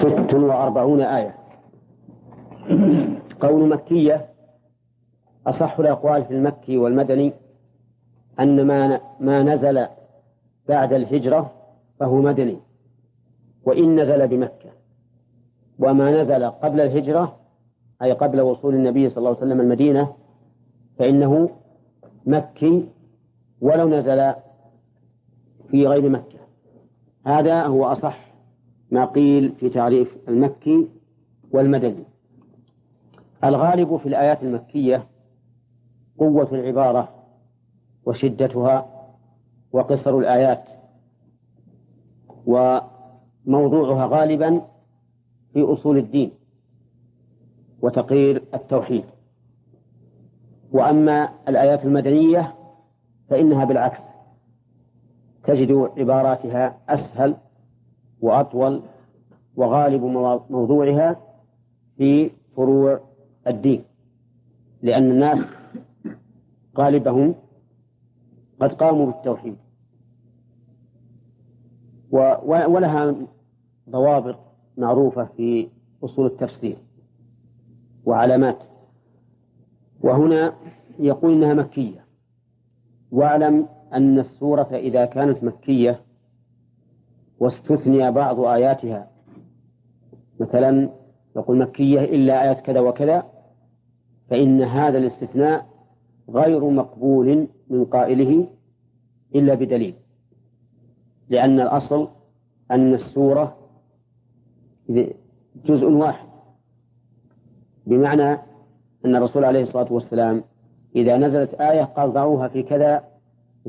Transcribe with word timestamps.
ست 0.00 0.34
وأربعون 0.34 1.00
آية. 1.00 1.34
قول 3.40 3.68
مكية 3.68 4.26
أصح 5.46 5.78
الأقوال 5.78 6.24
في 6.24 6.34
المكي 6.34 6.78
والمدني 6.78 7.32
أن 8.40 8.66
ما 8.66 9.00
ما 9.20 9.42
نزل 9.42 9.86
بعد 10.68 10.92
الهجرة 10.92 11.50
فهو 12.00 12.20
مدني 12.20 12.58
وإن 13.64 14.00
نزل 14.00 14.28
بمكة. 14.28 14.70
وما 15.78 16.20
نزل 16.20 16.44
قبل 16.44 16.80
الهجرة 16.80 17.36
أي 18.02 18.12
قبل 18.12 18.40
وصول 18.40 18.74
النبي 18.74 19.08
صلى 19.08 19.18
الله 19.18 19.28
عليه 19.28 19.38
وسلم 19.38 19.60
المدينة 19.60 20.14
فإنه 20.98 21.50
مكي 22.26 22.88
ولو 23.60 23.88
نزل 23.88 24.34
في 25.70 25.86
غير 25.86 26.08
مكة. 26.08 26.38
هذا 27.26 27.62
هو 27.62 27.84
أصح 27.84 28.29
ما 28.90 29.04
قيل 29.04 29.52
في 29.52 29.68
تعريف 29.68 30.16
المكي 30.28 30.88
والمدني. 31.52 32.04
الغالب 33.44 33.96
في 33.96 34.06
الآيات 34.06 34.42
المكية 34.42 35.06
قوة 36.18 36.48
العبارة 36.52 37.08
وشدتها 38.06 38.86
وقصر 39.72 40.18
الآيات 40.18 40.68
وموضوعها 42.46 44.06
غالبا 44.06 44.62
في 45.52 45.62
أصول 45.62 45.98
الدين 45.98 46.30
وتقرير 47.82 48.42
التوحيد. 48.54 49.04
وأما 50.72 51.28
الآيات 51.48 51.84
المدنية 51.84 52.54
فإنها 53.28 53.64
بالعكس 53.64 54.00
تجد 55.44 55.72
عباراتها 55.98 56.78
أسهل 56.88 57.36
وأطول 58.20 58.82
وغالب 59.56 60.02
موضوعها 60.50 61.20
في 61.96 62.30
فروع 62.56 63.00
الدين. 63.46 63.84
لأن 64.82 65.10
الناس 65.10 65.38
غالبهم 66.78 67.34
قد 68.60 68.72
قاموا 68.72 69.06
بالتوحيد. 69.06 69.56
ولها 72.10 73.14
ضوابط 73.90 74.36
معروفة 74.76 75.24
في 75.24 75.68
أصول 76.04 76.26
التفسير 76.26 76.76
وعلامات. 78.04 78.58
وهنا 80.00 80.54
يقول 80.98 81.32
إنها 81.32 81.54
مكية. 81.54 82.04
واعلم 83.12 83.68
أن 83.94 84.18
السورة 84.18 84.68
إذا 84.72 85.04
كانت 85.04 85.44
مكية 85.44 86.00
واستثني 87.40 88.10
بعض 88.10 88.40
آياتها. 88.40 89.10
مثلا 90.40 90.90
يقول 91.36 91.58
مكية 91.58 92.00
إلا 92.00 92.42
آيات 92.42 92.60
كذا 92.60 92.80
وكذا 92.80 93.22
فإن 94.30 94.62
هذا 94.62 94.98
الاستثناء 94.98 95.66
غير 96.30 96.70
مقبول 96.70 97.48
من 97.70 97.84
قائله 97.84 98.48
إلا 99.34 99.54
بدليل 99.54 99.94
لأن 101.28 101.60
الأصل 101.60 102.08
أن 102.70 102.94
السورة 102.94 103.56
جزء 105.64 105.86
واحد. 105.86 106.28
بمعنى 107.86 108.32
أن 109.04 109.16
الرسول 109.16 109.44
عليه 109.44 109.62
الصلاة 109.62 109.92
والسلام 109.92 110.44
إذا 110.96 111.16
نزلت 111.16 111.54
آية 111.54 111.82
قال 111.82 112.12
ضعوها 112.12 112.48
في 112.48 112.62
كذا 112.62 113.04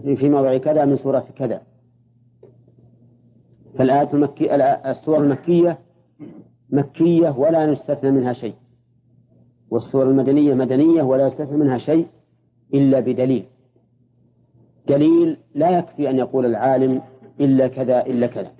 في 0.04 0.30
موضع 0.30 0.58
كذا 0.58 0.86
من 0.86 0.96
سورة 0.98 1.26
كذا. 1.36 1.62
فالآيات 3.82 4.14
المكية 4.14 4.56
السور 4.92 5.18
المكية 5.18 5.80
مكية 6.70 7.30
ولا 7.30 7.64
يستثنى 7.66 8.12
منها 8.12 8.34
شيء. 8.34 8.54
والسور 9.72 10.04
المدنية 10.04 10.54
مدنية 10.54 11.04
ولا 11.04 11.28
يستثنى 11.28 11.58
منها 11.58 11.78
شيء 11.78 12.08
إلا 12.74 13.00
بدليل. 13.00 13.46
دليل 14.88 15.38
لا 15.56 15.70
يكفي 15.70 16.10
أن 16.10 16.18
يقول 16.18 16.46
العالم 16.46 17.02
إلا 17.40 17.68
كذا 17.68 18.06
إلا 18.06 18.28
كذا. 18.28 18.52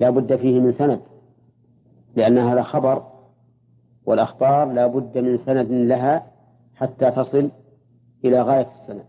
لا 0.00 0.10
بد 0.10 0.36
فيه 0.36 0.60
من 0.60 0.72
سند 0.72 1.00
لأن 2.16 2.38
هذا 2.38 2.62
خبر 2.62 3.06
والأخبار 4.06 4.72
لا 4.72 4.86
بد 4.86 5.18
من 5.18 5.36
سند 5.36 5.70
لها 5.70 6.26
حتى 6.74 7.10
تصل 7.10 7.50
إلى 8.24 8.42
غاية 8.42 8.68
السند. 8.68 9.04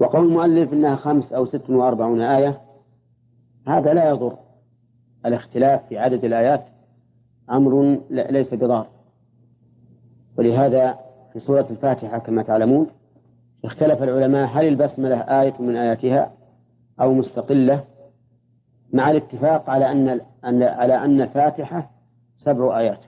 وقول 0.00 0.26
المؤلف 0.26 0.72
إنها 0.72 0.96
خمس 0.96 1.32
أو 1.32 1.44
ست 1.44 1.70
وأربعون 1.70 2.20
آية 2.20 2.60
هذا 3.66 3.94
لا 3.94 4.10
يضر. 4.10 4.38
الاختلاف 5.26 5.86
في 5.88 5.98
عدد 5.98 6.24
الآيات 6.24 6.64
أمر 7.50 8.00
ليس 8.10 8.54
بضار. 8.54 8.86
ولهذا 10.38 10.98
في 11.32 11.38
سورة 11.38 11.66
الفاتحة 11.70 12.18
كما 12.18 12.42
تعلمون 12.42 12.86
اختلف 13.64 14.02
العلماء 14.02 14.48
هل 14.52 14.68
البسملة 14.68 15.20
آية 15.20 15.54
من 15.60 15.76
آياتها 15.76 16.32
أو 17.00 17.14
مستقلة 17.14 17.84
مع 18.92 19.10
الاتفاق 19.10 19.70
على 19.70 19.92
أن 19.92 20.20
على 20.62 20.94
أن 20.94 21.20
الفاتحة 21.20 21.90
سبع 22.36 22.78
آيات. 22.78 23.00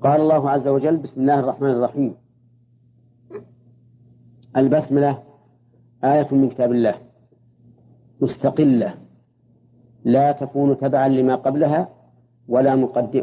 قال 0.00 0.20
الله 0.20 0.50
عز 0.50 0.68
وجل 0.68 0.96
بسم 0.96 1.20
الله 1.20 1.40
الرحمن 1.40 1.70
الرحيم 1.70 2.14
البسملة 4.56 5.22
آية 6.04 6.28
من 6.34 6.48
كتاب 6.48 6.72
الله 6.72 6.94
مستقلة 8.20 8.94
لا 10.04 10.32
تكون 10.32 10.78
تبعا 10.78 11.08
لما 11.08 11.34
قبلها 11.34 11.88
ولا 12.48 12.76
مقدم 12.76 13.22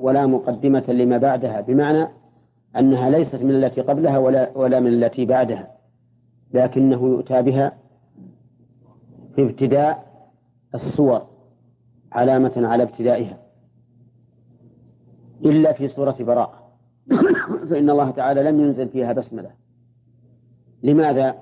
ولا 0.00 0.26
مقدمة 0.26 0.84
لما 0.88 1.18
بعدها 1.18 1.60
بمعنى 1.60 2.08
أنها 2.76 3.10
ليست 3.10 3.42
من 3.42 3.50
التي 3.50 3.80
قبلها 3.80 4.18
ولا 4.18 4.58
ولا 4.58 4.80
من 4.80 4.88
التي 4.88 5.24
بعدها 5.24 5.76
لكنه 6.54 7.08
يؤتى 7.08 7.42
بها 7.42 7.72
في 9.36 9.42
ابتداء 9.42 10.06
الصور 10.74 11.26
علامة 12.12 12.52
على 12.56 12.82
ابتدائها. 12.82 13.38
إلا 15.44 15.72
في 15.72 15.88
سورة 15.88 16.16
براءة. 16.20 16.72
فإن 17.70 17.90
الله 17.90 18.10
تعالى 18.10 18.42
لم 18.42 18.60
ينزل 18.60 18.88
فيها 18.88 19.12
بسملة. 19.12 19.50
لماذا؟ 20.86 21.34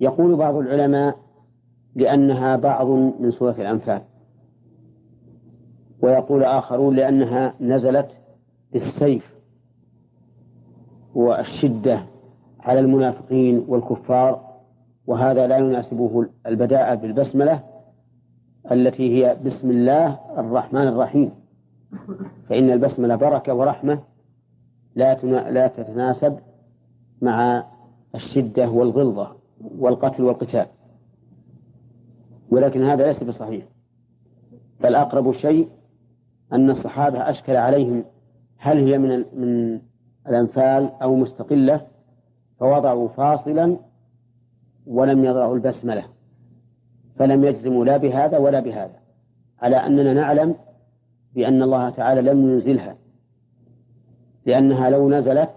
يقول 0.00 0.36
بعض 0.36 0.56
العلماء 0.56 1.16
لأنها 1.94 2.56
بعض 2.56 2.86
من 3.20 3.30
سورة 3.30 3.52
الأنفال 3.52 4.02
ويقول 6.02 6.44
آخرون 6.44 6.96
لأنها 6.96 7.54
نزلت 7.60 8.10
بالسيف 8.72 9.34
والشدة 11.14 12.06
على 12.60 12.80
المنافقين 12.80 13.64
والكفار 13.68 14.52
وهذا 15.06 15.46
لا 15.46 15.56
يناسبه 15.56 16.26
البداءة 16.46 16.94
بالبسملة 16.94 17.62
التي 18.72 19.02
هي 19.14 19.36
بسم 19.44 19.70
الله 19.70 20.18
الرحمن 20.38 20.88
الرحيم 20.88 21.30
فإن 22.48 22.70
البسملة 22.70 23.16
بركة 23.16 23.54
ورحمة 23.54 24.00
لا 24.94 25.14
لا 25.50 25.66
تتناسب 25.68 26.38
مع 27.22 27.64
الشدة 28.14 28.70
والغلظة 28.70 29.36
والقتل 29.78 30.22
والقتال. 30.22 30.66
ولكن 32.50 32.82
هذا 32.82 33.06
ليس 33.06 33.24
بصحيح. 33.24 33.64
بل 34.80 34.94
أقرب 34.94 35.32
شيء 35.32 35.68
أن 36.52 36.70
الصحابة 36.70 37.30
أشكل 37.30 37.56
عليهم 37.56 38.04
هل 38.58 38.76
هي 38.78 38.98
من 38.98 39.24
من 39.40 39.80
الأنفال 40.28 40.90
أو 41.02 41.16
مستقلة 41.16 41.86
فوضعوا 42.58 43.08
فاصلا 43.08 43.78
ولم 44.86 45.24
يضعوا 45.24 45.54
البسملة. 45.54 46.04
فلم 47.16 47.44
يجزموا 47.44 47.84
لا 47.84 47.96
بهذا 47.96 48.38
ولا 48.38 48.60
بهذا. 48.60 48.96
على 49.58 49.76
أننا 49.76 50.12
نعلم 50.12 50.54
بأن 51.34 51.62
الله 51.62 51.90
تعالى 51.90 52.20
لم 52.20 52.50
ينزلها. 52.50 52.96
لأنها 54.46 54.90
لو 54.90 55.10
نزلت 55.10 55.54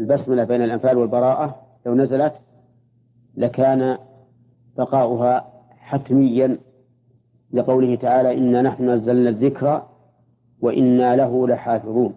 البسملة 0.00 0.44
بين 0.44 0.62
الأنفال 0.62 0.98
والبراءة 0.98 1.69
لو 1.86 1.94
نزلت 1.94 2.34
لكان 3.36 3.98
بقاؤها 4.76 5.52
حتميا 5.78 6.58
لقوله 7.52 7.94
تعالى 7.94 8.38
إنا 8.38 8.62
نحن 8.62 8.90
نزلنا 8.90 9.30
الذكر 9.30 9.86
وإنا 10.60 11.16
له 11.16 11.48
لحافظون. 11.48 12.14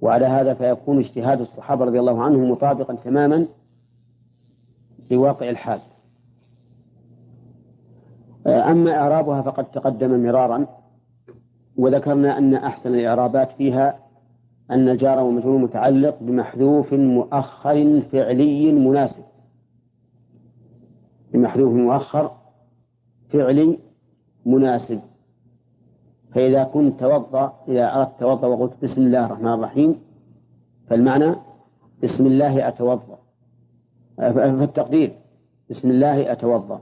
وعلى 0.00 0.26
هذا 0.26 0.54
فيكون 0.54 0.98
اجتهاد 0.98 1.40
الصحابة 1.40 1.84
رضي 1.84 2.00
الله 2.00 2.22
عنهم 2.22 2.50
مطابقا 2.50 2.94
تماما 2.94 3.46
لواقع 5.10 5.50
الحال. 5.50 5.80
أما 8.46 8.92
إعرابها 8.92 9.42
فقد 9.42 9.64
تقدم 9.64 10.22
مرارا 10.22 10.66
وذكرنا 11.76 12.38
أن 12.38 12.54
أحسن 12.54 12.94
الإعرابات 12.94 13.52
فيها 13.52 13.98
أن 14.70 14.88
الجار 14.88 15.18
والمجرور 15.18 15.58
متعلق 15.58 16.18
بمحذوف 16.20 16.92
مؤخر 16.92 18.00
فعلي 18.00 18.72
مناسب. 18.72 19.24
بمحذوف 21.32 21.72
مؤخر 21.72 22.30
فعلي 23.28 23.78
مناسب. 24.46 25.00
فإذا 26.34 26.64
كنت 26.64 27.00
توضأ 27.00 27.52
إذا 27.68 27.94
أردت 27.94 28.20
توضأ 28.20 28.46
وقلت 28.46 28.72
بسم 28.82 29.02
الله 29.02 29.26
الرحمن 29.26 29.52
الرحيم 29.52 29.98
فالمعنى 30.86 31.34
بسم 32.02 32.26
الله 32.26 32.68
أتوضأ. 32.68 33.18
فالتقدير 34.16 35.12
بسم 35.70 35.90
الله 35.90 36.32
أتوضأ. 36.32 36.80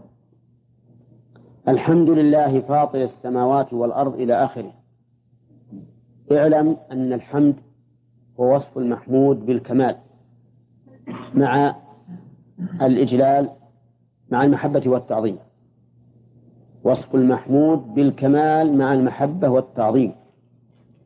الحمد 1.69 2.11
لله 2.11 2.61
فاطر 2.61 3.03
السماوات 3.03 3.73
والأرض 3.73 4.15
إلى 4.15 4.45
آخره. 4.45 4.73
اعلم 6.33 6.77
أن 6.93 7.13
الحمد 7.13 7.55
هو 8.41 8.55
وصف 8.55 8.79
المحمود 8.79 9.47
بالكمال 9.47 9.97
مع 11.35 11.77
الإجلال 12.83 13.51
مع 14.31 14.45
المحبة 14.45 14.83
والتعظيم. 14.87 15.39
وصف 16.85 17.15
المحمود 17.15 17.95
بالكمال 17.95 18.79
مع 18.79 18.95
المحبة 18.95 19.49
والتعظيم. 19.49 20.13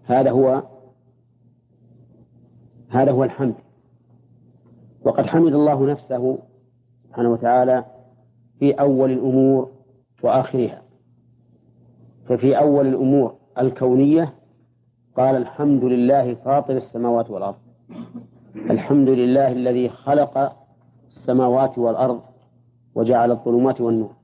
هذا 0.04 0.31
هو 0.31 0.62
هذا 2.88 3.12
هو 3.12 3.25
الحمد. 3.25 3.54
وقد 5.04 5.26
حمد 5.26 5.54
الله 5.54 5.87
نفسه 5.87 6.38
سبحانه 7.04 7.30
وتعالى 7.30 7.84
في 8.58 8.72
أول 8.72 9.10
الأمور 9.10 9.70
وآخرها. 10.22 10.82
ففي 12.26 12.58
أول 12.58 12.87
الأمور 12.87 13.34
الكونية 13.58 14.34
قال 15.16 15.37
الحمد 15.37 15.84
لله 15.84 16.34
فاطر 16.34 16.76
السماوات 16.76 17.31
والأرض. 17.31 17.55
الحمد 18.56 19.08
لله 19.08 19.52
الذي 19.52 19.88
خلق 19.88 20.52
السماوات 21.08 21.78
والأرض 21.78 22.20
وجعل 22.94 23.31
الظلمات 23.31 23.81
والنور. 23.81 24.14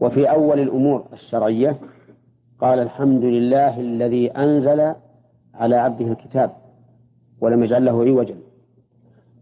وفي 0.00 0.30
أول 0.30 0.60
الأمور 0.60 1.04
الشرعية 1.12 1.78
قال 2.60 2.78
الحمد 2.78 3.24
لله 3.24 3.80
الذي 3.80 4.30
أنزل 4.30 4.94
على 5.54 5.76
عبده 5.76 6.06
الكتاب 6.06 6.50
ولم 7.40 7.62
يجعل 7.62 7.84
له 7.84 8.04
عوجا. 8.04 8.36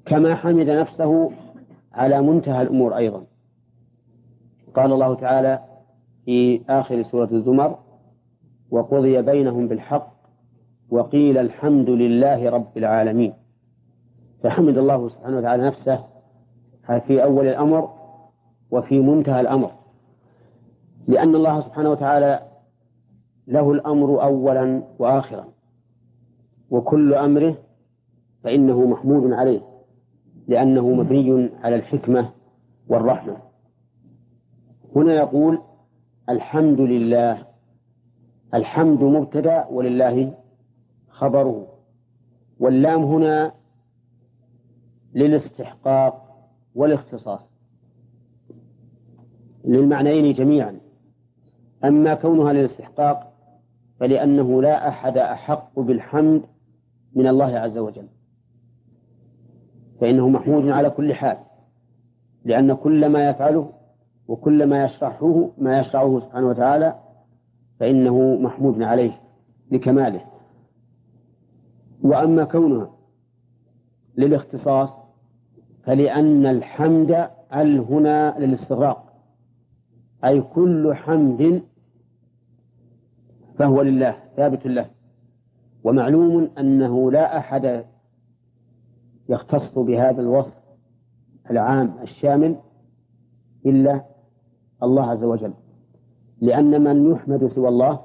كما 0.06 0.34
حمد 0.34 0.70
نفسه 0.70 1.30
على 1.92 2.22
منتهى 2.22 2.62
الأمور 2.62 2.96
أيضا. 2.96 3.24
قال 4.74 4.92
الله 4.92 5.14
تعالى 5.14 5.60
في 6.24 6.60
آخر 6.68 7.02
سورة 7.02 7.28
الزمر 7.32 7.78
وقضي 8.70 9.22
بينهم 9.22 9.68
بالحق 9.68 10.13
وقيل 10.90 11.38
الحمد 11.38 11.90
لله 11.90 12.50
رب 12.50 12.78
العالمين. 12.78 13.32
فحمد 14.42 14.78
الله 14.78 15.08
سبحانه 15.08 15.38
وتعالى 15.38 15.66
نفسه 15.66 16.04
في 17.06 17.22
أول 17.22 17.46
الأمر 17.46 17.90
وفي 18.70 19.00
منتهى 19.00 19.40
الأمر. 19.40 19.70
لأن 21.08 21.34
الله 21.34 21.60
سبحانه 21.60 21.90
وتعالى 21.90 22.40
له 23.46 23.72
الأمر 23.72 24.22
أولا 24.22 24.82
وآخرا. 24.98 25.44
وكل 26.70 27.14
أمره 27.14 27.56
فإنه 28.42 28.86
محمود 28.86 29.32
عليه 29.32 29.60
لأنه 30.48 30.88
مبني 30.88 31.50
على 31.62 31.76
الحكمة 31.76 32.30
والرحمة. 32.88 33.36
هنا 34.96 35.14
يقول 35.14 35.58
الحمد 36.28 36.80
لله. 36.80 37.46
الحمد 38.54 39.02
مبتدأ 39.02 39.66
ولله 39.70 40.34
خبره. 41.14 41.66
واللام 42.60 43.02
هنا 43.04 43.52
للاستحقاق 45.14 46.46
والاختصاص. 46.74 47.48
للمعنيين 49.64 50.32
جميعا. 50.32 50.78
أما 51.84 52.14
كونها 52.14 52.52
للاستحقاق 52.52 53.32
فلأنه 54.00 54.62
لا 54.62 54.88
أحد 54.88 55.18
أحق 55.18 55.80
بالحمد 55.80 56.42
من 57.14 57.26
الله 57.26 57.58
عز 57.58 57.78
وجل. 57.78 58.08
فإنه 60.00 60.28
محمود 60.28 60.68
على 60.68 60.90
كل 60.90 61.14
حال. 61.14 61.36
لأن 62.44 62.74
كل 62.74 63.08
ما 63.08 63.28
يفعله 63.28 63.72
وكل 64.28 64.66
ما 64.66 64.84
يشرحه 64.84 65.50
ما 65.58 65.80
يشرعه 65.80 66.20
سبحانه 66.20 66.46
وتعالى 66.46 67.00
فإنه 67.80 68.36
محمود 68.36 68.82
عليه 68.82 69.20
لكماله. 69.70 70.33
وأما 72.04 72.44
كونها 72.44 72.90
للاختصاص 74.16 74.90
فلأن 75.84 76.46
الحمد 76.46 77.10
ال 77.54 77.78
هنا 77.78 78.38
للاستغراق؟ 78.38 79.12
أي 80.24 80.40
كل 80.40 80.94
حمد 80.94 81.62
فهو 83.58 83.82
لله 83.82 84.16
ثابت 84.36 84.66
له 84.66 84.90
ومعلوم 85.84 86.50
أنه 86.58 87.10
لا 87.10 87.38
أحد 87.38 87.84
يختص 89.28 89.78
بهذا 89.78 90.20
الوصف 90.20 90.58
العام 91.50 91.94
الشامل 92.02 92.56
إلا 93.66 94.04
الله 94.82 95.10
عز 95.10 95.24
وجل. 95.24 95.54
لأن 96.40 96.84
من 96.84 97.12
يحمد 97.12 97.46
سوى 97.46 97.68
الله 97.68 98.00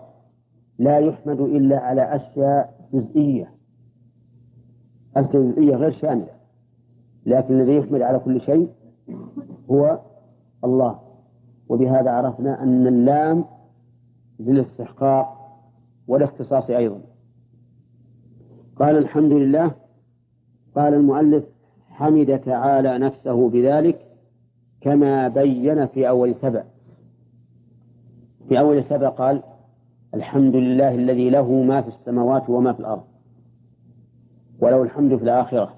لا 0.80 1.00
يحمد 1.00 1.40
إلا 1.40 1.80
على 1.80 2.16
أشياء 2.16 2.88
جزئية. 2.94 3.59
الجزئية 5.20 5.76
غير 5.76 5.92
شاملة. 5.92 6.40
لكن 7.26 7.60
الذي 7.60 7.76
يحمد 7.76 8.02
على 8.02 8.20
كل 8.20 8.42
شيء 8.42 8.70
هو 9.72 10.00
الله. 10.64 11.00
وبهذا 11.70 12.12
عرفنا 12.12 12.64
أن 12.64 12.88
اللام 12.88 13.46
للاستحقاق 14.40 15.36
والاختصاص 16.08 16.70
أيضا. 16.70 17.02
قال 18.76 18.98
الحمد 18.98 19.32
لله. 19.32 19.72
قال 20.76 20.94
المؤلف 20.94 21.44
حمد 21.90 22.40
تعالى 22.40 22.98
نفسه 22.98 23.50
بذلك 23.50 24.06
كما 24.82 25.28
بين 25.28 25.86
في 25.86 26.10
أول 26.10 26.36
سبع. 26.36 26.64
في 28.50 28.60
أول 28.60 28.84
سبع 28.84 29.10
قال 29.10 29.44
الحمد 30.14 30.56
لله 30.56 30.96
الذي 30.96 31.30
له 31.30 31.64
ما 31.64 31.82
في 31.82 31.88
السماوات 31.88 32.50
وما 32.50 32.74
في 32.74 32.80
الأرض. 32.80 33.04
وله 34.62 34.82
الحمد 34.84 35.16
في 35.16 35.24
الآخرة. 35.24 35.76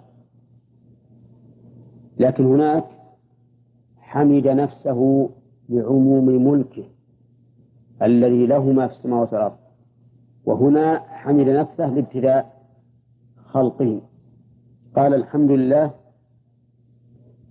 لكن 2.17 2.45
هناك 2.45 2.85
حمد 3.97 4.47
نفسه 4.47 5.29
بعموم 5.69 6.25
ملكه 6.25 6.85
الذي 8.01 8.45
له 8.45 8.71
ما 8.71 8.87
في 8.87 8.93
السماوات 8.93 9.33
والأرض. 9.33 9.57
وهنا 10.45 10.99
حمد 10.99 11.49
نفسه 11.49 11.89
لابتداء 11.89 12.67
خلقه. 13.45 14.01
قال 14.95 15.13
الحمد 15.13 15.51
لله 15.51 15.93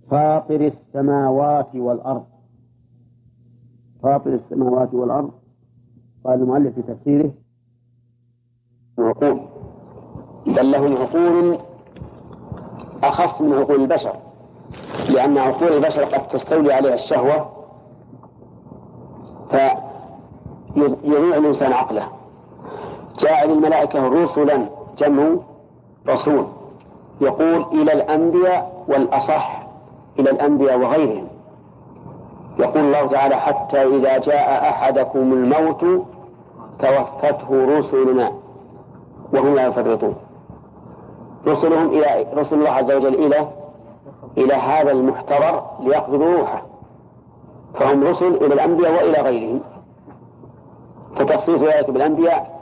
فاطر 0.09 0.67
السماوات 0.67 1.75
والأرض. 1.75 2.25
فاطر 4.03 4.33
السماوات 4.33 4.93
والأرض. 4.93 5.31
قال 6.23 6.41
المؤلف 6.41 6.75
في 6.75 6.81
تفسيره 6.81 7.33
بل 10.45 10.71
لهم 10.71 10.97
عقول 10.97 11.57
أخص 13.03 13.41
من 13.41 13.53
عقول 13.53 13.81
البشر 13.81 14.13
لأن 15.09 15.37
عقول 15.37 15.73
البشر 15.73 16.03
قد 16.03 16.27
تستولي 16.27 16.73
عليها 16.73 16.93
الشهوة 16.93 17.49
فيضيع 19.51 21.37
الإنسان 21.37 21.73
عقله. 21.73 22.07
جاء 23.19 23.47
للملائكة 23.47 24.07
رسلا 24.07 24.65
جمع 24.97 25.35
رسول 26.09 26.45
يقول 27.21 27.65
إلى 27.71 27.93
الأنبياء 27.93 28.83
والأصح 28.87 29.63
إلى 30.19 30.31
الأنبياء 30.31 30.79
وغيرهم. 30.79 31.27
يقول 32.59 32.83
الله 32.83 33.07
تعالى 33.07 33.35
حتى 33.35 33.83
إذا 33.83 34.17
جاء 34.17 34.69
أحدكم 34.69 35.19
الموت 35.33 35.85
توفته 36.79 37.77
رسلنا 37.77 38.31
وهم 39.33 39.55
لا 39.55 39.67
يفرطون. 39.67 40.15
رسلهم 41.47 41.89
إلى 41.89 42.27
رسل 42.33 42.55
الله 42.55 42.69
عز 42.69 42.91
وجل 42.91 43.13
إلى 43.13 43.47
إلى 44.37 44.53
هذا 44.53 44.91
المحتضر 44.91 45.63
ليقبضوا 45.79 46.37
روحه. 46.37 46.61
فهم 47.73 48.03
رسل 48.03 48.33
إلى 48.35 48.53
الأنبياء 48.53 48.93
وإلى 48.93 49.21
غيرهم. 49.21 49.61
فتخصيص 51.15 51.61
ذلك 51.61 51.89
بالأنبياء 51.89 52.61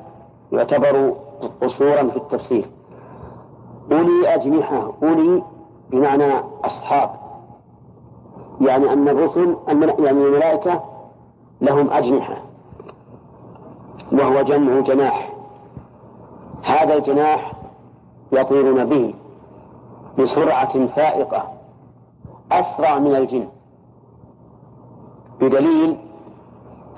يعتبر 0.51 1.13
قصورا 1.62 2.03
في 2.09 2.17
التفسير. 2.17 2.65
أولي 3.91 4.36
أجنحة 4.36 4.93
أولي 5.03 5.43
بمعنى 5.89 6.33
أصحاب. 6.63 7.09
يعني 8.62 8.93
أن 8.93 9.09
الرسل 9.09 9.55
يعني 10.00 10.12
الملائكة 10.12 10.83
لهم 11.62 11.89
أجنحة. 11.91 12.38
وهو 14.12 14.41
جمع 14.41 14.79
جناح. 14.79 15.33
هذا 16.63 16.93
الجناح 16.93 17.59
يطيرون 18.31 18.86
به 18.86 19.13
بسرعة 20.19 20.88
فائقة 20.88 21.43
أسرع 22.51 23.00
من 23.00 23.15
الجن. 23.15 23.48
بدليل 25.41 25.98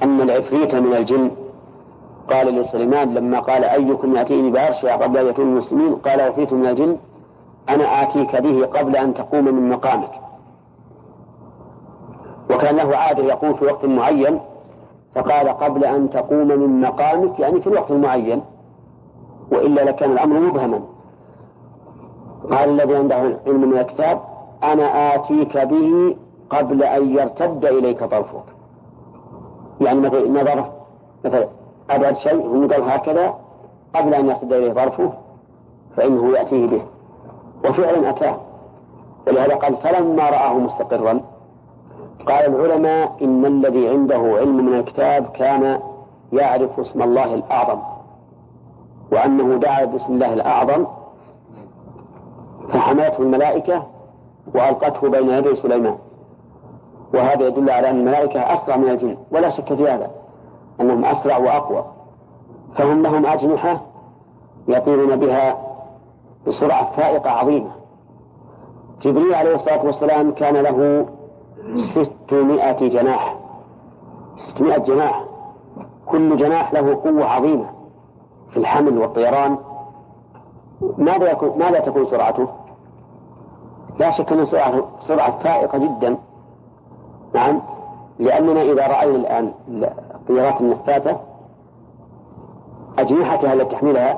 أن 0.03 0.21
العفريت 0.21 0.75
من 0.75 0.93
الجن 0.93 1.31
قال 2.29 2.47
لسليمان 2.47 3.13
لما 3.13 3.39
قال 3.39 3.63
أيكم 3.63 4.15
يأتيني 4.15 4.51
بعرشها 4.51 4.95
قبل 4.95 5.17
أن 5.17 5.27
يكون 5.27 5.45
المسلمين 5.45 5.95
قال 5.95 6.21
عفريت 6.21 6.53
من 6.53 6.65
الجن 6.65 6.97
أنا 7.69 8.03
آتيك 8.03 8.35
به 8.35 8.65
قبل 8.65 8.95
أن 8.95 9.13
تقوم 9.13 9.45
من 9.45 9.69
مقامك. 9.69 10.11
وكان 12.49 12.75
له 12.75 12.97
عادة 12.97 13.23
يقوم 13.23 13.53
في 13.53 13.65
وقت 13.65 13.85
معين 13.85 14.39
فقال 15.15 15.49
قبل 15.49 15.85
أن 15.85 16.09
تقوم 16.09 16.47
من 16.47 16.81
مقامك 16.81 17.39
يعني 17.39 17.61
في 17.61 17.67
الوقت 17.67 17.91
المعين 17.91 18.41
وإلا 19.51 19.81
لكان 19.81 20.11
الأمر 20.11 20.39
مبهما. 20.39 20.81
قال 22.51 22.69
الذي 22.69 22.95
عنده 22.95 23.15
علم 23.47 23.69
من 23.69 23.77
الكتاب 23.77 24.21
أنا 24.63 25.15
آتيك 25.15 25.57
به 25.57 26.15
قبل 26.49 26.83
أن 26.83 27.17
يرتد 27.17 27.65
إليك 27.65 28.03
طرفك. 28.03 28.43
يعني 29.81 29.99
مثلا 29.99 30.29
نظر 30.29 30.65
مثلا 31.25 31.47
أبعد 31.89 32.15
شيء 32.15 32.45
ونقل 32.47 32.81
هكذا 32.81 33.33
قبل 33.95 34.13
أن 34.13 34.25
يرتد 34.25 34.53
إليه 34.53 34.73
طرفه 34.73 35.11
فإنه 35.97 36.31
يأتيه 36.37 36.67
به. 36.67 36.81
وفعلا 37.69 38.09
أتاه. 38.09 38.37
ولهذا 39.27 39.55
قال 39.55 39.75
فلما 39.77 40.29
رآه 40.29 40.53
مستقرا 40.53 41.21
قال 42.27 42.45
العلماء 42.55 43.11
إن 43.21 43.45
الذي 43.45 43.89
عنده 43.89 44.17
علم 44.17 44.65
من 44.65 44.73
الكتاب 44.73 45.25
كان 45.25 45.79
يعرف 46.33 46.79
اسم 46.79 47.01
الله 47.01 47.33
الأعظم 47.33 47.79
وأنه 49.11 49.55
دعا 49.59 49.85
باسم 49.85 50.13
الله 50.13 50.33
الأعظم 50.33 50.85
فحملته 52.69 53.19
الملائكة 53.19 53.83
وألقته 54.55 55.09
بين 55.09 55.29
يدي 55.29 55.55
سليمان. 55.55 55.97
وهذا 57.13 57.47
يدل 57.47 57.69
على 57.69 57.89
أن 57.89 57.99
الملائكة 57.99 58.39
أسرع 58.39 58.75
من 58.75 58.89
الجن 58.89 59.17
ولا 59.31 59.49
شك 59.49 59.73
في 59.73 59.89
هذا 59.89 60.11
أنهم 60.81 61.05
أسرع 61.05 61.37
وأقوى. 61.37 61.85
فهم 62.75 63.03
لهم 63.03 63.25
أجنحة 63.25 63.81
يطيرون 64.67 65.15
بها 65.15 65.57
بسرعة 66.47 66.91
فائقة 66.95 67.29
عظيمة. 67.29 67.71
جبريل 69.01 69.33
عليه 69.33 69.55
الصلاة 69.55 69.85
والسلام 69.85 70.31
كان 70.31 70.55
له 70.55 71.05
ستمائة 71.93 72.89
جناح. 72.89 73.35
ستمائة 74.35 74.79
جناح. 74.79 75.23
كل 76.05 76.37
جناح 76.37 76.73
له 76.73 76.95
قوة 77.03 77.25
عظيمة 77.25 77.65
في 78.51 78.57
الحمل 78.57 78.97
والطيران. 78.97 79.57
ماذا 80.97 81.31
يكون 81.31 81.59
ماذا 81.59 81.79
تكون 81.79 82.05
سرعته؟ 82.05 82.47
لا 83.99 84.11
شك 84.11 84.31
أن 84.31 84.45
سرعة 84.45 84.83
سرعة 85.07 85.43
فائقة 85.43 85.77
جدا. 85.77 86.17
نعم. 87.33 87.61
لأننا 88.19 88.61
إذا 88.61 88.87
رأينا 88.87 89.15
الآن 89.15 89.51
الطيارات 90.15 90.61
النفاثة 90.61 91.17
أجنحتها 92.97 93.53
التي 93.53 93.75
تحملها 93.75 94.17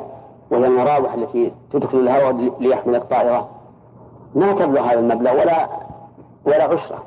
وهي 0.52 0.68
المراوح 0.68 1.14
التي 1.14 1.52
تدخل 1.72 1.98
الهواء 1.98 2.52
ليحمل 2.60 2.96
الطائرة 2.96 3.50
ما 4.36 4.54
تبلغ 4.54 4.82
هذا 4.82 5.00
المبلغ 5.00 5.32
ولا 5.32 5.68
ولا 6.46 6.64
عشرة. 6.64 7.04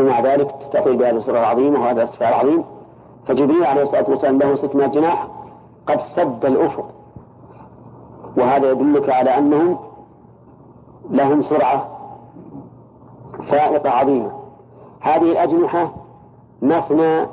ومع 0.00 0.20
ذلك 0.20 0.54
تستطيع 0.60 0.94
بهذه 0.94 1.16
السرعة 1.16 1.40
العظيمة 1.40 1.80
وهذا 1.80 2.02
الارتفاع 2.02 2.28
العظيم. 2.28 2.64
فجبريل 3.26 3.64
عليه 3.64 3.82
الصلاة 3.82 4.10
والسلام 4.10 4.38
له 4.38 4.54
600 4.56 4.86
جناح 4.86 5.28
قد 5.86 6.00
سد 6.00 6.44
الأفق. 6.44 6.93
وهذا 8.36 8.70
يدلك 8.70 9.10
على 9.10 9.38
أنهم 9.38 9.78
لهم 11.10 11.42
سرعة 11.42 11.88
فائقة 13.48 13.90
عظيمة. 13.90 14.32
هذه 15.00 15.32
الأجنحة 15.32 15.92
مثنى 16.62 17.26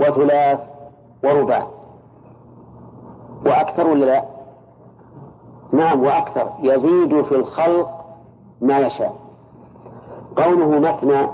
وثلاث 0.00 0.60
ورباع 1.24 1.66
وأكثر 3.46 3.86
ولا 3.86 4.04
لا؟ 4.04 4.24
نعم 5.72 6.02
وأكثر. 6.02 6.50
يزيد 6.62 7.22
في 7.22 7.34
الخلق 7.34 7.90
ما 8.60 8.78
يشاء. 8.78 9.16
قوله 10.36 10.78
مثنى 10.78 11.28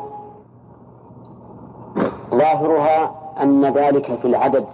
ظاهرها 2.31 3.11
أن 3.43 3.65
ذلك 3.65 4.19
في 4.23 4.25
العدد 4.25 4.67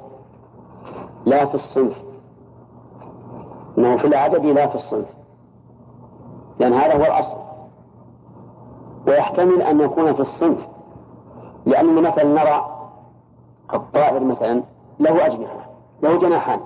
لا 1.24 1.46
في 1.46 1.54
الصنف. 1.54 2.11
أنه 3.78 3.96
في 3.96 4.06
العدد 4.06 4.44
لا 4.44 4.66
في 4.66 4.74
الصنف. 4.74 5.08
لأن 6.58 6.72
هذا 6.72 6.94
هو 6.96 7.04
الأصل. 7.04 7.36
ويحتمل 9.06 9.62
أن 9.62 9.80
يكون 9.80 10.14
في 10.14 10.20
الصنف. 10.20 10.58
لأننا 11.66 12.10
مثلا 12.10 12.24
نرى 12.24 12.66
الطائر 13.74 14.24
مثلا 14.24 14.62
له 15.00 15.26
أجنحة 15.26 15.66
له 16.02 16.18
جناحان. 16.18 16.60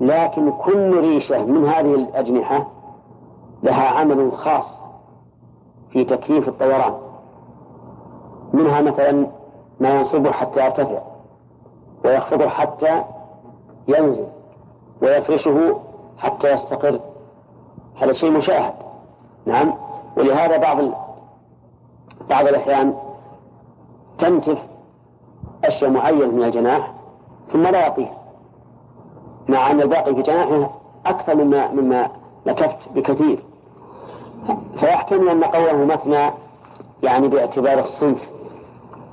لكن 0.00 0.52
كل 0.52 1.00
ريشة 1.00 1.44
من 1.44 1.66
هذه 1.68 1.94
الأجنحة 1.94 2.66
لها 3.62 3.88
عمل 3.88 4.32
خاص 4.32 4.66
في 5.90 6.04
تكييف 6.04 6.48
الطيران. 6.48 6.94
منها 8.52 8.80
مثلا 8.80 9.26
ما 9.80 9.98
ينصبه 9.98 10.30
حتى 10.30 10.64
يرتفع 10.64 10.98
ويخفضه 12.04 12.48
حتى 12.48 13.02
ينزل 13.88 14.26
ويفرشه 15.02 15.80
حتى 16.18 16.52
يستقر. 16.52 17.00
هذا 18.00 18.12
شيء 18.12 18.30
مشاهد. 18.30 18.74
نعم. 19.46 19.74
ولهذا 20.16 20.56
بعض 20.56 20.80
ال... 20.80 20.92
بعض 22.30 22.46
الأحيان 22.46 22.94
تنتف 24.18 24.58
أشياء 25.64 25.90
معينة 25.90 26.26
من 26.26 26.44
الجناح 26.44 26.92
ثم 27.52 27.62
لا 27.62 27.86
يطير 27.86 28.08
مع 29.48 29.70
أن 29.70 29.80
الباقي 29.80 30.14
في 30.14 30.22
جناحه 30.22 30.70
أكثر 31.06 31.34
مما 31.34 31.72
مما 31.72 32.10
لكفت 32.46 32.88
بكثير. 32.94 33.42
فيحتمل 34.80 35.28
أن 35.28 35.44
قوله 35.44 35.84
مثنى 35.84 36.30
يعني 37.02 37.28
باعتبار 37.28 37.78
الصنف 37.78 38.28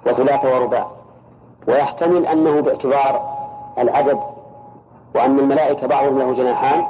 وثلاثة 0.06 0.56
ورباع. 0.56 0.88
ويحتمل 1.68 2.26
أنه 2.26 2.62
باعتبار 2.62 3.34
العدد 3.78 4.20
وأن 5.16 5.40
الملائكة 5.40 5.88
بعضهم 5.88 6.20
له 6.20 6.34
جناحان. 6.34 6.86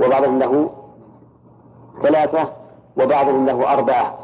وبعضهم 0.00 0.38
له 0.38 0.70
ثلاثة 2.02 2.48
وبعضهم 3.00 3.46
له 3.46 3.72
أربعة. 3.72 4.18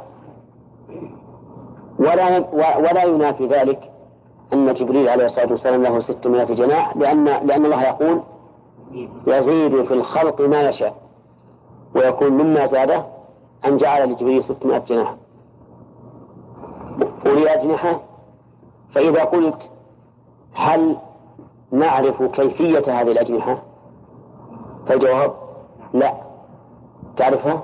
ولا 1.98 2.38
ولا 2.78 3.04
ينافي 3.04 3.46
ذلك 3.46 3.90
أن 4.52 4.74
جبريل 4.74 5.08
عليه 5.08 5.26
الصلاة 5.26 5.50
والسلام 5.50 5.82
له 5.82 6.00
ستمائة 6.00 6.54
جناح 6.54 6.96
لأن 6.96 7.24
لأن 7.24 7.64
الله 7.64 7.82
يقول 7.82 8.22
يزيد 9.26 9.84
في 9.84 9.94
الخلق 9.94 10.40
ما 10.40 10.68
يشاء 10.68 10.94
ويكون 11.94 12.32
مما 12.32 12.66
زاده 12.66 13.04
أن 13.64 13.76
جعل 13.76 14.12
لجبريل 14.12 14.44
ستمائة 14.44 14.78
جناح. 14.78 15.14
أولي 17.26 17.54
أجنحة 17.54 18.00
فإذا 18.94 19.24
قلت 19.24 19.70
هل 20.54 20.96
نعرف 21.70 22.22
كيفية 22.22 23.00
هذه 23.00 23.12
الأجنحة؟ 23.12 23.58
فالجواب 24.86 25.41
لا. 25.94 26.14
تعرفها؟ 27.16 27.62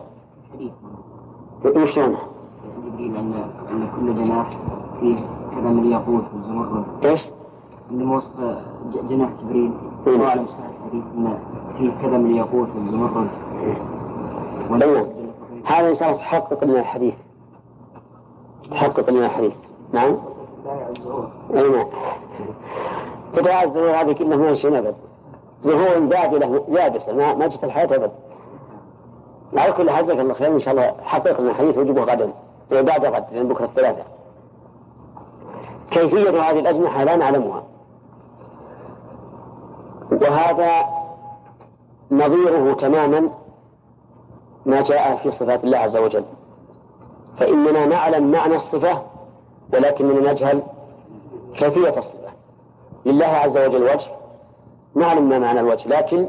وشلون؟ 1.64 2.16
جبريل 2.86 3.16
أن 3.16 3.32
أن 3.70 3.88
كل 3.96 4.14
جناح 4.14 4.56
فيه 5.00 5.16
كذا 5.54 5.68
من 5.70 5.78
الياقوت 5.78 6.24
والزمرد 6.34 6.84
إيش؟ 7.04 7.20
من 7.90 8.08
وصف 8.08 8.32
جناح 9.08 9.30
جبريل 9.42 9.72
الله 10.06 10.28
أعلم 10.28 10.44
الحديث 10.44 11.04
أن 11.16 11.38
فيه 11.78 11.90
كذا 12.02 12.18
من 12.18 12.30
الياقوت 12.30 12.68
والزمرد 12.76 13.28
هذا 15.64 15.88
إن 15.90 15.94
شاء 15.94 16.08
الله 16.08 16.20
تحقق 16.20 16.64
لنا 16.64 16.80
الحديث. 16.80 17.14
تحقق 18.70 19.10
لنا 19.10 19.26
الحديث. 19.26 19.52
نعم؟ 19.92 20.16
أي 21.54 21.70
نعم. 21.70 21.86
قطع 23.36 23.62
الزهور 23.62 23.90
هذه 23.90 24.12
كلها 24.12 24.36
ما 24.36 24.54
شيء 24.54 24.78
ابد 24.78 24.94
زهور 25.62 25.98
بادله 25.98 26.64
يابسه 26.68 27.12
ما 27.12 27.34
ما 27.34 27.46
جت 27.46 27.64
الحياة 27.64 27.96
أبد. 27.96 28.10
على 29.56 29.72
كل 29.72 29.90
حال 29.90 30.04
جزاك 30.04 30.18
الله 30.18 30.34
خير 30.34 30.48
إن 30.48 30.60
شاء 30.60 30.74
الله. 30.74 30.94
لنا 31.02 31.40
الحديث 31.40 31.78
وجبه 31.78 32.02
غدا. 32.02 32.32
بعد 32.70 33.04
غد. 33.06 33.24
لأن 33.32 33.48
بكرة 33.48 33.64
الثلاثة. 33.64 34.02
كيفية 35.90 36.30
هذه 36.30 36.58
الأجنحة 36.58 37.04
لا 37.04 37.16
نعلمها. 37.16 37.62
وهذا 40.10 40.70
نظيره 42.10 42.74
تماما 42.74 43.30
ما 44.66 44.82
جاء 44.82 45.16
في 45.16 45.30
صفات 45.30 45.64
الله 45.64 45.78
عز 45.78 45.96
وجل. 45.96 46.24
فإننا 47.38 47.86
نعلم 47.86 48.30
معنى 48.30 48.56
الصفة 48.56 49.02
ولكننا 49.74 50.32
نجهل 50.32 50.62
كيفية 51.54 51.98
الصفة. 51.98 52.28
لله 53.06 53.26
عز 53.26 53.58
وجل 53.58 53.82
وجه 53.82 54.17
نعلم 54.94 55.28
ما 55.28 55.38
معنى 55.38 55.60
الوجه 55.60 55.88
لكن 55.88 56.28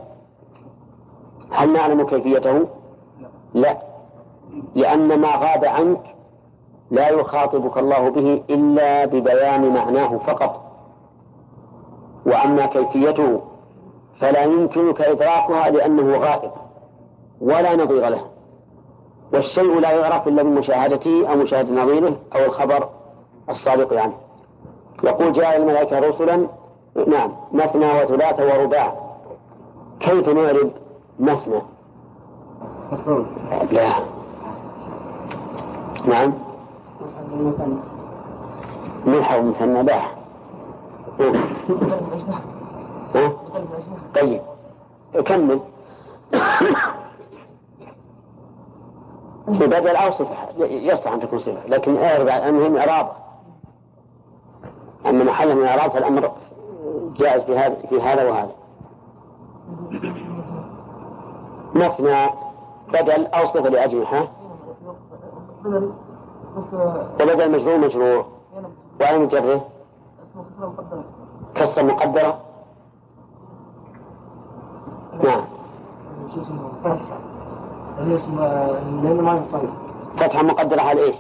هل 1.52 1.74
نعلم 1.74 2.04
كيفيته؟ 2.04 2.68
لا. 3.54 3.78
لأن 4.76 5.20
ما 5.20 5.28
غاب 5.28 5.66
عنك 5.66 6.16
لا 6.92 7.10
يخاطبك 7.10 7.78
الله 7.78 8.10
به 8.10 8.44
إلا 8.50 9.06
ببيان 9.06 9.74
معناه 9.74 10.18
فقط. 10.18 10.62
وأما 12.26 12.66
كيفيته 12.66 13.42
فلا 14.20 14.44
يمكنك 14.44 15.02
إدراكها 15.02 15.70
لأنه 15.70 16.18
غائب 16.18 16.52
ولا 17.42 17.76
نظير 17.76 18.08
له. 18.08 18.26
والشيء 19.34 19.80
لا 19.80 19.92
يعرف 19.92 20.28
إلا 20.28 20.44
بمشاهدته 20.44 21.32
أو 21.32 21.36
مشاهدة 21.36 21.84
نظيره 21.84 22.16
أو 22.36 22.46
الخبر 22.46 22.90
الصادق 23.50 24.02
عنه. 24.02 24.14
يقول 25.04 25.32
جاء 25.32 25.58
الملائكة 25.58 26.00
رسلا 26.00 26.48
نعم 27.08 27.32
مثنى 27.54 27.86
وثلاث 28.04 28.40
ورباع. 28.40 28.94
كيف 30.00 30.30
نعرب 30.30 30.72
مثنى 31.20 31.62
لا. 33.72 33.90
نعم. 36.08 36.34
ملحق 39.06 39.40
مثنى 39.40 39.84
لا 39.84 40.02
طيب. 44.16 44.42
كمل. 45.26 45.60
في 49.58 49.68
بدل 49.68 49.88
أو 49.96 50.12
صفة 50.12 50.36
يصح 50.66 51.12
أن 51.12 51.20
تكون 51.20 51.40
صفة 51.40 51.68
لكن 51.68 51.98
اعرب 51.98 52.28
المهم 52.28 52.78
إعرابه 52.78 53.10
أما 55.06 55.24
محل 55.24 55.56
من 55.56 55.64
إعراب 55.66 55.92
فالأمر 55.92 56.32
جائز 57.16 57.44
في 57.44 57.58
هذا 57.58 57.76
في 57.90 58.02
هذا 58.02 58.30
وهذا. 58.30 58.52
مثنى 61.76 62.30
بدل 62.88 63.26
أو 63.26 63.48
صفة 63.48 63.70
لأجنحة 63.70 64.28
وبدل 67.20 67.52
مجرور 67.52 67.78
مجرور. 67.78 68.26
وعلى 69.02 69.18
مجره 69.18 69.66
كسر 71.56 71.86
مقدرة. 71.86 72.40
نعم. 75.24 75.44
لأنه 79.04 79.22
ما 79.22 79.42
يصلي. 79.46 79.70
فتحة 80.18 80.44
مقدرة 80.44 80.82
على 80.82 81.02
إيش؟ 81.02 81.16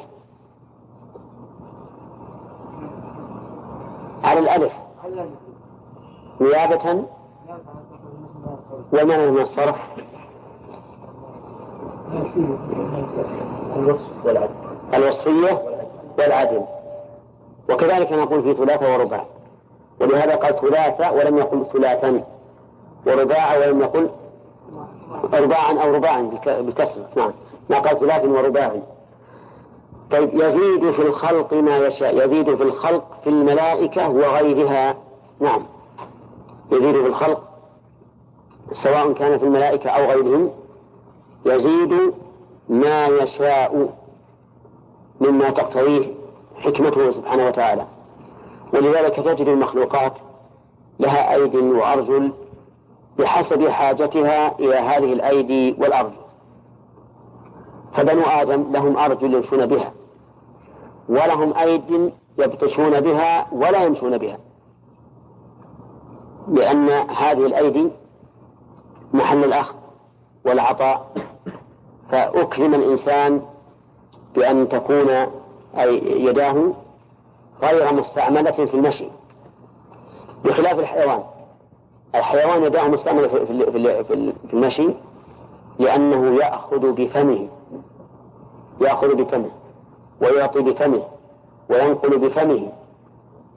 على 4.23 4.39
الألف 4.39 4.73
نيابة 6.41 7.05
وما 8.93 9.29
من 9.29 9.41
الصرف 9.41 9.75
الوصفية 14.93 15.61
والعدل. 16.17 16.63
وكذلك 17.69 18.11
نقول 18.11 18.41
في 18.41 18.53
ثلاثة 18.53 18.93
ورباع. 18.93 19.25
ولهذا 20.01 20.35
قال 20.35 20.55
ثلاثة 20.55 21.11
ولم 21.11 21.37
يقل 21.37 21.65
ثلاثا. 21.73 22.23
ورباع 23.07 23.57
ولم 23.57 23.81
يقل 23.81 24.09
رباعا 25.33 25.73
أو 25.73 25.93
رباعا 25.93 26.21
بالكسر 26.45 27.01
نعم. 27.15 27.31
ما 27.69 27.79
قال 27.79 27.99
ثلاث 27.99 28.25
ورباع. 28.25 28.75
طيب 30.11 30.29
يزيد 30.33 30.91
في 30.91 31.01
الخلق 31.01 31.53
ما 31.53 31.77
يشاء. 31.77 32.25
يزيد 32.25 32.55
في 32.55 32.63
الخلق 32.63 33.03
في 33.23 33.29
الملائكة 33.29 34.09
وغيرها. 34.09 34.95
نعم. 35.39 35.65
يزيد 36.71 36.95
في 36.95 37.07
الخلق 37.07 37.49
سواء 38.71 39.13
كان 39.13 39.37
في 39.37 39.45
الملائكة 39.45 39.89
أو 39.89 40.05
غيرهم 40.05 40.51
يزيد 41.45 42.13
ما 42.69 43.07
يشاء 43.07 43.93
مما 45.21 45.49
تقتضيه 45.49 46.13
حكمته 46.55 47.11
سبحانه 47.11 47.47
وتعالى. 47.47 47.85
ولذلك 48.73 49.15
تجد 49.15 49.47
المخلوقات 49.47 50.13
لها 50.99 51.35
أيد 51.35 51.55
وأرجل 51.55 52.31
بحسب 53.19 53.67
حاجتها 53.67 54.59
إلى 54.59 54.75
هذه 54.75 55.13
الأيدي 55.13 55.75
والأرجل 55.79 56.15
فبنو 57.93 58.21
آدم 58.21 58.71
لهم 58.71 58.97
أرجل 58.97 59.33
يمشون 59.33 59.65
بها 59.65 59.91
ولهم 61.09 61.53
أيد 61.53 62.13
يبطشون 62.37 62.99
بها 62.99 63.47
ولا 63.51 63.83
يمشون 63.83 64.17
بها. 64.17 64.37
لأن 66.49 66.89
هذه 67.09 67.45
الأيدي 67.45 67.89
محل 69.13 69.43
الأخذ 69.43 69.75
والعطاء. 70.45 71.11
فأكرم 72.11 72.73
الإنسان 72.73 73.41
بأن 74.35 74.69
تكون 74.69 75.09
أي 75.77 76.23
يداه 76.25 76.73
غير 77.61 77.93
مستعملة 77.93 78.51
في 78.51 78.73
المشي 78.73 79.07
بخلاف 80.45 80.79
الحيوان. 80.79 81.23
الحيوان 82.15 82.63
يداه 82.63 82.87
مستعملة 82.87 83.27
في 83.27 84.33
المشي 84.53 84.89
لأنه 85.79 86.35
يأخذ 86.35 86.91
بفمه 86.91 87.47
يأخذ 88.81 89.15
بفمه 89.15 89.51
ويعطي 90.21 90.61
بفمه 90.61 91.03
وينقل 91.69 92.17
بفمه. 92.17 92.71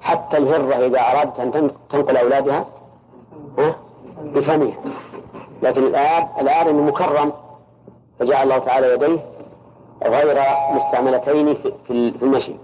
حتى 0.01 0.37
الهرة 0.37 0.87
إذا 0.87 1.01
أرادت 1.01 1.41
أن 1.41 1.71
تنقل 1.91 2.17
أولادها 2.17 2.67
بفمها 4.23 4.75
لكن 5.63 5.85
الآب 5.85 6.29
الآب 6.41 6.69
مكرم 6.69 7.33
فجعل 8.19 8.43
الله 8.43 8.59
تعالى 8.59 8.95
يديه 8.95 9.19
غير 10.05 10.43
مستعملتين 10.75 11.55
في 11.87 12.15
المشي. 12.23 12.55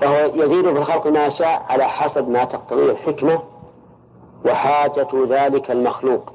فهو 0.00 0.30
يزيد 0.34 0.64
في 0.64 0.78
الخلق 0.78 1.06
ما 1.06 1.26
يشاء 1.26 1.66
على 1.68 1.84
حسب 1.84 2.28
ما 2.28 2.44
تقتضيه 2.44 2.90
الحكمة 2.90 3.40
وحاجة 4.46 5.08
ذلك 5.28 5.70
المخلوق. 5.70 6.32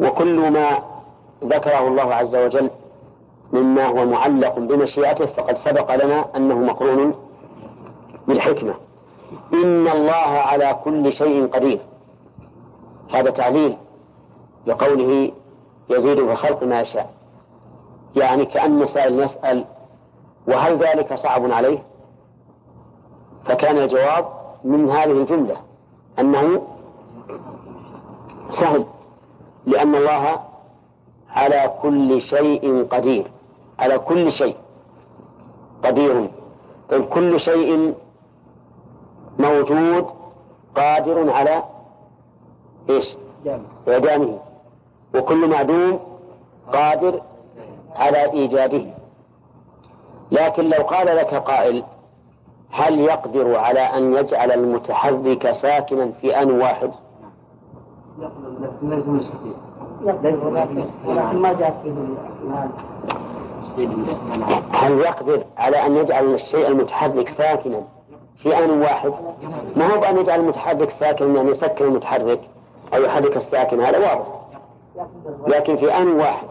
وكل 0.00 0.50
ما 0.50 0.78
ذكره 1.44 1.88
الله 1.88 2.14
عز 2.14 2.36
وجل 2.36 2.70
مما 3.52 3.86
هو 3.86 4.06
معلق 4.06 4.58
بمشيئته 4.58 5.26
فقد 5.26 5.56
سبق 5.56 6.04
لنا 6.04 6.24
أنه 6.36 6.58
مقرون 6.58 7.14
بالحكمة. 8.28 8.74
إن 9.52 9.88
الله 9.88 10.12
على 10.38 10.76
كل 10.84 11.12
شيء 11.12 11.46
قدير. 11.46 11.78
هذا 13.12 13.30
تعليل 13.30 13.76
لقوله 14.66 15.32
يزيد 15.90 16.16
في 16.16 16.32
الخلق 16.32 16.62
ما 16.62 16.80
يشاء. 16.80 17.10
يعني 18.16 18.44
كأن 18.46 18.86
سائل 18.86 19.20
يسأل 19.20 19.64
وهل 20.48 20.76
ذلك 20.76 21.14
صعب 21.14 21.50
عليه؟ 21.50 21.78
فكان 23.44 23.76
الجواب 23.76 24.24
من 24.64 24.90
هذه 24.90 25.12
الجملة 25.12 25.56
أنه 26.18 26.62
سهل 28.50 28.86
لأن 29.66 29.94
الله 29.94 30.40
على 31.30 31.74
كل 31.82 32.20
شيء 32.20 32.86
قدير 32.90 33.30
على 33.78 33.98
كل 33.98 34.32
شيء 34.32 34.56
قدير. 35.84 36.30
كل 37.14 37.40
شيء 37.40 37.94
موجود 39.38 40.06
قادر 40.76 41.30
على 41.30 41.62
إيش؟ 42.90 43.16
إعدامه 43.88 44.38
وكل 45.14 45.48
معدوم 45.50 46.00
قادر 46.72 47.20
على 47.96 48.32
إيجاده. 48.32 48.84
لكن 50.30 50.64
لو 50.70 50.82
قال 50.82 51.06
لك 51.06 51.34
قائل 51.34 51.84
هل 52.70 53.00
يقدر 53.00 53.56
على 53.56 53.80
أن 53.80 54.14
يجعل 54.14 54.52
المتحرك 54.52 55.52
ساكنا 55.52 56.10
في 56.20 56.42
آن 56.42 56.50
واحد؟ 56.50 56.90
هل 64.72 64.98
يقدر 64.98 65.44
على 65.56 65.86
أن 65.86 65.96
يجعل 65.96 66.34
الشيء 66.34 66.68
المتحرك 66.68 67.28
ساكنا 67.28 67.82
في 68.36 68.58
آن 68.64 68.70
واحد؟ 68.80 69.12
ما 69.76 69.94
هو 69.94 70.00
بأن 70.00 70.18
يجعل 70.18 70.40
المتحرك 70.40 70.90
ساكنا 70.90 71.36
يعني 71.36 71.50
يسكن 71.50 71.84
المتحرك؟ 71.84 72.40
أو 72.94 73.02
يحرك 73.02 73.36
الساكن 73.36 73.80
هذا 73.80 73.98
واضح. 73.98 74.26
لكن 75.46 75.76
في 75.76 75.92
آن 75.94 76.08
واحد. 76.08 76.46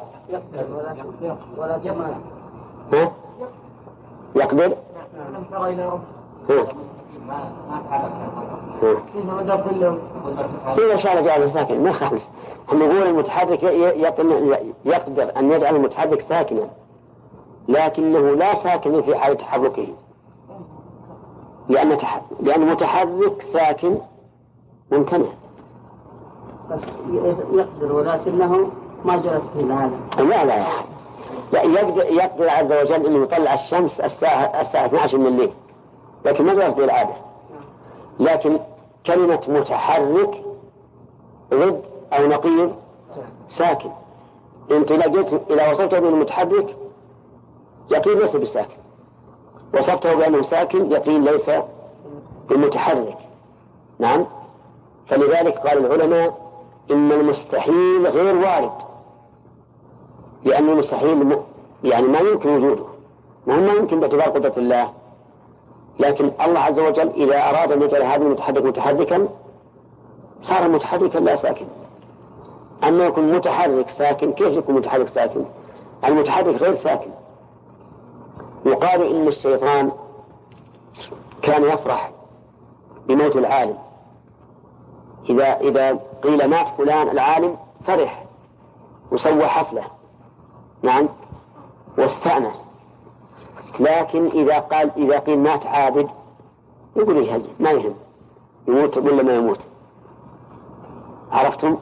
ها؟ 2.93 3.11
يقدر؟ 4.35 4.77
إذا 10.77 10.97
شاء 10.97 11.21
جعله 11.21 11.49
ساكنا 11.49 11.79
ما 11.79 11.89
يخالف 11.89 12.23
نقول 12.73 13.03
المتحرك 13.03 13.63
يقدر 14.85 15.31
أن 15.37 15.51
يجعل 15.51 15.75
المتحرك 15.75 16.21
ساكنا 16.21 16.69
لكنه 17.67 18.19
لا 18.19 18.53
ساكن 18.53 19.01
في 19.01 19.15
حال 19.15 19.37
تحركه. 19.37 19.87
لأن. 21.69 21.97
لأن 22.39 22.71
متحرك 22.71 23.41
ساكن 23.53 23.97
ممتنع. 24.91 25.29
بس 26.71 26.81
يقدر 27.53 27.93
ولكنه 27.93 28.71
ما 29.05 29.15
جرت 29.15 29.43
في 29.53 29.59
العالم 29.59 29.99
لا 30.17 30.45
لا 30.45 30.55
يعني 31.53 31.73
يقدر, 31.73 32.05
يقدر 32.05 32.49
عز 32.49 32.71
وجل 32.71 33.05
أنه 33.05 33.23
يطلع 33.23 33.53
الشمس 33.53 33.99
الساعة 33.99 34.61
الساعة 34.61 34.85
12 34.85 35.17
من 35.17 35.27
الليل. 35.27 35.53
لكن 36.25 36.45
ما 36.45 36.53
جرت 36.53 36.77
به 36.77 36.83
العادة 36.83 37.13
لكن 38.19 38.59
كلمة 39.05 39.39
متحرك 39.47 40.43
ضد 41.53 41.81
أو 42.13 42.27
نقيض 42.27 42.75
ساكن. 43.49 43.89
أنت 44.71 44.91
إذا 44.91 45.07
جئت 45.07 45.51
إذا 45.51 45.71
وصفته 45.71 45.99
بالمتحرك 45.99 46.75
يقين 47.91 48.19
ليس 48.19 48.35
بساكن. 48.35 48.77
وصفته 49.73 50.13
بأنه 50.13 50.41
ساكن 50.41 50.91
يقين 50.91 51.23
ليس 51.23 51.49
بمتحرك. 52.49 53.17
نعم؟ 53.99 54.25
فلذلك 55.07 55.57
قال 55.57 55.85
العلماء 55.85 56.42
إن 56.91 57.11
المستحيل 57.11 58.07
غير 58.07 58.35
وارد. 58.35 58.71
لأن 60.45 60.69
المستحيل 60.69 61.37
يعني 61.83 62.07
ما 62.07 62.19
يمكن 62.19 62.49
وجوده. 62.49 62.83
ما 63.47 63.73
يمكن 63.73 63.99
باعتبار 63.99 64.29
قدرة 64.29 64.53
الله. 64.57 64.93
لكن 65.99 66.31
الله 66.45 66.59
عز 66.59 66.79
وجل 66.79 67.09
إذا 67.09 67.49
أراد 67.49 67.71
أن 67.71 67.81
يجعل 67.81 68.01
هذا 68.01 68.23
المتحرك 68.23 68.63
متحركا 68.65 69.27
صار 70.41 70.69
متحركا 70.69 71.17
لا 71.17 71.35
ساكن. 71.35 71.65
أما 72.83 73.05
يكون 73.05 73.33
متحرك 73.33 73.89
ساكن 73.89 74.33
كيف 74.33 74.57
يكون 74.57 74.75
متحرك 74.75 75.07
ساكن؟ 75.07 75.45
المتحرك 76.05 76.55
غير 76.61 76.73
ساكن. 76.73 77.11
يقال 78.65 79.03
إن 79.03 79.27
الشيطان 79.27 79.91
كان 81.41 81.63
يفرح 81.63 82.11
بموت 83.07 83.35
العالم. 83.35 83.77
إذا 85.29 85.57
إذا 85.57 85.99
قيل 86.23 86.49
مات 86.49 86.67
فلان 86.77 87.09
العالم 87.09 87.57
فرح 87.87 88.25
وسوى 89.11 89.47
حفلة. 89.47 89.83
نعم. 90.83 91.09
واستأنس. 91.97 92.65
لكن 93.79 94.27
إذا 94.27 94.59
قال 94.59 94.91
إذا 94.97 95.19
قيل 95.19 95.39
مات 95.39 95.65
عابد 95.65 96.09
يقول 96.95 97.17
إيه 97.17 97.41
ما 97.59 97.71
يهم. 97.71 97.93
يموت 98.67 98.97
ولا 98.97 99.23
ما 99.23 99.35
يموت؟ 99.35 99.59
عرفتم؟ 101.31 101.77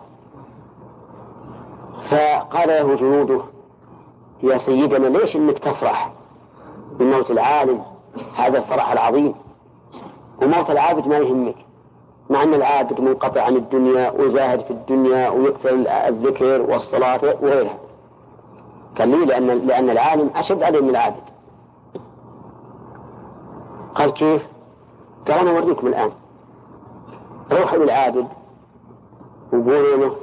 فقال 2.10 2.70
له 2.70 2.96
جنوده 2.96 3.42
يا 4.44 4.58
سيدنا 4.58 5.08
ليش 5.08 5.36
إنك 5.36 5.60
تفرح 5.60 6.12
بموت 7.00 7.32
العالم؟ 7.32 7.84
هذا 8.36 8.58
الفرح 8.58 8.92
العظيم. 8.92 9.36
وموت 10.42 10.70
العابد 10.70 11.08
ما 11.08 11.18
يهمك. 11.18 11.56
مع 12.32 12.44
أن 12.44 12.54
العابد 12.54 13.02
منقطع 13.02 13.42
عن 13.42 13.56
الدنيا 13.56 14.12
وزاهد 14.12 14.62
في 14.62 14.72
الدنيا 14.72 15.30
ويكثر 15.30 15.70
الذكر 16.08 16.62
والصلاة 16.62 17.20
وغيرها. 17.42 17.78
قال 18.98 19.10
لي 19.10 19.26
لأن 19.26 19.48
لأن 19.48 19.90
العالم 19.90 20.30
أشد 20.36 20.64
عليه 20.64 20.82
من 20.82 20.90
العابد. 20.90 21.24
قال 23.96 24.14
كيف؟ 24.14 24.48
قال 25.28 25.40
أنا 25.40 25.52
أوريكم 25.52 25.88
الآن. 25.88 26.12
روحوا 27.52 27.78
للعابد 27.78 28.28
وقولوا 29.54 29.98
له 29.98 30.16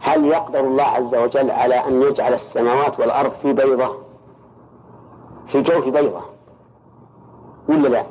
هل 0.00 0.26
يقدر 0.26 0.60
الله 0.60 0.84
عز 0.84 1.14
وجل 1.14 1.50
على 1.50 1.74
أن 1.74 2.02
يجعل 2.02 2.34
السماوات 2.34 3.00
والأرض 3.00 3.30
في 3.30 3.52
بيضة؟ 3.52 3.94
في 5.46 5.62
جوف 5.62 5.88
بيضة. 5.88 6.20
ولا 7.68 7.88
لا؟ 7.88 8.04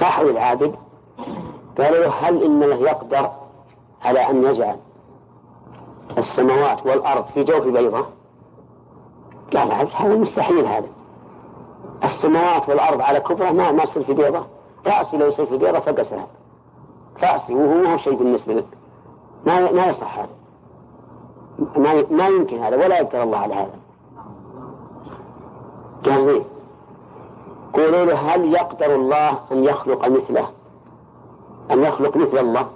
راحوا 0.00 0.30
للعابد 0.30 0.74
قالوا 1.78 2.04
له 2.04 2.08
هل 2.08 2.42
إن 2.42 2.62
الله 2.62 2.76
يقدر 2.76 3.30
على 4.02 4.30
أن 4.30 4.44
يجعل 4.44 4.76
السماوات 6.18 6.86
والأرض 6.86 7.24
في 7.24 7.44
جوف 7.44 7.64
بيضة؟ 7.66 8.06
قال 9.56 9.72
هذا 9.72 10.16
مستحيل 10.16 10.66
هذا. 10.66 10.88
السماوات 12.04 12.68
والأرض 12.68 13.00
على 13.00 13.20
كبره 13.20 13.50
ما 13.50 13.72
ما 13.72 13.82
يصير 13.82 14.02
في 14.02 14.14
بيضة. 14.14 14.44
رأسي 14.86 15.16
لو 15.16 15.26
يصير 15.26 15.46
في 15.46 15.56
بيضة 15.56 15.80
فقسها 15.80 16.26
رأسي 17.22 17.54
وهو 17.54 17.74
ما 17.74 17.92
هو 17.94 17.98
شيء 17.98 18.14
بالنسبة 18.14 18.54
لك 18.54 18.66
ما 19.46 19.72
ما 19.72 19.86
يصح 19.86 20.18
هذا. 20.18 20.28
ما 21.76 22.04
ما 22.10 22.26
يمكن 22.26 22.58
هذا 22.58 22.76
ولا 22.76 23.00
يقدر 23.00 23.22
الله 23.22 23.38
على 23.38 23.54
هذا. 23.54 23.78
قال 26.04 26.24
زين 26.24 26.44
قولوا 27.74 28.04
له 28.04 28.34
هل 28.34 28.54
يقدر 28.54 28.94
الله 28.94 29.38
أن 29.52 29.64
يخلق 29.64 30.08
مثله؟ 30.08 30.48
أن 31.70 31.82
يخلق 31.82 32.16
مثل 32.16 32.38
الله. 32.38 32.66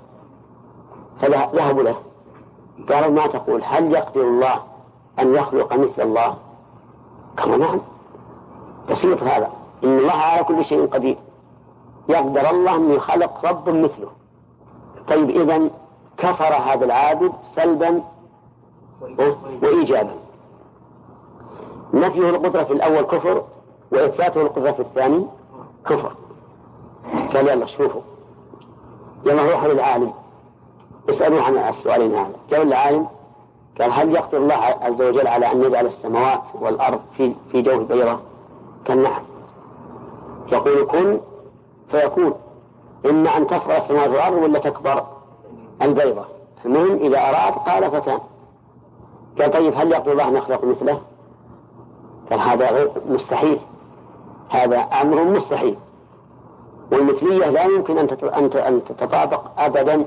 فذهبوا 1.21 1.83
له. 1.83 1.97
قالوا 2.89 3.11
ما 3.11 3.27
تقول؟ 3.27 3.63
هل 3.65 3.93
يقدر 3.93 4.21
الله 4.21 4.63
أن 5.19 5.35
يخلق 5.35 5.75
مثل 5.75 6.03
الله؟ 6.03 6.35
قالوا 7.37 7.57
نعم. 7.57 7.81
بسيط 8.91 9.23
هذا. 9.23 9.51
إن 9.85 9.99
الله 9.99 10.13
على 10.13 10.45
كل 10.45 10.65
شيء 10.65 10.87
قدير. 10.87 11.19
يقدر 12.09 12.51
الله 12.51 12.77
أن 12.77 12.91
يخلق 12.91 13.47
رب 13.47 13.69
مثله. 13.69 14.09
طيب 15.09 15.31
إذا 15.31 15.71
كفر 16.19 16.55
هذا 16.55 16.85
العابد 16.85 17.33
سلبا 17.55 18.03
وإيجابا. 19.63 20.15
نفيه 21.95 22.31
القدرة 22.31 22.65
في 22.65 22.73
الأول 22.73 23.03
كفر 23.03 23.43
وإثباته 23.93 24.41
القدرة 24.41 24.73
في 24.73 24.81
الثاني 24.81 25.27
كفر. 25.87 26.13
قال 27.35 27.49
يلا 27.49 27.67
شوفوا. 27.67 28.01
يلا 29.27 29.43
روحوا 29.43 29.69
للعالم 29.69 30.13
اسألوه 31.11 31.43
عن 31.43 31.59
السؤالين 31.59 32.15
هذا. 32.15 32.35
جاءوا 32.51 32.65
للعالم 32.65 33.07
قال 33.81 33.93
هل 33.93 34.15
يقدر 34.15 34.39
الله 34.39 34.55
عز 34.55 35.03
وجل 35.03 35.29
على 35.29 35.53
أن 35.53 35.63
يجعل 35.63 35.87
السماوات 35.87 36.43
والأرض 36.55 37.01
في 37.17 37.35
في 37.53 37.63
جوف 37.63 37.83
بيضة؟ 37.83 38.19
قال 38.89 39.03
نعم 39.03 39.23
يقول 40.53 40.87
كن 40.87 41.21
فيكون. 41.91 42.35
إما 43.07 43.37
أن 43.37 43.47
تصغر 43.47 43.77
السماوات 43.77 44.11
والأرض 44.11 44.43
ولا 44.43 44.59
تكبر 44.59 45.07
البيضة. 45.83 46.25
المهم 46.65 46.97
إذا 46.97 47.19
أراد 47.19 47.53
قال 47.53 47.91
فكان. 47.91 48.19
قال 49.41 49.51
طيب 49.51 49.75
هل 49.77 49.93
يقدر 49.93 50.13
الله 50.13 50.29
أن 50.29 50.37
يخلق 50.37 50.65
مثله؟ 50.65 51.01
قال 52.31 52.41
هذا 52.41 52.71
غير 52.71 52.91
مستحيل. 53.07 53.59
هذا 54.51 54.79
أمر 54.79 55.25
مستحيل. 55.25 55.77
والمثلية 56.93 57.51
لا 57.51 57.65
يمكن 57.65 57.99
أن 57.99 58.85
تتطابق 58.85 59.43
أبدا 59.59 60.07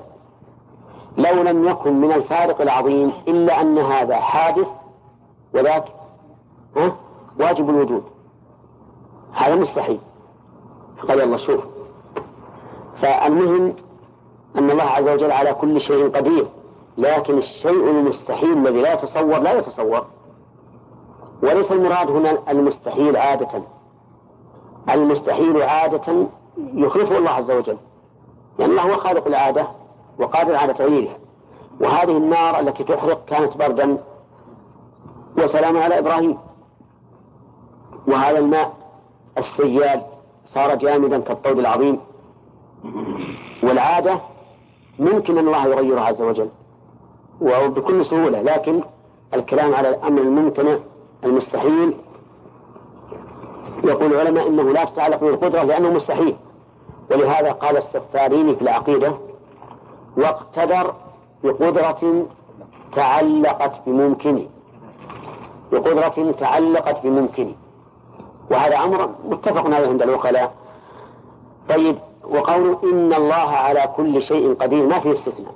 لو 1.17 1.41
لم 1.44 1.65
يكن 1.65 2.02
من 2.02 2.12
الفارق 2.12 2.62
العظيم 2.62 3.12
إلا 3.28 3.62
أن 3.62 3.78
هذا 3.78 4.15
حادث 4.15 4.67
وذاك 5.54 5.86
واجب 7.39 7.70
الوجود. 7.70 8.04
هذا 9.34 9.56
مستحيل 9.56 10.00
قال 11.08 11.22
الله 11.22 11.38
شوف. 11.38 11.62
فالمهم 13.02 13.76
أن 14.58 14.72
الله 14.72 14.84
عز 14.84 15.08
وجل 15.08 15.32
على 15.32 15.54
كل 15.54 15.82
شيء 15.82 16.10
قدير 16.10 16.48
لكن 16.98 17.38
الشيء 17.38 17.89
المستحيل 17.89 18.54
الذي 18.67 18.82
لا 18.82 18.94
يتصور 18.94 19.39
لا 19.39 19.54
يتصور. 19.54 20.06
وليس 21.44 21.72
المراد 21.72 22.12
هنا 22.12 22.38
المستحيل 22.50 23.17
عادة. 23.17 23.63
المستحيل 24.89 25.62
عادة 25.62 26.28
يخلفه 26.74 27.17
الله 27.17 27.30
عز 27.30 27.52
وجل. 27.52 27.78
لأن 28.60 28.69
الله 28.69 28.82
هو 28.82 28.97
خالق 28.97 29.28
العادة 29.28 29.67
وقادر 30.19 30.56
على 30.56 30.74
تغييرها. 30.74 31.15
وهذه 31.82 32.17
النار 32.17 32.60
التي 32.60 32.84
تحرق 32.84 33.26
كانت 33.26 33.58
بردا 33.58 33.97
وسلام 35.38 35.78
على 35.78 36.00
إبراهيم. 36.00 36.38
وهذا 38.08 38.39
الماء 38.39 38.74
السيال 39.38 40.04
صار 40.45 40.76
جامدا 40.76 41.19
كالطود 41.19 41.60
العظيم. 41.60 42.00
والعادة 43.63 44.19
ممكن 45.00 45.38
أن 45.38 45.47
الله 45.47 45.67
يغيرها 45.67 46.02
عز 46.02 46.21
وجل. 46.21 46.50
وبكل 47.41 48.06
سهولة. 48.06 48.41
لكن 48.41 48.84
الكلام 49.34 49.74
على 49.74 49.89
الأمر 49.89 50.21
الممتنع 50.21 50.78
المستحيل. 51.24 51.93
يقول 53.84 54.13
العلماء 54.13 54.47
إنه 54.47 54.63
لا 54.63 54.86
تتعلق 54.86 55.19
بالقدرة 55.19 55.63
لأنه 55.63 55.93
مستحيل. 55.93 56.36
ولهذا 57.12 57.52
قال 57.52 57.78
السفاريني 57.78 58.56
في 58.56 58.62
العقيدة 58.62 59.13
واقتدر 60.17 60.93
بقدرة 61.43 62.26
تعلقت 62.93 63.74
بممكن 63.86 64.47
بقدرة 65.71 66.32
تعلقت 66.32 67.04
بممكن 67.04 67.56
وهذا 68.52 68.78
أمر 68.78 69.10
متفق 69.26 69.65
عليه 69.65 69.88
عند 69.88 70.02
العقلاء 70.02 70.54
طيب 71.69 71.97
وقول 72.24 72.78
إن 72.84 73.13
الله 73.13 73.34
على 73.36 73.89
كل 73.95 74.21
شيء 74.21 74.54
قدير 74.54 74.86
ما 74.88 75.00
في 75.00 75.12
استثناء. 75.12 75.54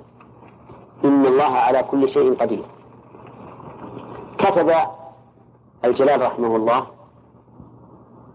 إن 1.04 1.26
الله 1.26 1.44
على 1.44 1.82
كل 1.82 2.08
شيء 2.08 2.34
قدير. 2.34 2.64
كتب 4.38 4.72
الجلال 5.84 6.22
رحمه 6.22 6.56
الله 6.56 6.86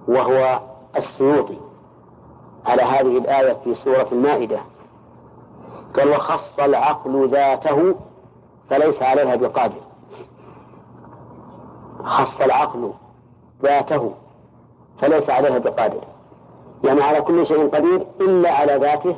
وهو 0.07 0.59
السيوطي. 0.97 1.57
على 2.65 2.81
هذه 2.81 3.17
الآية 3.17 3.53
في 3.53 3.75
سورة 3.75 4.07
المائدة 4.11 4.59
قال 5.97 6.09
وخص 6.09 6.59
العقل 6.59 7.29
ذاته 7.29 7.95
فليس 8.69 9.01
عليها 9.01 9.35
بقادر 9.35 9.81
خص 12.03 12.41
العقل 12.41 12.93
ذاته 13.63 14.13
فليس 15.01 15.29
عليها 15.29 15.57
بقادر 15.57 16.01
يعني 16.83 17.01
على 17.01 17.21
كل 17.21 17.45
شيء 17.45 17.69
قدير 17.69 18.07
إلا 18.21 18.51
على 18.51 18.75
ذاته 18.75 19.15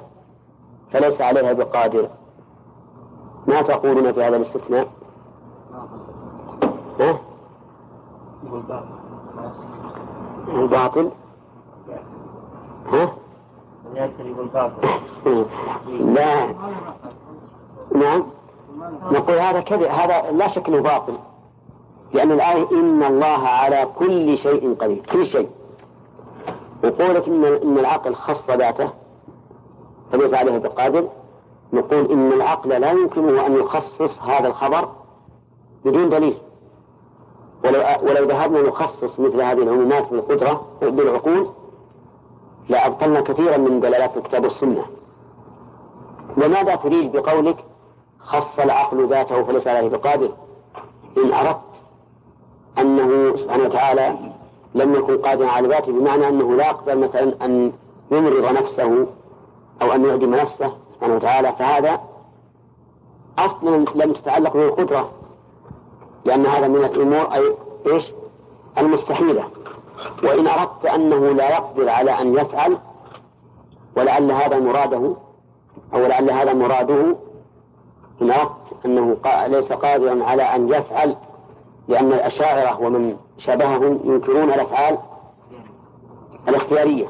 فليس 0.92 1.22
عليها 1.22 1.54
بقادر 1.54 2.10
ما 3.48 3.62
تقولون 3.62 4.12
في 4.14 4.24
هذا 4.24 4.36
الاستثناء؟ 4.38 4.88
ها؟ 7.00 7.18
الباطل؟ 10.48 11.12
لا. 16.00 16.54
نعم. 17.96 18.24
نقول 19.12 19.38
هذا 19.38 19.62
كذب. 19.62 19.84
هذا 19.84 20.32
لا 20.32 20.48
شك 20.48 20.68
إنه 20.68 20.82
باطل. 20.82 21.18
لأن 22.14 22.32
الآية 22.32 22.72
إن 22.72 23.04
الله 23.04 23.48
على 23.48 23.88
كل 23.96 24.38
شيء 24.38 24.76
قدير. 24.76 25.04
كل 25.12 25.26
شيء. 25.26 25.50
وقولك 26.84 27.28
إن 27.28 27.46
إن 27.46 27.78
العقل 27.78 28.16
خص 28.16 28.50
ذاته. 28.50 28.90
فليس 30.12 30.34
عليه 30.34 30.58
بقادر 30.58 31.10
نقول 31.74 32.12
إن 32.12 32.32
العقل 32.32 32.70
لا 32.70 32.92
يمكنه 32.92 33.46
أن 33.46 33.56
يخصص 33.56 34.22
هذا 34.22 34.48
الخبر 34.48 34.90
بدون 35.86 36.10
دليل. 36.10 36.38
ولو 37.66 37.80
ولو 38.04 38.28
ذهبنا 38.28 38.62
نخصص 38.62 39.20
مثل 39.20 39.42
هذه 39.42 39.64
العمومات 39.64 40.10
بالقدرة 40.10 40.66
بالعقول 40.82 41.50
لأبطلنا 42.70 43.22
كثيرا 43.22 43.58
من 43.58 43.80
دلالات 43.80 44.18
الكتاب 44.18 44.44
والسنة. 44.44 44.84
وماذا 46.38 46.76
تريد 46.76 47.12
بقولك؟ 47.12 47.66
خص 48.20 48.60
العقل 48.60 49.08
ذاته 49.08 49.44
فليس 49.44 49.68
عليه 49.68 49.90
بقادر. 49.90 50.30
إن 51.18 51.34
أردت 51.34 51.60
أنه 52.78 53.36
سبحانه 53.36 53.64
وتعالى 53.64 54.16
لم 54.76 54.96
يكن 54.96 55.18
قادرا 55.18 55.48
على 55.48 55.68
ذاته 55.68 55.92
بمعنى 55.92 56.28
أنه 56.28 56.56
لا 56.56 56.68
يقدر 56.68 56.96
مثلا 56.96 57.46
أن 57.46 57.74
يمرض 58.12 58.58
نفسه 58.58 59.08
أو 59.82 59.92
أن 59.92 60.06
يعدم 60.06 60.36
نفسه 60.36 60.74
سبحانه 60.96 61.16
وتعالى. 61.16 61.54
فهذا 61.60 62.02
أصلا 63.38 63.86
لم 63.96 64.14
تتعلق 64.14 64.54
به 64.54 64.66
القدرة 64.66 65.12
لأن 66.26 66.46
هذا 66.46 66.68
من 66.68 66.86
الأمور 66.86 67.34
أي 67.34 67.56
إيش؟ 67.88 68.14
المستحيلة. 68.78 69.44
وإن 70.24 70.48
أردت 70.48 70.86
أنه 70.86 71.32
لا 71.34 71.50
يقدر 71.50 71.90
على 71.90 72.12
أن 72.12 72.34
يفعل 72.34 72.78
ولعل 73.98 74.32
هذا 74.32 74.60
مراده 74.60 75.16
أو 75.94 76.06
لعل 76.06 76.32
هذا 76.32 76.54
مراده 76.54 77.16
إن 78.22 78.32
أردت 78.32 78.86
أنه 78.86 79.18
ليس 79.48 79.74
قادرا 79.74 80.24
على 80.24 80.44
أن 80.44 80.70
يفعل 80.70 81.16
لأن 81.88 82.14
الأشاعرة 82.14 82.82
ومن 82.82 83.18
شبههم 83.38 84.00
ينكرون 84.04 84.44
الأفعال 84.52 84.98
الاختيارية 86.48 87.08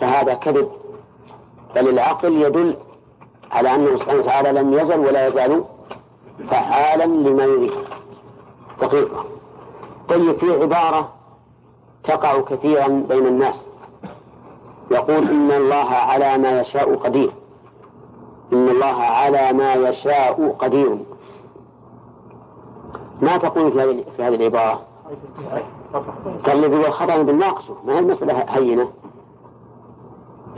فهذا 0.00 0.34
كذب. 0.34 0.68
بل 1.74 1.88
العقل 1.88 2.32
يدل 2.42 2.76
على 3.50 3.74
أنه 3.74 3.96
سبحانه 3.96 4.18
وتعالى 4.20 4.52
لم 4.52 4.74
يزل 4.74 5.00
ولا 5.00 5.26
يزال 5.28 5.64
فعالا 6.50 7.04
لما 7.04 7.44
يريد. 7.44 7.72
دقيقة. 8.80 9.24
طيب 10.08 10.36
في 10.38 10.62
عبارة 10.62 11.08
تقع 12.08 12.40
كثيرا 12.40 12.88
بين 12.88 13.26
الناس. 13.26 13.66
يقول 14.90 15.28
إن 15.28 15.50
الله 15.50 15.88
على 15.88 16.38
ما 16.38 16.60
يشاء 16.60 16.96
قدير. 16.96 17.30
إن 18.52 18.68
الله 18.68 18.94
على 19.02 19.52
ما 19.52 19.74
يشاء 19.74 20.56
قدير. 20.58 20.98
ما 23.22 23.36
تقول 23.36 23.72
في 23.72 23.80
هذه 23.80 24.04
في 24.16 24.22
هذه 24.22 24.34
العبارة؟ 24.34 24.80
تغلب 26.44 26.72
والخطأ 26.72 27.22
بالناقشه 27.22 27.74
ما 27.84 27.94
هي 27.94 27.98
المسألة 27.98 28.34
هينة؟ 28.48 28.88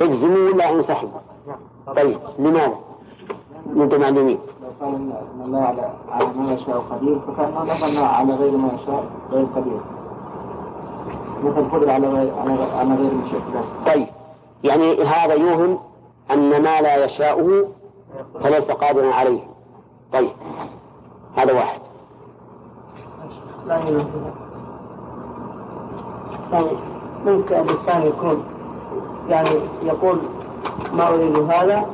اجزموا 0.01 0.53
ولا 0.53 0.71
انسحبوا؟ 0.75 1.21
طيب 1.97 2.19
لماذا؟ 2.39 2.79
أنتم 3.77 4.01
معلومين 4.01 4.39
لو 4.63 4.69
قال 4.81 5.13
الله 5.45 5.91
على 6.09 6.27
ما 6.37 6.53
يشاء 6.53 6.79
قدير 6.91 7.19
فكانه 7.21 7.63
نظن 7.63 7.97
على 7.97 8.35
غير 8.35 8.57
ما 8.57 8.73
يشاء 8.75 9.05
غير 9.33 9.47
قدير. 9.57 9.81
مثل 11.45 11.71
قدر 11.71 11.91
على 11.91 12.09
غير 12.09 12.33
على 12.75 12.95
غير 12.95 13.15
مشيئة 13.15 13.61
بس. 13.61 13.93
طيب. 13.95 14.07
يعني 14.65 15.03
هذا 15.03 15.35
يوهم 15.35 15.79
أن 16.31 16.63
ما 16.63 16.81
لا 16.81 17.05
يشاؤه 17.05 17.69
فليس 18.43 18.71
قادرا 18.71 19.15
عليه. 19.15 19.41
طيب. 20.13 20.31
هذا 21.37 21.53
واحد. 21.53 21.81
يعني 23.69 24.05
ممكن 27.27 27.55
الإنسان 27.55 28.07
يكون 28.07 28.45
يعني 29.29 29.61
يقول 29.83 30.19
ما 30.93 31.09
أريد 31.09 31.37
هذا 31.37 31.87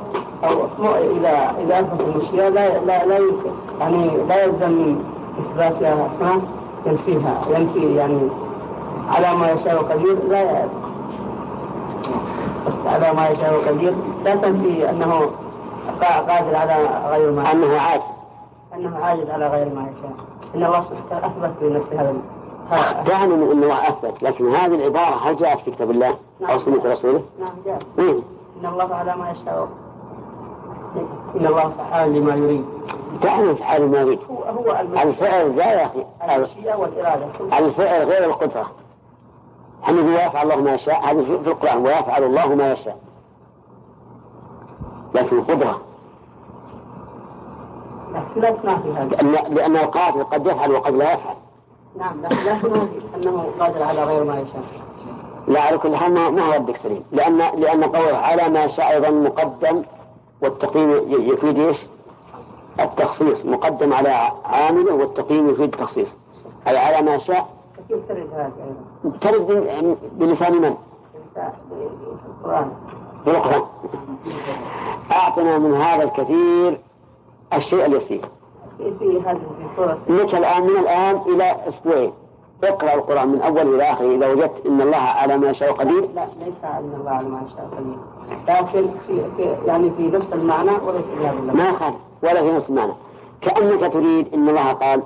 أو 0.43 0.65
إذا 0.95 1.55
إذا 1.59 1.79
أثبت 1.79 2.01
المشيئة 2.01 2.49
لا 2.49 2.85
لا 2.85 3.05
لا 3.05 3.17
يمكن. 3.17 3.51
يعني 3.79 4.07
لا 4.27 4.43
يلزم 4.43 4.71
من 4.71 5.03
إثباتها 5.39 6.41
ينفيها 6.85 7.41
ينفي 7.49 7.95
يعني 7.95 8.29
على 9.07 9.35
ما 9.35 9.51
يشاء 9.51 9.83
قدير 9.83 10.23
لا 10.27 10.41
ي- 10.41 10.69
على 12.85 13.13
ما 13.13 13.27
يشاء 13.29 13.67
قدير. 13.67 13.93
لا 14.23 14.35
تنفي 14.35 14.89
أنه 14.89 15.19
قا- 16.01 16.29
قادر 16.29 16.55
على 16.55 16.89
غير 17.09 17.31
ما 17.31 17.51
أنه 17.51 17.79
عاجز. 17.79 18.03
أنه 18.75 18.97
عاجز 18.97 19.29
على 19.29 19.47
غير 19.47 19.65
ما 19.75 19.81
يشاء. 19.81 20.11
إن 20.55 20.63
الله 20.63 20.81
سبحانه 20.81 21.05
وتعالى 21.05 21.25
أثبت 21.25 21.63
لنفسه 21.63 22.01
هذا 22.01 22.13
ها- 22.71 23.03
دعني 23.03 23.33
من 23.35 23.51
أنه 23.51 23.73
أثبت. 23.87 24.23
لكن 24.23 24.55
هذه 24.55 24.75
العبارة 24.75 25.29
هل 25.29 25.35
جاءت 25.35 25.59
في 25.59 25.71
كتاب 25.71 25.91
الله 25.91 26.15
أو 26.49 26.57
سنة 26.59 26.81
رسوله؟ 26.91 27.21
نعم 27.39 27.49
جاء 27.65 27.79
مين؟ 27.97 28.23
إن 28.61 28.65
الله 28.69 28.95
على 28.95 29.15
ما 29.15 29.31
يشاء. 29.31 29.67
إن 31.39 31.45
الله 31.45 31.71
فعال 31.77 32.13
لما 32.13 32.35
يريد. 32.35 32.65
دعني 33.23 33.49
يفعل 33.49 33.83
ما 33.89 34.01
يريد. 34.01 34.19
هو 34.31 34.43
هو 34.43 34.75
الفعل 35.03 35.51
ذا 35.51 35.65
يا 36.63 36.75
والإرادة. 36.75 37.25
الفعل 37.59 38.03
غير 38.07 38.25
القدرة. 38.25 38.67
نقول 39.83 40.05
ويفعل 40.05 40.51
الله 40.51 40.61
ما 40.61 40.73
يشاء. 40.73 41.05
هذا 41.05 41.23
في 41.23 41.49
القرآن 41.49 41.85
ويفعل 41.85 42.23
الله 42.23 42.55
ما 42.55 42.71
يشاء. 42.71 42.97
لكن 45.15 45.37
القدرة. 45.37 45.81
لكن 48.13 48.41
لا 48.41 48.51
تنافي 48.51 48.91
هذا. 48.91 49.05
لأن, 49.05 49.55
لأن 49.55 49.75
القادر 49.75 50.23
قد 50.23 50.45
يفعل 50.45 50.71
وقد 50.71 50.93
لا 50.93 51.13
يفعل. 51.13 51.35
نعم 51.99 52.21
لكن 52.21 52.35
لا 52.45 52.59
تنافي 52.61 53.01
أنه 53.15 53.45
قادر 53.59 53.83
على 53.83 54.03
غير 54.03 54.23
ما 54.23 54.39
يشاء. 54.39 54.63
لا 55.47 55.61
على 55.61 55.77
كل 55.77 55.95
حال 55.95 56.13
ما 56.13 56.45
هو 56.45 56.53
ردك 56.53 56.77
سليم. 56.77 57.03
لأن 57.11 57.37
لأن 57.37 57.83
قوله 57.83 58.17
على 58.17 58.49
ما 58.49 58.67
شاء 58.67 58.91
أيضا 58.91 59.09
مقدم 59.09 59.83
والتقييم 60.41 60.91
يفيد 61.07 61.59
إيش؟ 61.59 61.77
التخصيص. 62.79 63.45
مقدم 63.45 63.93
على 63.93 64.31
عامله 64.45 64.93
والتقييم 64.93 65.49
يفيد 65.49 65.73
التخصيص. 65.73 66.15
أي 66.67 66.77
على 66.77 67.05
ما 67.05 67.17
شاء 67.17 67.56
كيف 67.87 67.99
ترد 68.09 68.27
هذا 68.33 68.51
أيضا. 69.03 69.53
ب- 69.81 69.97
بلسان 70.19 70.53
من؟ 70.61 70.73
في 71.35 71.51
القرآن 72.45 72.71
بالقرآن. 73.25 73.61
أعطنا 75.11 75.57
من 75.57 75.73
هذا 75.73 76.03
الكثير 76.03 76.79
الشيء 77.53 77.85
اليسير. 77.85 78.21
في 78.77 78.93
في 78.99 79.21
هذه 79.21 79.37
في 79.37 79.75
سورة 79.75 79.97
لك 80.09 80.35
الآن 80.35 80.63
من 80.63 80.69
الآن 80.69 81.21
إلى 81.27 81.55
أسبوعين. 81.67 82.13
اقرأ 82.63 82.93
القرآن 82.93 83.27
من 83.27 83.41
أول 83.41 83.75
إلى 83.75 83.83
آخره 83.83 84.15
إذا 84.15 84.31
وجدت 84.31 84.65
أن 84.65 84.81
الله 84.81 84.97
على 84.97 85.37
ما 85.37 85.49
يشاء 85.49 85.71
قدير. 85.71 86.01
لا 86.15 86.27
ليس 86.45 86.63
أن 86.63 86.93
الله 86.99 87.11
على 87.11 87.27
ما 87.27 87.41
يشاء 87.47 87.69
قدير. 87.77 87.97
لكن 88.47 88.91
في, 89.07 89.25
في 89.37 89.43
يعني 89.65 89.91
في 89.91 90.07
نفس 90.07 90.33
المعنى 90.33 90.71
وليس 90.71 91.05
بهذا 91.19 91.39
اللفظ 91.39 91.55
ما 91.57 91.71
خالف 91.71 91.95
ولا 92.23 92.41
في 92.41 92.51
نفس 92.51 92.69
المعنى. 92.69 92.93
كأنك 93.41 93.93
تريد 93.93 94.33
أن 94.33 94.49
الله 94.49 94.73
قال 94.73 95.03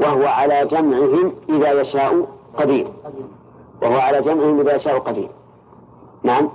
وهو 0.00 0.26
على 0.26 0.66
جمعهم 0.66 1.32
إذا 1.48 1.80
يشاء 1.80 2.28
قدير. 2.56 2.88
وهو 3.82 3.98
على 3.98 4.20
جمعهم 4.20 4.60
إذا 4.60 4.74
يشاء 4.74 4.98
قدير. 4.98 5.28
نعم. 6.22 6.48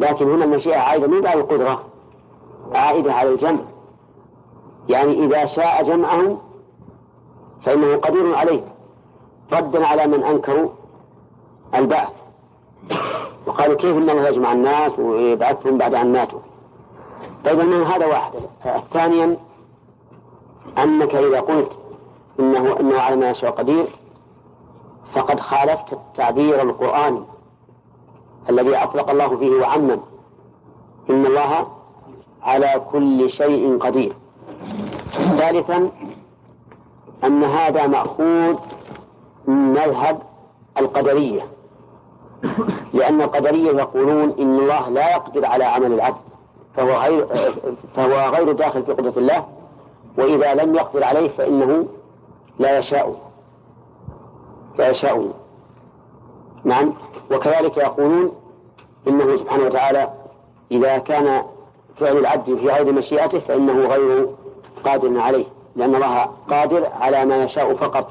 لكن 0.00 0.30
هنا 0.30 0.44
المشيئة 0.44 0.76
عائدة 0.76 1.06
مو 1.06 1.26
على 1.26 1.40
القدرة؟ 1.40 1.82
عائدة 2.72 3.14
على 3.14 3.30
الجمع. 3.30 3.60
يعني 4.88 5.24
إذا 5.24 5.46
شاء 5.46 5.84
جمعهم 5.84 6.38
فإنه 7.64 7.96
قدير 7.96 8.34
عليه. 8.34 8.62
ردا 9.52 9.86
على 9.86 10.06
من 10.06 10.22
أنكروا 10.22 10.68
البعث. 11.74 12.12
وقالوا 13.46 13.76
كيف 13.76 13.96
أن 13.96 14.10
الله 14.10 14.28
يجمع 14.28 14.52
الناس 14.52 14.98
ويبعثهم 14.98 15.78
بعد 15.78 15.94
أن 15.94 16.12
ماتوا؟ 16.12 16.40
طيب 17.44 17.58
هذا 17.60 18.06
واحد. 18.06 18.32
ثانيا 18.92 19.36
أنك 20.78 21.14
إذا 21.14 21.40
قلت 21.40 21.78
إنه 22.40 22.80
إنه 22.80 23.00
على 23.00 23.16
ما 23.16 23.30
يشاء 23.30 23.50
قدير 23.50 23.86
فقد 25.14 25.40
خالفت 25.40 25.92
التعبير 25.92 26.62
القرآني 26.62 27.22
الذي 28.50 28.76
أطلق 28.76 29.10
الله 29.10 29.36
فيه 29.36 29.50
وعمم 29.50 30.00
إن 31.10 31.26
الله 31.26 31.66
على 32.42 32.82
كل 32.92 33.30
شيء 33.30 33.78
قدير. 33.78 34.12
ثالثا 35.12 35.90
أن 37.24 37.44
هذا 37.44 37.86
مأخوذ 37.86 38.56
من 39.46 39.72
مذهب 39.72 40.18
القدرية. 40.78 41.42
لأن 42.92 43.22
القدرية 43.22 43.70
يقولون 43.70 44.34
إن 44.38 44.58
الله 44.58 44.88
لا 44.88 45.10
يقدر 45.12 45.46
على 45.46 45.64
عمل 45.64 45.92
العبد 45.92 46.20
فهو 46.76 46.90
غير 46.90 47.26
فهو 47.96 48.34
غير 48.34 48.52
داخل 48.52 48.82
في 48.82 48.92
قدرة 48.92 49.14
الله 49.16 49.46
وإذا 50.18 50.54
لم 50.54 50.74
يقدر 50.74 51.04
عليه 51.04 51.28
فإنه 51.28 51.86
لا 52.58 52.78
يشاء. 52.78 53.16
لا 54.78 54.90
يشاء. 54.90 55.32
نعم. 56.64 56.94
وكذلك 57.30 57.76
يقولون 57.76 58.32
إنه 59.08 59.36
سبحانه 59.36 59.64
وتعالى 59.64 60.10
إذا 60.70 60.98
كان 60.98 61.42
فعل 61.96 62.16
العبد 62.16 62.44
في 62.44 62.68
غير 62.68 62.92
مشيئته 62.92 63.40
فإنه 63.40 63.86
غير 63.86 64.28
قادر 64.84 65.20
عليه 65.20 65.46
لأن 65.76 65.94
الله 65.94 66.28
قادر 66.50 66.86
على 67.00 67.24
ما 67.24 67.44
يشاء 67.44 67.74
فقط. 67.74 68.08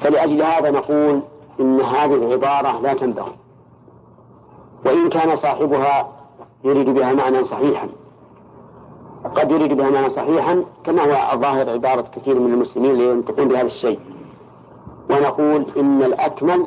فلأجل 0.00 0.42
هذا 0.42 0.70
نقول 0.70 1.22
إن 1.60 1.80
هذه 1.80 2.14
العبارة 2.14 2.80
لا 2.80 2.94
تنبغي. 2.94 3.34
وإن 4.86 5.08
كان 5.08 5.36
صاحبها 5.36 6.08
يريد 6.64 6.90
بها 6.90 7.12
معنى 7.12 7.44
صحيحا. 7.44 7.88
قد 9.34 9.50
يريد 9.50 9.72
بها 9.72 9.90
معنى 9.90 10.10
صحيحا 10.10 10.64
كما 10.84 11.02
هو 11.02 11.32
الظاهر 11.34 11.70
عبارة 11.70 12.02
كثير 12.02 12.38
من 12.38 12.52
المسلمين 12.52 12.94
لينطقون 12.94 13.48
بهذا 13.48 13.66
الشيء. 13.66 14.00
ونقول 15.10 15.66
إن 15.76 16.02
الأكمل 16.02 16.66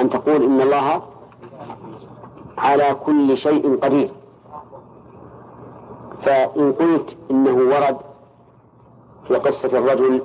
أن 0.00 0.10
تقول 0.10 0.42
إن 0.42 0.60
الله 0.60 1.02
على 2.58 2.96
كل 3.06 3.36
شيء 3.36 3.78
قدير. 3.82 4.10
فإن 6.22 6.72
قلت 6.72 7.16
إنه 7.30 7.56
ورد 7.56 7.96
في 9.28 9.34
قصة 9.34 9.78
الرجل 9.78 10.22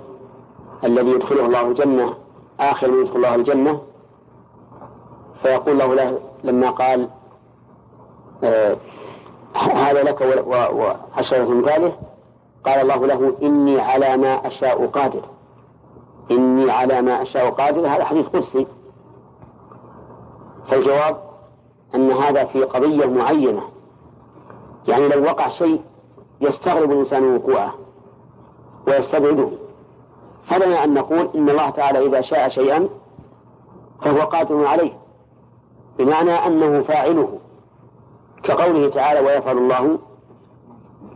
الذي 0.83 1.09
يدخله 1.11 1.45
الله 1.45 1.67
الجنة 1.67 2.13
آخر 2.59 2.91
من 2.91 3.01
يدخل 3.01 3.15
الله 3.15 3.35
الجنة 3.35 3.81
فيقول 5.41 5.77
له, 5.79 5.93
له 5.93 6.19
لما 6.43 6.69
قال 6.69 7.09
آه 8.43 8.77
هذا 9.57 10.03
لك 10.03 10.21
وعشرة 10.47 11.49
مثاله 11.49 11.93
قال 12.65 12.81
الله 12.81 13.05
له 13.05 13.37
إني 13.41 13.79
على 13.79 14.17
ما 14.17 14.47
أشاء 14.47 14.85
قادر. 14.87 15.21
إني 16.31 16.71
على 16.71 17.01
ما 17.01 17.21
أشاء 17.21 17.49
قادر. 17.49 17.87
هذا 17.87 18.05
حديث 18.05 18.27
قدسي. 18.27 18.67
فالجواب 20.69 21.17
أن 21.95 22.11
هذا 22.11 22.45
في 22.45 22.63
قضية 22.63 23.05
معينة. 23.05 23.63
يعني 24.87 25.07
لو 25.07 25.23
وقع 25.23 25.49
شيء 25.49 25.81
يستغرب 26.41 26.91
الإنسان 26.91 27.35
وقوعه 27.35 27.73
ويستبعده. 28.87 29.49
فلنا 30.49 30.83
أن 30.83 30.93
نقول 30.93 31.29
إن 31.35 31.49
الله 31.49 31.69
تعالى 31.69 32.05
إذا 32.07 32.21
شاء 32.21 32.49
شيئا 32.49 32.89
فهو 34.01 34.21
قادر 34.21 34.65
عليه. 34.65 34.93
بمعنى 35.97 36.31
أنه 36.31 36.83
فاعله. 36.83 37.39
كقوله 38.43 38.89
تعالى 38.89 39.19
ويفعل 39.19 39.57
الله 39.57 39.99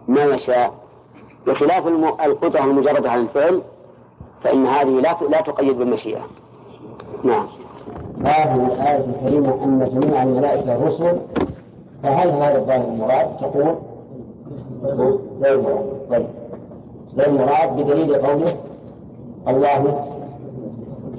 ما 0.07 0.23
يشاء. 0.23 0.73
بخلاف 1.47 1.87
القدرة 2.25 2.63
المجردة 2.63 3.11
على 3.11 3.21
الفعل 3.21 3.61
فإن 4.43 4.65
هذه 4.65 4.89
لا 4.99 5.17
لا 5.29 5.41
تقيد 5.41 5.77
بالمشيئة. 5.77 6.21
نعم. 7.23 7.47
هذه 8.25 8.55
الآية 8.55 9.05
الكريمة 9.05 9.63
أن 9.63 9.99
جميع 9.99 10.23
الملائكة 10.23 10.75
الرسل 10.75 11.17
فهل 12.03 12.29
هذا 12.29 12.57
الظاهر 12.57 12.83
المراد؟ 12.83 13.37
تقول؟ 13.37 13.75
غير 15.41 15.59
المراد 15.59 15.85
طيب. 16.09 16.27
غير 17.17 17.27
المراد 17.27 17.75
بدليل 17.75 18.15
قوله 18.15 18.55
الله 19.47 20.05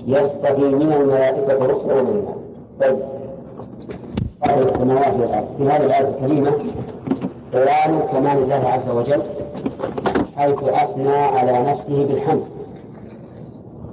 يستقي 0.07 0.63
من 0.63 0.93
الملائكة 0.93 1.67
رسلا 1.67 1.95
ومن 1.95 2.09
الناس 2.09 2.35
طيب. 2.81 2.99
السماوات 4.47 5.15
والأرض 5.15 5.47
في 5.59 5.65
هذه 5.65 5.85
الآية 5.85 6.09
الكريمة 6.09 6.51
بيان 7.53 8.01
كمال 8.13 8.43
الله 8.43 8.69
عز 8.69 8.89
وجل 8.89 9.23
حيث 10.37 10.63
أثنى 10.63 11.17
على 11.17 11.71
نفسه 11.73 12.07
بالحمد. 12.07 12.43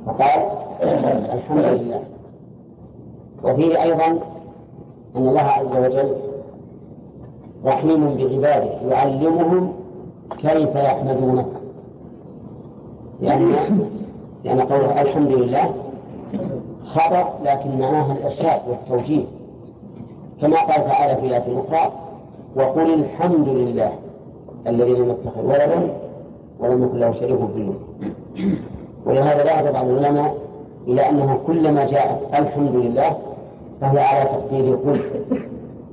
فقال 0.05 0.41
الحمد 1.33 1.65
لله. 1.65 2.03
وفيه 3.43 3.83
أيضا 3.83 4.05
أن 5.15 5.27
الله 5.27 5.41
عز 5.41 5.77
وجل 5.77 6.15
رحيم 7.65 8.15
بعباده 8.17 8.71
يعلمهم 8.89 9.73
كيف 10.37 10.75
يحمدونه. 10.75 11.45
لأن 13.21 13.55
لأن 14.43 14.61
قوله 14.61 15.01
الحمد 15.01 15.31
لله 15.31 15.73
خبر 16.85 17.29
لكن 17.43 17.79
معناها 17.79 18.11
الإرشاد 18.13 18.61
والتوجيه. 18.69 19.25
كما 20.41 20.57
قال 20.57 20.85
تعالى 20.87 21.15
في 21.21 21.27
آية 21.35 21.59
أخرى 21.67 21.91
وقل 22.55 22.93
الحمد 22.93 23.47
لله 23.47 23.91
الذي 24.67 24.93
لم 24.93 25.09
يتخذ 25.09 25.45
ولدا 25.45 25.93
ولم 26.59 26.83
يكن 26.83 26.97
له 26.97 27.11
شريك 27.13 27.37
في 27.37 27.55
الملك 27.57 27.79
ولهذا 29.05 29.43
ذهب 29.43 29.73
بعض 29.73 29.87
العلماء 29.89 30.35
إلى 30.87 31.09
أنه 31.09 31.39
كلما 31.47 31.85
جاءت 31.85 32.19
الحمد 32.33 32.75
لله 32.75 33.17
فهي 33.81 33.99
على 33.99 34.29
تقدير 34.29 34.75
قل 34.75 35.01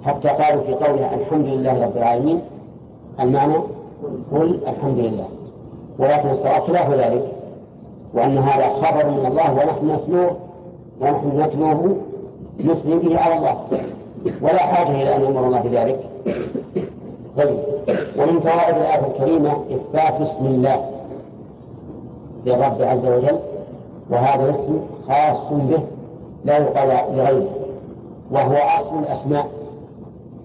حتى 0.05 0.29
قالوا 0.29 0.63
في 0.63 0.75
قولها 0.75 1.15
الحمد 1.15 1.47
لله 1.47 1.85
رب 1.85 1.97
العالمين 1.97 2.41
المعنى 3.21 3.57
قل 4.33 4.59
الحمد 4.69 4.99
لله. 4.99 5.27
ولكن 5.99 6.29
الصواب 6.31 6.61
خلاف 6.63 6.91
ذلك 6.91 7.25
وأن 8.15 8.39
هذا 8.39 8.69
خبر 8.69 9.11
من 9.11 9.27
الله 9.27 9.53
ونحن 9.53 9.91
نتلوه 9.97 10.31
ونحن 11.01 11.41
نتلوه 11.41 11.97
نثني 12.65 12.95
به 12.97 13.19
على 13.19 13.37
الله. 13.39 13.57
ولا 14.43 14.59
حاجة 14.59 14.91
إلى 14.91 15.17
أن 15.17 15.21
يأمر 15.23 15.47
الله 15.47 15.61
بذلك. 15.61 16.01
طيب. 17.37 17.59
ومن 18.19 18.41
فوائد 18.41 18.77
الآية 18.77 19.07
الكريمة 19.07 19.53
إثبات 19.71 20.21
اسم 20.21 20.47
الله 20.47 20.91
للرب 22.47 22.83
عز 22.83 23.07
وجل 23.07 23.39
وهذا 24.11 24.45
الاسم 24.45 24.81
خاص 25.09 25.53
به 25.53 25.81
لا 26.45 26.59
يقال 26.59 27.17
لغيره 27.17 27.51
وهو 28.31 28.55
أصل 28.55 28.99
الأسماء. 28.99 29.47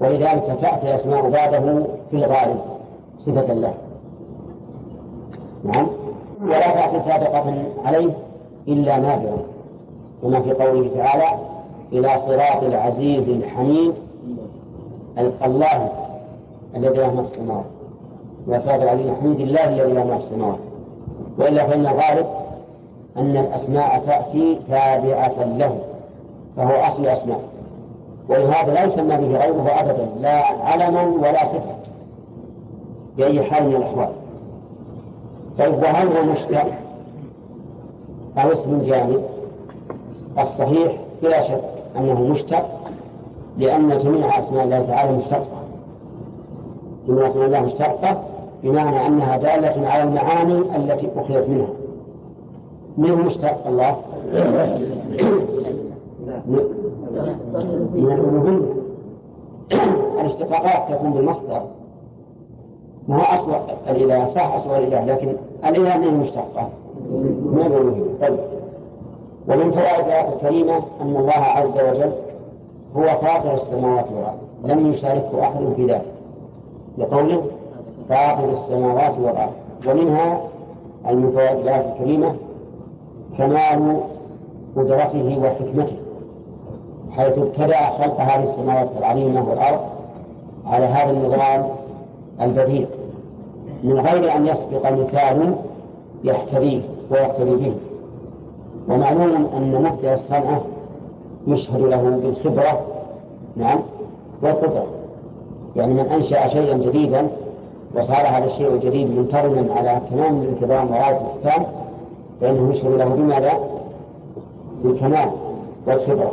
ولذلك 0.01 0.57
تأتي 0.61 0.81
الأسماء 0.81 1.29
بعده 1.29 1.85
في 2.11 2.17
الغالب 2.17 2.59
صفة 3.19 3.51
الله. 3.51 3.73
نعم. 5.63 5.87
ولا 6.43 6.71
تأتي 6.71 6.99
سابقة 6.99 7.63
عليه 7.85 8.11
إلا 8.67 8.97
نادرا 8.97 9.37
كما 10.21 10.41
في 10.41 10.51
قوله 10.53 10.89
تعالى 10.97 11.50
إلى 11.91 12.17
صراط 12.17 12.63
العزيز 12.63 13.29
الحميد. 13.29 13.93
الله 15.17 15.89
الذي 16.75 16.97
له 16.97 17.13
ما 17.13 17.23
في 17.23 17.33
السماوات. 17.33 17.65
إلى 18.47 18.59
صراط 18.59 18.81
العزيز 18.81 19.07
الحميد 19.07 19.39
الله 19.39 19.69
الذي 19.69 19.93
له 19.93 20.03
ما 20.03 20.17
في 20.17 20.23
السماوات. 20.23 20.59
وإلا 21.37 21.67
فإن 21.67 21.87
الغالب 21.87 22.25
أن 23.17 23.37
الأسماء 23.37 24.03
تأتي 24.05 24.59
تابعة 24.69 25.43
له 25.57 25.79
فهو 26.57 26.75
أصل 26.75 27.01
الأسماء. 27.01 27.41
ولهذا 28.29 28.73
لا 28.73 28.83
يسمى 28.85 29.17
به 29.17 29.37
غيره 29.37 29.67
أبدا 29.79 30.09
لا 30.19 30.45
علما 30.45 31.01
ولا 31.01 31.45
صفة 31.45 31.75
بأي 33.17 33.43
حال 33.43 33.67
من 33.67 33.75
الأحوال. 33.75 34.09
طيب 35.57 35.73
وهل 35.73 36.07
هو 36.07 36.23
مشتق 36.23 36.65
أو 38.37 38.51
اسم 38.51 38.81
جامد؟ 38.85 39.23
الصحيح 40.39 40.97
بلا 41.23 41.41
شك. 41.41 41.70
أنه 41.97 42.21
مشتق 42.21 42.65
لأن 43.57 43.97
جميع 43.97 44.39
أسماء 44.39 44.63
الله 44.63 44.81
تعالى 44.85 45.17
مشتقة. 45.17 45.61
جميع 47.07 47.25
أسماء 47.27 47.45
الله 47.45 47.59
مشتقة 47.59 48.23
بمعنى 48.63 49.07
أنها 49.07 49.37
دالة 49.37 49.87
على 49.87 50.03
المعاني 50.03 50.59
التي 50.75 51.09
أخذت 51.15 51.49
منها. 51.49 51.69
من 52.97 53.11
مشتق 53.11 53.67
الله؟ 53.67 53.97
من 57.93 58.11
الألوهية 58.11 58.73
الاشتقاقات 60.21 60.93
تكون 60.93 61.11
بالمصدر. 61.11 61.61
ما 63.07 63.17
هو 63.17 63.21
أصل 63.21 63.51
الإله؟ 63.89 64.25
صح 64.27 64.53
أصل 64.55 64.69
الإله 64.69 65.05
لكن 65.05 65.35
الإله 65.65 65.97
من 65.97 66.07
المشتقة 66.07 66.69
من 67.51 67.61
الألوهية 67.65 68.03
طيب. 68.21 68.37
ومن 69.47 69.71
فوائد 69.71 70.05
الآية 70.05 70.33
الكريمة 70.33 70.77
أن 71.01 71.15
الله 71.15 71.31
عز 71.31 71.77
وجل 71.89 72.11
هو 72.95 73.03
فاطر 73.03 73.53
السماوات 73.53 74.05
والأرض. 74.11 74.37
لم 74.63 74.91
يشاركه 74.91 75.41
أحد 75.41 75.73
في 75.75 75.85
ذلك. 75.85 76.05
لقوله 76.97 77.41
فاطر 78.09 78.49
السماوات 78.51 79.13
والأرض. 79.19 79.51
ومنها 79.87 80.41
من 81.05 81.31
فوائد 81.31 81.57
الآية 81.57 81.93
الكريمة 81.93 82.35
كمال 83.37 83.99
قدرته 84.75 85.39
وحكمته 85.43 85.95
حيث 87.11 87.37
ابتدأ 87.37 87.89
خلق 87.89 88.21
هذه 88.21 88.43
السماوات 88.43 88.89
العظيمة 88.97 89.49
والأرض 89.49 89.79
على 90.65 90.85
هذا 90.85 91.11
النظام 91.11 91.65
البديع 92.41 92.87
من 93.83 93.99
غير 93.99 94.35
أن 94.35 94.47
يسبق 94.47 94.91
مثال 94.91 95.55
يحتريه 96.23 96.81
ويقتدي 97.11 97.55
به. 97.55 97.73
ومعلوم 98.91 99.47
أن 99.57 99.83
مبدأ 99.83 100.13
الصنعة 100.13 100.61
يشهد 101.47 101.81
له 101.81 102.01
بالخبرة 102.23 102.81
نعم 103.55 103.79
والقدرة. 104.43 104.85
يعني 105.75 105.93
من 105.93 105.99
أنشأ 105.99 106.47
شيئا 106.47 106.77
جديدا 106.77 107.27
وصار 107.95 108.27
هذا 108.27 108.45
الشيء 108.45 108.73
الجديد 108.73 109.17
منتظما 109.17 109.73
على 109.73 110.01
تمام 110.09 110.41
الانتظام 110.41 110.91
وغاية 110.91 111.21
الإحكام 111.21 111.65
فإنه 112.41 112.73
يشهد 112.73 112.91
له 112.91 113.05
بماذا؟ 113.05 113.53
بالكمال 114.83 115.31
والخبرة. 115.87 116.31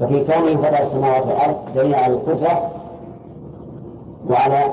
ففي 0.00 0.24
كونه 0.24 0.56
فضل 0.56 0.74
السماوات 0.74 1.26
والأرض 1.26 1.56
دليل 1.74 1.94
على 1.94 2.14
القدرة 2.14 2.70
وعلى 4.30 4.72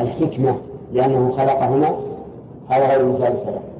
الحكمة 0.00 0.54
لأنه 0.92 1.32
خلقهما 1.36 1.94
هذا 2.68 2.86
غير 2.86 3.06
مثال 3.06 3.38
سلام 3.38 3.71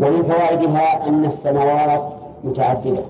ومن 0.00 0.22
فوائدها 0.22 1.08
أن 1.08 1.24
السماوات 1.24 2.02
متعددة. 2.44 3.02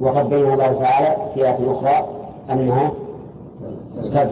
وقد 0.00 0.28
بين 0.28 0.52
الله 0.52 0.72
تعالى 0.72 1.16
في 1.34 1.46
آية 1.46 1.72
أخرى 1.72 2.06
أنها 2.50 2.90
سبع 3.92 4.30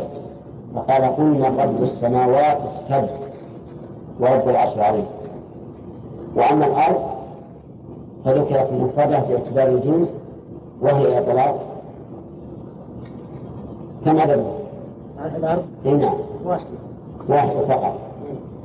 وقال 0.74 1.02
قل 1.02 1.24
من 1.24 1.60
رب 1.60 1.82
السماوات 1.82 2.58
السبع 2.62 3.08
ورب 4.20 4.48
العرش 4.48 4.76
العظيم. 4.76 5.06
وأما 6.36 6.66
الأرض 6.66 7.02
فذكرت 8.24 8.72
مفردة 8.72 9.18
باعتبار 9.18 9.68
الجنس 9.68 10.16
وهي 10.82 11.18
إطلاق. 11.18 11.60
كم 14.04 14.18
عدد؟ 14.18 14.44
الأرض 15.36 15.64
نعم 15.84 16.14
واحد 16.44 16.66
واحد 17.28 17.56
فقط. 17.68 17.94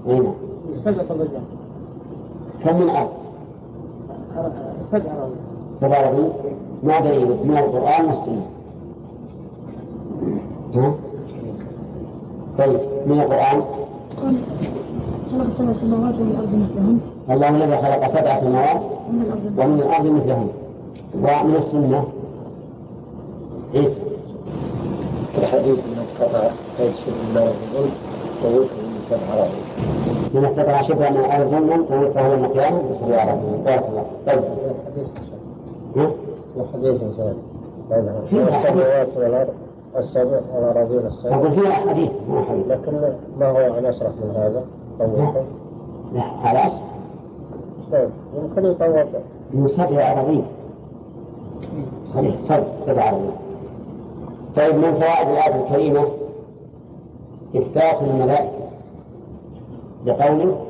نعم 0.07 0.33
كم 2.63 2.81
من 2.81 2.89
أرض؟ 2.89 3.09
سبع 4.83 5.11
أراضي 5.11 5.35
سبع 5.81 5.99
أراضي 5.99 6.27
ما 6.83 6.99
دليل 6.99 7.27
من 7.43 7.57
القرآن 7.57 8.05
والسنة. 8.05 8.45
ها؟ 10.75 10.93
طيب 12.57 12.79
من 13.05 13.21
القرآن؟ 13.21 13.61
خلق 15.31 15.49
سبع 15.49 15.73
سماوات 15.73 16.15
ومن 16.19 16.31
الأرض 16.31 16.53
مثلهن 16.53 16.99
الله 17.29 17.49
الذي 17.49 17.77
خلق 17.77 18.07
سبع 18.07 18.39
سماوات 18.39 18.81
ومن 19.57 19.79
الأرض 19.79 20.05
مثلهن 20.05 20.49
ومن 21.15 21.55
السنة. 21.55 22.03
عيسى. 23.75 24.01
الحديث 25.37 25.77
من 25.77 26.05
قطع 26.19 26.49
فيدخل 26.77 27.11
الله 27.29 27.43
الظلم 27.43 27.91
طويته 28.43 28.88
أراضي 29.33 29.57
من 30.33 30.45
استطاع 30.45 30.81
شبرا 30.81 31.09
من 31.09 31.17
الأرض 31.17 31.49
ظلما 31.49 31.83
فهو 32.13 32.35
بسبع 32.89 33.23
أراضي 33.23 33.63
بارك 33.65 33.83
الله 33.89 34.05
طيب؟ 34.27 34.43
وحديث 36.57 37.03
فيها 38.29 38.51
حديث. 38.51 38.75
السماوات 38.75 39.07
والأرض 39.17 39.49
السبع 39.97 40.39
والأراضين 40.55 40.99
السبع 41.07 41.35
أقول 41.35 41.51
فيها 41.51 41.71
حديث. 41.71 42.09
حديث. 42.49 42.67
لكن 42.67 43.13
ما 43.39 43.47
هو 43.49 43.57
عن 43.73 43.85
أشرف 43.85 44.11
من 44.23 44.31
هذا؟ 44.35 44.63
طويته 44.99 45.43
لا 46.13 46.21
على 46.21 46.71
طيب. 47.91 48.09
يمكن 48.37 48.65
يطور 48.65 49.05
من 49.53 49.67
سبع 49.67 50.11
أراضين 50.11 50.45
صحيح. 52.05 52.35
سبع 52.35 52.63
سبع 52.85 53.09
أراضين 53.09 53.31
طيب 54.55 54.75
من 54.75 54.93
فوائد 54.93 55.27
الآية 55.29 55.63
الكريمة؟ 55.63 56.05
إثبات 57.55 58.01
الملائكة. 58.01 58.58
لقوله 60.05 60.65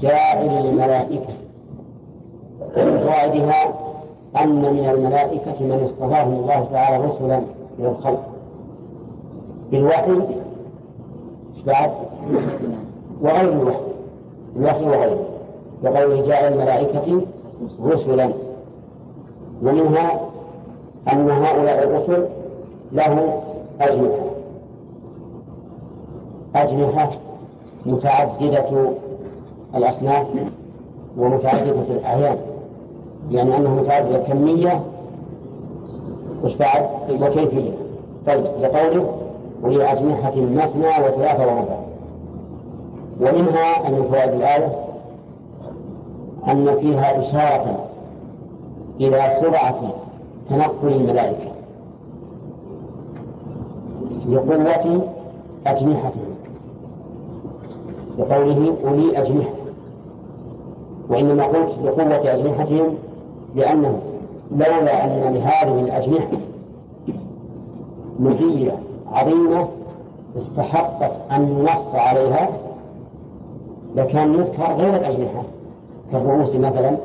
جاعل 0.00 0.66
الملائكة. 0.66 1.34
ومن 2.76 2.98
فوائدها 2.98 3.74
أن 4.36 4.74
من 4.74 4.88
الملائكة 4.88 5.60
من 5.60 5.82
اصطفاهم 5.84 6.32
الله 6.32 6.68
تعالى 6.72 7.04
رسلا 7.04 7.40
من 7.78 7.86
الخلق. 7.86 8.22
بالوحي؟ 9.70 10.12
بعد؟ 11.66 11.90
وغير 13.22 13.52
الوحي. 13.52 13.80
الوحي 14.56 14.84
وغيره. 14.84 15.26
وقوله 15.84 16.22
جاء 16.22 16.48
الملائكة 16.48 17.20
رسلا. 17.84 18.32
ومنها 19.62 20.20
أن 21.12 21.30
هؤلاء 21.30 21.84
الرسل 21.84 22.26
له 22.92 23.42
أجنحة. 23.80 24.24
أجنحة 26.54 27.10
متعددة 27.86 28.90
الأصناف 29.74 30.26
ومتعددة 31.18 31.84
الأعيان. 31.90 32.36
يعني 33.30 33.56
أنه 33.56 33.74
متعدد 33.74 34.12
الكمية 34.14 34.82
وش 36.44 36.56
بعد؟ 36.56 36.88
وكيفية. 37.10 37.70
طيب 38.26 38.44
لقوله 38.60 39.06
ولي 39.62 39.92
أجنحة 39.92 40.36
مثنى 40.36 40.88
وثلاثة 41.06 41.46
وربع. 41.46 41.76
ومنها 43.20 43.88
أن 43.88 44.02
فوائد 44.10 44.34
الآية 44.34 44.72
أن 46.48 46.76
فيها 46.80 47.20
إشارة 47.20 47.84
إلى 49.00 49.38
سرعة 49.40 49.80
تنقل 50.48 50.88
الملائكة 50.88 51.52
لقوة 54.28 55.08
أجنحتهم 55.66 56.31
لقوله 58.18 58.74
أولي 58.84 59.18
أجنحة. 59.18 59.50
وإنما 61.10 61.44
قلت 61.44 61.78
بقوة 61.84 62.32
أجنحتهم 62.34 62.94
لأنه 63.54 63.98
لولا 64.52 65.04
أن 65.04 65.34
لهذه 65.34 65.80
الأجنحة 65.80 66.36
مزية 68.20 68.72
عظيمة 69.12 69.68
استحقت 70.36 71.12
أن 71.32 71.42
ينص 71.58 71.94
عليها 71.94 72.48
لكان 73.96 74.34
يذكر 74.34 74.72
غير 74.72 74.96
الأجنحة 74.96 75.42
كالرؤوس 76.12 76.54
مثلا. 76.54 76.96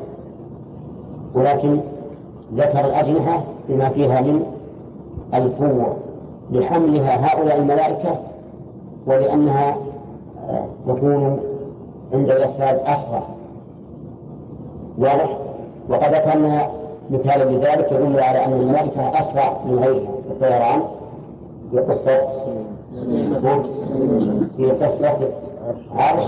ولكن 1.35 1.79
ذكر 2.55 2.79
الأجنحة 2.85 3.43
بما 3.69 3.89
فيها 3.89 4.21
من 4.21 4.45
القوة 5.33 5.95
لحملها 6.51 7.25
هؤلاء 7.33 7.57
الملائكة 7.59 8.19
ولأنها 9.07 9.77
تكون 10.87 11.39
عند 12.13 12.29
الإرسال 12.29 12.79
أسرع 12.79 13.23
واضح؟ 14.97 15.37
وقد 15.89 16.13
ذكرنا 16.13 16.67
مثالا 17.09 17.43
لذلك 17.51 17.91
يدل 17.91 18.19
على 18.19 18.45
أن 18.45 18.53
الملائكة 18.53 19.19
أسرع 19.19 19.53
من 19.65 19.79
غيرها. 19.79 20.11
في 20.27 20.31
الطيران 20.33 20.81
في 21.71 21.79
قصة 21.79 22.19
في 24.57 24.71
قصة 24.71 25.29
عرش 25.95 26.25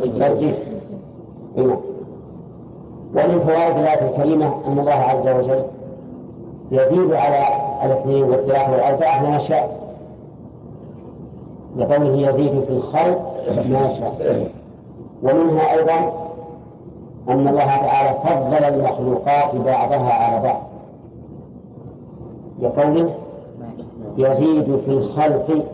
بلقيس 0.00 0.66
نعم 1.56 1.76
ومن 3.14 3.40
فوائد 3.40 3.76
الآية 3.78 4.10
الكريمة 4.10 4.52
أن 4.66 4.78
الله 4.78 4.92
عز 4.92 5.28
وجل 5.28 5.62
يزيد 6.70 7.12
على 7.12 7.46
الاثنين 7.84 8.22
والثلاثة 8.24 8.72
والأربعة 8.72 9.22
ما 9.30 9.36
يشاء 9.36 9.76
لقوله 11.76 12.28
يزيد 12.28 12.60
في 12.64 12.70
الخلق 12.70 13.35
ما 13.50 13.86
يشاء 13.90 14.50
ومنها 15.22 15.72
أيضا 15.72 16.12
أن 17.28 17.48
الله 17.48 17.66
تعالى 17.66 18.18
فضل 18.24 18.64
المخلوقات 18.64 19.54
بعضها 19.54 20.12
على 20.12 20.42
بعض. 20.42 20.62
لقوله 22.62 23.14
يزيد 24.18 24.76
في 24.76 24.90
الخلق 24.90 25.64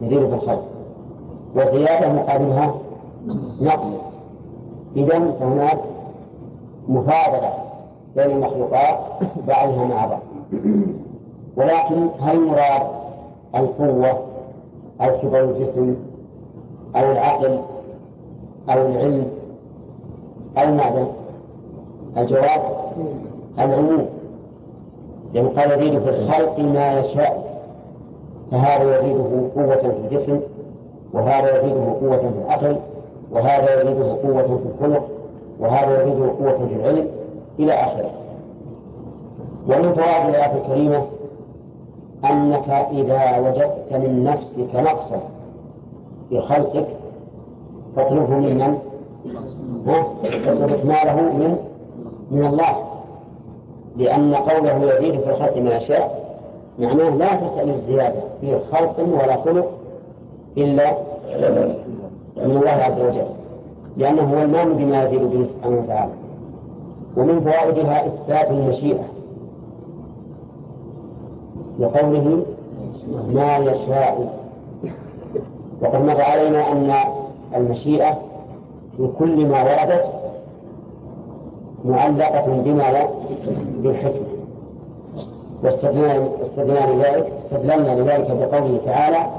يزيد 0.00 0.28
في 0.28 0.34
الخلق. 0.34 0.64
وزيادة 1.56 2.12
مقابلها 2.12 2.74
نقص. 3.62 4.00
إذا 4.96 5.32
فهناك 5.40 5.78
مفاضلة 6.88 7.52
بين 8.16 8.30
المخلوقات 8.30 8.98
بعضها 9.48 9.84
مع 9.84 10.06
بعض. 10.06 10.20
ولكن 11.56 12.08
هل 12.20 12.40
مراد 12.40 12.82
القوة 13.54 14.20
أو 15.00 15.18
كبر 15.22 15.44
الجسم 15.44 15.96
أو 16.96 17.12
العقل 17.12 17.58
أو 18.70 18.86
العلم 18.86 19.26
أو 20.58 20.62
المعدن 20.62 21.06
الجواب 22.16 22.60
العموم. 23.58 24.06
لأنه 25.34 25.48
قال 25.48 25.70
يزيد 25.72 25.98
في 26.02 26.08
الخلق 26.10 26.58
ما 26.58 27.00
يشاء 27.00 27.52
فهذا 28.50 28.98
يزيده 28.98 29.48
قوة 29.56 29.76
في 29.76 29.86
الجسم 30.04 30.40
وهذا 31.12 31.58
يزيده 31.58 31.84
قوة 32.00 32.16
في 32.16 32.38
العقل 32.46 32.76
وهذا 33.32 33.80
يزيده 33.82 34.04
قوة 34.22 34.42
في 34.42 34.66
الخلق 34.74 35.08
وهذا 35.60 36.02
يزيده 36.02 36.26
قوة 36.40 36.66
في 36.68 36.74
العلم 36.74 37.06
إلى 37.58 37.72
آخره. 37.72 38.10
ومن 39.68 39.92
فوائد 39.92 40.28
الآية 40.28 40.52
الكريمة 40.62 41.02
أنك 42.24 42.68
إذا 42.68 43.38
وجدت 43.38 43.92
من 43.92 44.24
نفسك 44.24 44.74
نقصا 44.74 45.20
في 46.32 46.40
خلقك 46.40 46.86
فاطلبه 47.96 48.26
ممن؟ 48.26 48.78
ها؟ 49.86 50.06
اطلب 50.24 50.72
إكماله 50.72 51.22
من؟ 51.22 51.56
من 52.30 52.46
الله. 52.46 52.76
لأن 53.96 54.34
قوله 54.34 54.94
يزيد 54.94 55.20
في 55.20 55.30
الخلق 55.30 55.56
ما 55.56 55.76
يشاء 55.76 56.36
معناه 56.78 57.08
لا 57.08 57.34
تسأل 57.34 57.70
الزيادة 57.70 58.20
في 58.40 58.58
خلق 58.72 59.00
ولا 59.00 59.36
خلق 59.36 59.70
إلا 60.56 60.92
من 62.36 62.56
الله 62.56 62.70
عز 62.70 63.00
وجل. 63.00 63.26
لأنه 63.96 64.22
هو 64.22 64.42
المام 64.42 64.72
بما 64.72 65.04
يزيد 65.04 65.22
به 65.22 65.44
سبحانه 65.44 65.78
وتعالى. 65.78 66.12
ومن 67.16 67.40
فوائدها 67.40 68.06
إثبات 68.06 68.50
المشيئة. 68.50 69.04
لقوله 71.78 72.42
ما 73.32 73.56
يشاء. 73.56 74.41
وقد 75.82 76.00
مر 76.04 76.20
علينا 76.20 76.72
أن 76.72 76.92
المشيئة 77.54 78.18
في 78.96 79.08
كل 79.18 79.46
ما 79.46 79.62
وردت 79.62 80.04
معلقة 81.84 82.62
بما 82.64 83.06
بالحكمة. 83.76 84.26
واستدلنا 85.64 86.92
لذلك 86.92 87.32
استدللنا 87.36 88.00
لذلك 88.00 88.30
بقوله 88.30 88.80
تعالى 88.84 89.30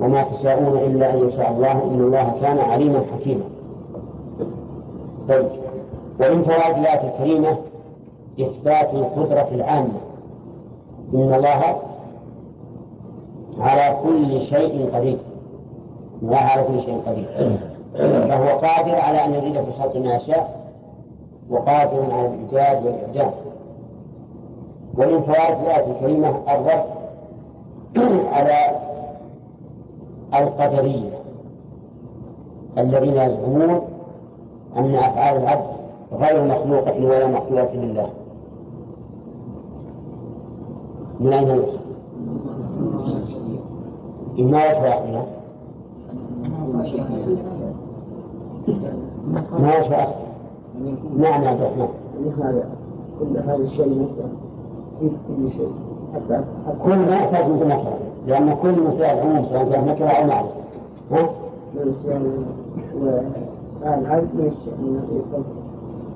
وما 0.00 0.22
تشاءون 0.22 0.78
إلا 0.78 1.14
أن 1.14 1.28
يشاء 1.28 1.50
الله 1.50 1.72
إن 1.72 2.00
الله 2.00 2.32
كان 2.42 2.58
عليما 2.58 3.02
حكيما. 3.14 3.44
طيب. 5.28 5.48
ومن 6.20 6.42
فوائد 6.42 6.78
الآية 6.78 7.08
الكريمة 7.08 7.56
إثبات 8.40 8.94
القدرة 8.94 9.48
العامة. 9.52 10.00
إن 11.14 11.34
الله 11.34 11.76
على 13.60 13.96
كل 14.02 14.40
شيء 14.40 14.90
قدير. 14.94 15.18
الله 16.22 16.36
على 16.36 16.62
كل 16.62 16.80
شيء 16.80 17.02
قدير. 17.06 17.58
فهو 18.28 18.48
قادر 18.58 18.94
على 18.94 19.24
أن 19.24 19.34
يزيد 19.34 19.52
في 19.52 19.68
الخلق 19.68 19.96
ما 19.96 20.14
يشاء 20.14 20.58
وقادر 21.50 22.12
على 22.12 22.26
الإيجاد 22.28 22.86
والإعجاب 22.86 23.32
ومن 24.98 25.22
فوائد 25.22 25.60
الآية 25.60 25.86
الكريمة 25.92 26.28
الرد 26.28 26.84
على 28.32 28.78
القدرية 30.34 31.10
الذين 32.78 33.14
يزعمون 33.16 33.80
أن 34.76 34.94
أفعال 34.94 35.36
العبد 35.36 35.66
غير 36.12 36.44
مخلوقة 36.44 37.04
ولا 37.06 37.26
مخلوقة 37.26 37.74
لله. 37.74 38.10
من 41.20 41.32
أين 41.32 41.48
يؤخذ؟ 41.48 41.78
ما 44.38 44.58
وجه 44.68 45.37
ما 49.58 49.78
وجه 49.78 50.08
نعم 51.18 51.42
يا 51.42 51.48
عبد 51.48 51.88
كل 53.20 53.36
هذا 53.38 53.56
الشيء 53.56 54.08
في 55.00 55.08
كل 55.28 55.50
شيء 55.56 55.72
كل 56.84 56.96
ما 56.98 57.14
يحتاج 57.16 57.44
مثل 57.50 57.66
نكرة 57.66 57.98
لأن 58.26 58.54
كل 58.62 58.82
مسائل 58.82 59.18
عموم 59.20 59.44
سواء 59.44 59.70
كان 59.70 59.86
نكرة 59.86 60.06
أو 60.08 60.26
معرفة 60.26 60.50
ها؟ 61.12 61.28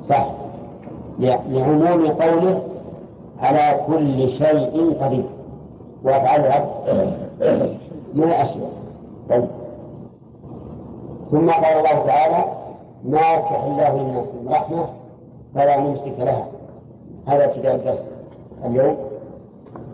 صح. 0.04 0.30
لعموم 1.18 2.06
قوله 2.08 2.62
على 3.38 3.80
كل 3.86 4.28
شيء 4.28 4.96
قدير. 5.00 5.24
العبد 6.04 7.12
من 8.14 8.22
الأشياء 8.22 8.70
طيب. 9.30 9.44
ثم 11.32 11.50
قال 11.50 11.64
الله 11.64 12.06
تعالى 12.06 12.44
ما 13.04 13.20
يفتح 13.34 13.64
الله 13.64 13.96
للناس 13.96 14.26
من 14.26 14.48
رحمة 14.52 14.86
فلا 15.54 15.80
ممسك 15.80 16.14
لها. 16.18 16.46
هذا 17.26 17.44
ابتداء 17.44 17.74
الدرس 17.74 18.08
اليوم. 18.64 18.96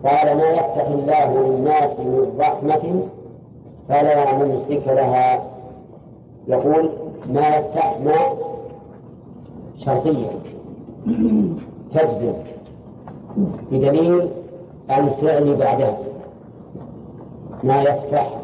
قال 0.05 0.37
ما 0.37 0.49
يفتح 0.49 0.87
الله 0.87 1.33
للناس 1.33 1.99
من 1.99 2.35
رحمة 2.39 3.03
فلا 3.89 4.33
ممسك 4.33 4.87
لها. 4.87 5.43
يقول 6.47 6.89
ما 7.29 7.47
يفتح 7.47 7.97
ما 8.03 8.15
شرطية. 9.77 10.29
تجزم 11.91 12.33
بدليل 13.71 14.29
الفعل 14.91 15.55
بعدها 15.55 15.97
ما 17.63 17.81
يفتح 17.81 18.38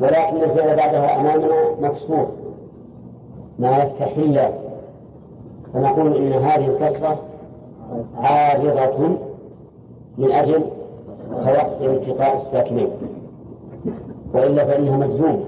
ولكن 0.00 0.36
الفعل 0.36 0.76
بعدها 0.76 1.20
أمامنا 1.20 1.70
مكسور. 1.80 2.28
ما 3.58 3.78
يفتح 3.78 4.16
الله 4.16 4.54
فنقول 5.74 6.16
إن 6.16 6.32
هذه 6.32 6.66
الكسرة 6.66 7.18
عارضة 8.16 9.08
من 10.18 10.32
أجل 10.32 10.62
توقي 11.30 11.86
التقاء 11.86 12.36
الساكنين. 12.36 12.90
وإلا 14.34 14.64
فإنها 14.64 14.96
مجزومة 14.96 15.44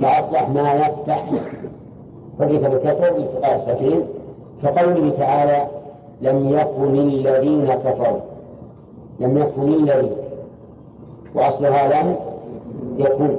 فأصبح 0.00 0.48
ما 0.48 0.74
يفتح 0.74 1.26
حدث 2.40 2.60
بالكسر 2.60 3.12
بالتقاء 3.12 3.54
الساكنين. 3.54 4.04
كقوله 4.62 5.10
تعالى 5.18 5.66
لم 6.20 6.48
يكن 6.48 6.94
الذين 6.94 7.74
كفروا. 7.74 8.20
لم 9.20 9.38
يكن 9.38 9.62
الذين. 9.62 10.16
وأصلها 11.34 12.02
لم 12.02 12.16
يكن 12.98 13.36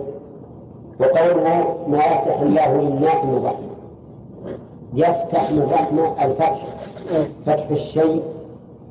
وقوله 1.00 1.76
ما 1.88 1.98
يفتح 1.98 2.40
الله 2.42 2.82
للناس 2.82 3.26
من 3.26 3.46
رحمة. 3.46 3.76
يفتح 4.94 5.52
من 5.52 5.70
رحمة 5.74 6.26
الفتح. 6.26 6.66
فتح 7.46 7.70
الشيء 7.72 8.24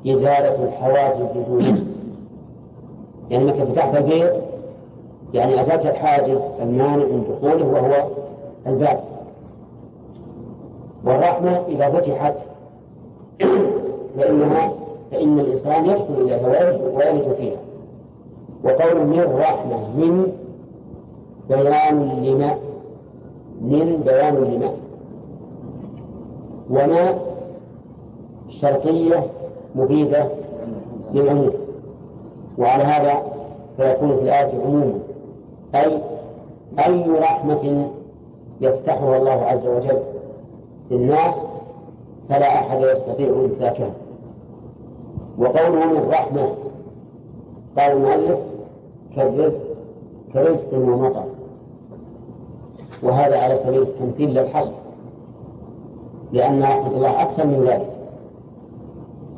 إزالة 0.07 0.63
الحواجز 0.63 1.31
دونه 1.31 1.83
يعني 3.29 3.45
متى 3.45 3.65
فتحت 3.65 3.95
البيت 3.95 4.33
يعني 5.33 5.61
أزلت 5.61 5.85
الحاجز 5.85 6.39
المانع 6.61 6.95
من 7.05 7.23
دخوله 7.29 7.65
وهو 7.65 8.07
الباب. 8.67 8.99
والرحمة 11.05 11.63
إذا 11.67 11.89
فتحت 11.89 12.35
فإنها 14.17 14.71
فإن 15.11 15.39
الإنسان 15.39 15.85
يدخل 15.85 16.13
إليها 16.17 16.77
ويلج 16.95 17.33
فيها. 17.37 17.57
وقول 18.63 19.07
من 19.07 19.35
رحمة 19.39 19.77
من 19.97 20.31
بيان 21.49 22.23
لما؟ 22.23 22.55
من 23.61 24.01
بيان 24.05 24.35
لما؟ 24.35 24.71
وما 26.69 27.15
شرطية 28.49 29.23
مفيدة 29.75 30.27
للعموم. 31.13 31.51
وعلى 32.57 32.83
هذا 32.83 33.23
فيكون 33.77 34.15
في 34.15 34.21
الآية 34.21 34.61
عموما 34.65 34.93
أي 35.75 36.01
أي 36.85 37.09
رحمة 37.19 37.87
يفتحها 38.61 39.17
الله 39.17 39.31
عز 39.31 39.67
وجل 39.67 39.99
للناس 40.91 41.33
فلا 42.29 42.45
أحد 42.59 42.81
يستطيع 42.81 43.27
إمساكها 43.29 43.91
وقوله 45.37 45.85
من 45.85 45.97
قال 47.77 47.91
المؤلف 47.91 48.39
كالرزق 49.15 49.63
كرزق 50.33 50.73
ومطر 50.73 51.24
وهذا 53.03 53.37
على 53.37 53.55
سبيل 53.55 53.81
التمثيل 53.81 54.29
للحصر 54.29 54.71
لأن 56.31 56.63
رحمة 56.63 56.87
الله 56.87 57.21
أكثر 57.21 57.45
من 57.45 57.65
ذلك. 57.67 57.89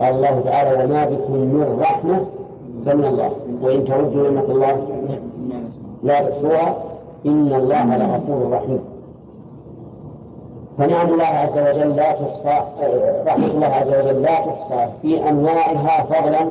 قال 0.02 0.16
الله 0.16 0.42
تعالى 0.46 0.84
وما 0.84 1.06
بكم 1.06 1.34
من 1.34 1.80
رحمة 1.80 2.26
فمن 2.86 3.06
الله. 3.06 3.32
وإن 3.62 3.86
تعدوا 3.86 4.30
نعمة 4.30 4.46
الله 4.46 4.88
لا 6.04 6.30
تحصوها 6.30 6.76
إن 7.26 7.54
الله 7.54 7.98
لغفور 7.98 8.52
رحيم. 8.52 8.80
فنعم 10.78 11.14
الله 11.14 11.24
عز 11.26 11.58
وجل 11.58 11.96
لا 11.96 12.12
تحصى 12.12 12.60
رحمة 13.28 13.46
الله 13.46 13.68
عز 13.68 13.90
وجل 13.90 14.22
لا 14.22 14.46
تحصى 14.46 14.88
في 15.02 15.30
أنواعها 15.30 16.04
فضلا 16.04 16.50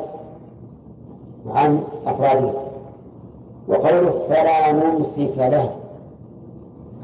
عن 1.51 1.81
أفرادها. 2.07 2.53
وقوله 3.69 4.15
فلا 4.29 4.73
ممسك 4.73 5.39
له. 5.39 5.71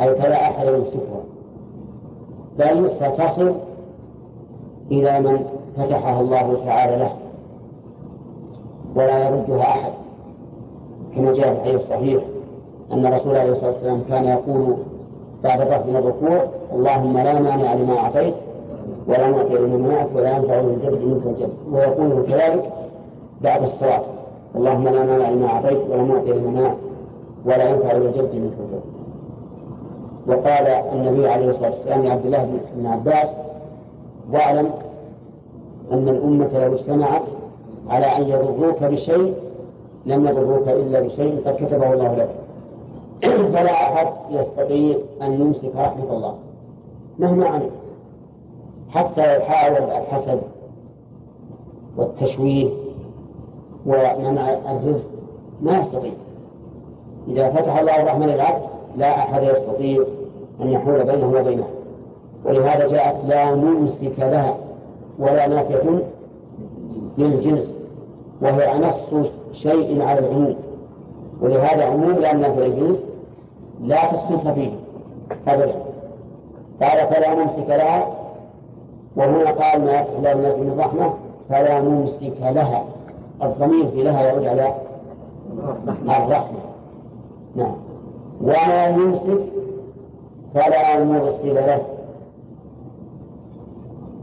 أي 0.03 0.15
فلا 0.15 0.43
أحد 0.43 0.67
يمسكها. 0.67 1.23
بل 2.59 2.89
ستصل 2.89 3.55
إلى 4.91 5.21
من 5.21 5.45
فتحها 5.77 6.21
الله 6.21 6.65
تعالى 6.65 6.97
له 6.97 7.13
ولا 8.97 9.29
يردها 9.29 9.61
أحد. 9.63 9.93
كما 11.17 11.33
جاء 11.33 11.55
في 11.55 11.61
الحديث 11.61 11.75
الصحيح 11.75 12.23
أن 12.93 13.07
الرسول 13.07 13.37
عليه 13.37 13.51
الصلاة 13.51 13.71
والسلام 13.73 14.03
كان 14.09 14.25
يقول 14.25 14.77
بعد 15.45 15.61
الرفع 15.61 15.87
من 15.87 15.97
الركوع 15.97 16.45
اللهم 16.73 17.19
لا 17.19 17.41
مانع 17.41 17.75
لما 17.75 17.99
أعطيت 17.99 18.35
ولا 19.09 19.31
معطي 19.31 19.55
لما 19.55 19.77
منعت 19.77 20.09
ولا 20.15 20.37
ينفع 20.37 20.61
ذو 20.61 20.71
الجد 20.71 21.05
منك 21.05 21.27
الجد. 21.27 21.53
ويقول 21.73 22.27
كذلك 22.27 22.73
بعد 23.41 23.63
الصلاة 23.63 24.03
اللهم 24.57 24.85
لا 24.89 25.05
مانع 25.05 25.29
لما 25.31 25.47
أعطيت 25.47 25.79
ولا 25.91 26.03
معطي 26.03 26.33
لما 26.33 26.51
منعت 26.51 26.77
ولا 27.47 27.69
ينفع 27.71 27.93
ذو 27.93 28.07
الجد 28.07 28.35
منك 28.35 28.53
الجد. 28.61 28.83
وقال 30.27 30.67
النبي 30.67 31.29
عليه 31.29 31.49
الصلاة 31.49 31.71
والسلام 31.71 32.03
لعبد 32.03 32.27
الله 32.27 32.59
بن 32.77 32.87
عباس 32.87 33.29
واعلم 34.33 34.71
أن 35.93 36.09
الأمة 36.09 36.59
لو 36.59 36.75
اجتمعت 36.75 37.23
على 37.89 38.07
أن 38.07 38.23
يضروك 38.29 38.83
بشيء 38.83 39.35
لم 40.07 40.27
يضروك 40.27 40.69
إلا 40.69 41.01
بشيء 41.01 41.43
قد 41.47 41.55
كتبه 41.55 41.93
الله 41.93 42.15
لك. 42.15 42.31
فلا 43.55 43.73
أحد 43.73 44.07
يستطيع 44.31 44.97
أن 45.23 45.33
يمسك 45.33 45.71
رحمة 45.77 46.13
الله 46.13 46.35
مهما 47.19 47.47
عمل 47.47 47.71
حتى 48.91 49.35
لو 49.35 49.45
حاول 49.45 49.77
الحسد 49.77 50.41
والتشويه 51.97 52.69
ومنع 53.87 54.51
الرزق 54.71 55.09
ما 55.63 55.79
يستطيع. 55.79 56.13
إذا 57.29 57.51
فتح 57.51 57.79
الله 57.79 58.03
الرحمن 58.03 58.27
للعبد 58.27 58.72
لا 58.97 59.19
أحد 59.19 59.43
يستطيع 59.43 60.05
أن 60.61 60.69
يحول 60.69 61.05
بينه 61.05 61.27
وبينه. 61.27 61.67
ولهذا 62.45 62.89
جاءت 62.89 63.25
لا 63.25 63.55
ممسك 63.55 64.19
لها 64.19 64.57
ولا 65.19 65.47
نافع 65.47 65.79
للجنس 67.19 67.77
وهي 68.43 68.79
نص 68.79 69.31
شيء 69.53 70.03
على 70.03 70.19
العموم. 70.19 70.57
ولهذا 71.41 71.85
عموم 71.85 72.13
لأن 72.13 72.41
نافع 72.41 72.65
الجنس 72.65 73.07
لا 73.81 74.13
تخصيص 74.13 74.49
فيه 74.49 74.71
أبدا. 75.49 75.75
قال 76.83 77.07
فلا 77.09 77.35
ممسك 77.35 77.69
لها 77.69 78.07
وهنا 79.17 79.51
قال 79.51 79.85
ما 79.85 79.93
يفتح 79.93 80.17
الله 80.19 80.33
الناس 80.33 80.55
من 80.55 80.71
الرحمة 80.71 81.15
فلا 81.49 81.81
ممسك 81.81 82.33
لها. 82.41 82.85
الضمير 83.43 83.91
في 83.91 84.03
لها 84.03 84.23
يعود 84.23 84.45
على 84.45 84.75
الرحمة. 86.09 86.59
نعم. 87.57 87.75
وما 88.43 88.89
يمسك 88.89 89.39
فلا 90.55 91.05
مرسل 91.05 91.55
له. 91.55 91.83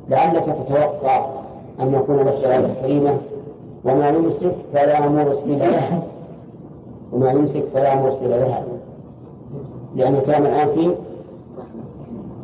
لعلك 0.09 0.43
تتوقع 0.45 1.25
أن 1.79 1.93
يكون 1.93 2.19
لك 2.19 2.43
آية 2.43 2.73
كريمة 2.81 3.17
وما 3.85 4.09
يمسك 4.09 4.55
فلا 4.73 5.09
مرسل 5.09 5.59
له. 5.59 6.03
وما 7.13 7.31
يمسك 7.31 7.63
فلا 7.73 7.95
مرسل 7.95 8.29
لها. 8.29 8.63
لأن 9.95 10.15
الكلام 10.15 10.45
الآن 10.45 10.67
في 10.67 10.95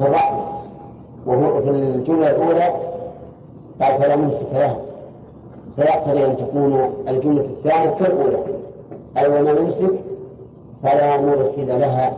الرحمة 0.01 0.45
وهو 1.26 1.61
في 1.61 1.69
الجملة 1.69 2.30
الأولى 2.30 2.73
قال 3.82 3.97
فلا 3.97 4.15
ممسك 4.15 4.47
لها 4.53 4.78
فيقتضي 5.76 6.26
أن 6.26 6.38
تكون 6.38 6.93
الجملة 7.07 7.41
الثانية 7.41 7.89
كالأولى 7.89 8.38
أي 9.17 9.28
وما 9.28 9.51
يمسك 9.51 9.91
فلا 10.86 11.21
مرسل 11.21 11.79
لها. 11.79 12.13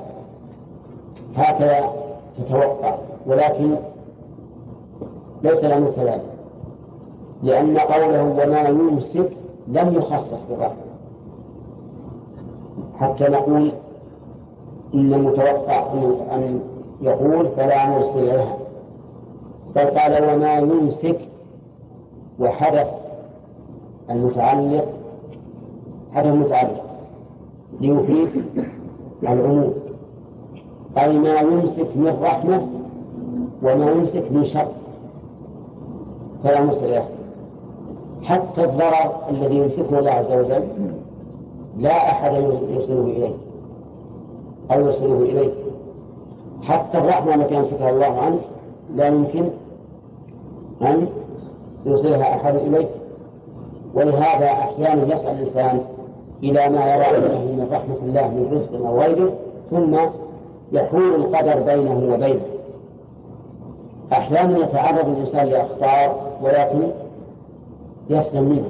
هكذا 1.36 1.94
تتوقع. 2.38 2.96
ولكن 3.28 3.76
ليس 5.44 5.64
الأمر 5.64 5.92
كذلك 5.92 6.22
لأن 7.44 7.78
قوله 7.78 8.24
وما 8.24 8.62
يمسك 8.62 9.30
لم 9.68 9.94
يخصص 9.94 10.44
بالرحمة 10.50 10.88
حتى 13.00 13.24
نقول 13.24 13.72
إن 14.94 15.14
المتوقع 15.14 15.94
أن 16.32 16.60
يقول 17.02 17.48
فلا 17.48 17.90
مرسل 17.90 18.26
لها. 18.28 18.58
بل 19.76 20.00
قال 20.00 20.24
وما 20.24 20.54
يمسك 20.58 21.20
وحدث 22.40 22.88
المتعلق 24.10 24.86
حدث 26.14 26.28
المتعلق. 26.28 26.87
ليفيد 27.82 28.44
العموم. 29.24 29.74
أي 30.98 31.18
ما 31.18 31.40
يمسك 31.40 31.88
من 31.96 32.18
رحمة 32.22 32.68
وما 33.64 33.92
يمسك 33.92 34.32
من 34.32 34.46
شر. 34.46 34.68
فلا 36.44 36.64
مرسل 36.64 36.90
له 36.92 37.06
حتى 38.24 38.64
الضرر 38.64 39.16
الذي 39.30 39.56
يمسكه 39.56 40.00
الله 40.00 40.12
عز 40.12 40.32
وجل 40.32 40.64
لا 41.78 42.12
أحد 42.12 42.34
يوصله 42.74 43.02
إليه 43.02 43.34
أو 44.72 44.80
يوصله 44.80 45.22
إليه. 45.22 45.52
حتى 46.64 46.98
الرحمة 46.98 47.36
التي 47.36 47.56
يمسكها 47.56 47.90
الله 47.90 48.22
عنه 48.22 48.40
لا 48.96 49.08
يمكن 49.08 49.50
أن 50.82 51.08
يوصلها 51.86 52.36
أحد 52.36 52.56
إليه. 52.56 52.88
ولهذا 53.96 54.46
أحيانا 54.46 55.14
يسأل 55.14 55.36
الإنسان 55.36 55.82
إلى 56.44 56.70
ما 56.70 56.96
يرى 56.96 57.20
من 57.20 57.68
رحمة 57.72 57.96
الله 58.04 58.28
من 58.28 58.50
رزق 58.52 58.88
أو 58.88 59.02
غيره 59.02 59.34
ثم 59.70 59.96
يحول 60.72 61.16
القدر 61.16 61.60
بينه 61.60 62.14
وبينه. 62.14 62.42
أحيانا 64.12 64.58
يتعرض 64.58 65.10
الإنسان 65.10 65.46
لأخطار 65.48 66.16
ولكن 66.42 66.88
يسلم 68.10 68.44
منها. 68.44 68.70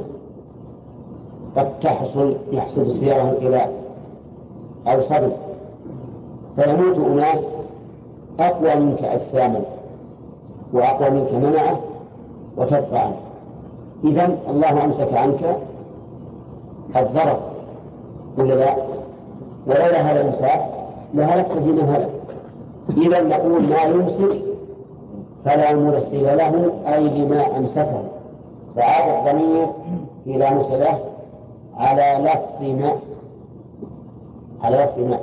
قد 1.56 1.80
تحصل 1.80 2.36
يحصل 2.52 2.92
سيارة 2.92 3.38
إلى 3.42 3.66
أو 4.88 5.02
صدم. 5.02 5.32
فيموت 6.56 6.98
أناس 6.98 7.46
أقوى 8.40 8.76
منك 8.76 9.04
أجساما 9.04 9.62
وأقوى 10.74 11.10
منك 11.10 11.34
منعة 11.34 11.80
وتبقى 12.58 13.00
عنك. 13.00 13.18
إذا 14.04 14.38
الله 14.50 14.86
أمسك 14.86 15.14
عنك 15.14 15.58
الضرر 16.96 17.47
ولا 18.38 18.54
لا؟ 18.54 18.76
ولولا 19.68 20.02
هذا 20.02 20.22
الإمساك 20.22 20.62
لهلكت 21.14 21.52
فيما 21.52 21.98
هلك 21.98 22.10
إذا 22.98 23.22
نقول 23.22 23.64
ما 23.64 23.82
يمسك 23.82 24.42
فلا 25.46 25.76
مرسل 25.76 26.38
له 26.38 26.72
أي 26.94 27.10
لما 27.10 27.58
أمسكه. 27.58 28.04
فعاد 28.76 29.28
الضمير 29.28 29.68
إلى 30.28 30.50
مسألة 30.52 31.00
على 31.78 32.24
لفظ 32.24 32.82
ما 32.82 32.92
على 34.62 34.78
لفظ 34.78 35.00
ما. 35.00 35.20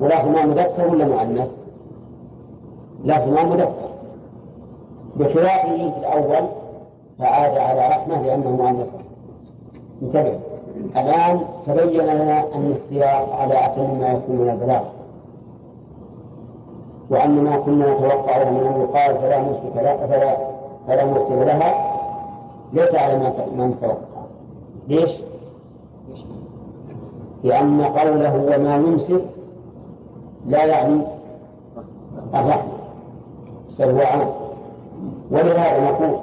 ولفظ 0.00 0.28
ما 0.28 0.46
مذكر 0.46 0.88
ولا 0.88 1.04
مؤنث؟ 1.04 1.48
لفظ 3.04 3.28
ما 3.28 3.44
مذكر. 3.44 3.72
بخلافه 5.16 5.76
في 5.76 5.98
الأول 5.98 6.48
فعاد 7.18 7.58
على 7.58 7.88
رحمة 7.88 8.22
لأنه 8.22 8.50
مؤنث. 8.50 8.88
انتبه. 10.02 10.38
الآن 10.96 11.40
تبين 11.66 12.00
لنا 12.02 12.54
أن 12.54 12.70
السياق 12.72 13.36
على 13.40 13.66
أتم 13.66 13.98
ما 14.00 14.08
يكون 14.08 14.36
من 14.36 14.50
البلاغ. 14.50 14.82
وأن 17.10 17.44
ما 17.44 17.56
كنا 17.56 17.94
نتوقعه 17.94 18.50
من 18.50 18.66
أن 18.66 18.80
يقال 18.80 19.18
فلا 19.18 19.42
مرسل 19.42 19.70
فلا 20.08 20.36
فلا 20.86 21.04
مرسل 21.04 21.46
لها 21.46 21.96
ليس 22.72 22.94
على 22.94 23.32
ما 23.56 23.66
نتوقع. 23.66 23.96
ليش؟ 24.88 25.10
لأن 27.44 27.82
قوله 27.82 28.56
وما 28.56 28.76
يمسك 28.76 29.22
لا 30.46 30.64
يعني 30.64 31.00
الرحمة. 32.34 32.72
بل 33.78 33.90
هو 33.90 34.00
عام 34.00 34.28
ولهذا 35.30 35.90
نقول 35.90 36.16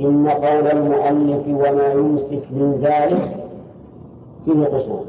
إن 0.00 0.28
قول 0.28 0.66
المؤلف 0.66 1.46
وما 1.48 1.92
يمسك 1.92 2.42
من 2.50 2.80
ذلك 2.82 3.41
فيه 4.44 4.64
قصور 4.64 5.04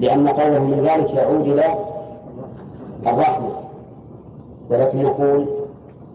لأن 0.00 0.28
قوله 0.28 0.58
من 0.64 0.80
ذلك 0.80 1.10
يعود 1.14 1.40
إلى 1.48 1.74
الرحمة. 3.06 3.48
ولكن 4.70 5.02
نقول 5.02 5.46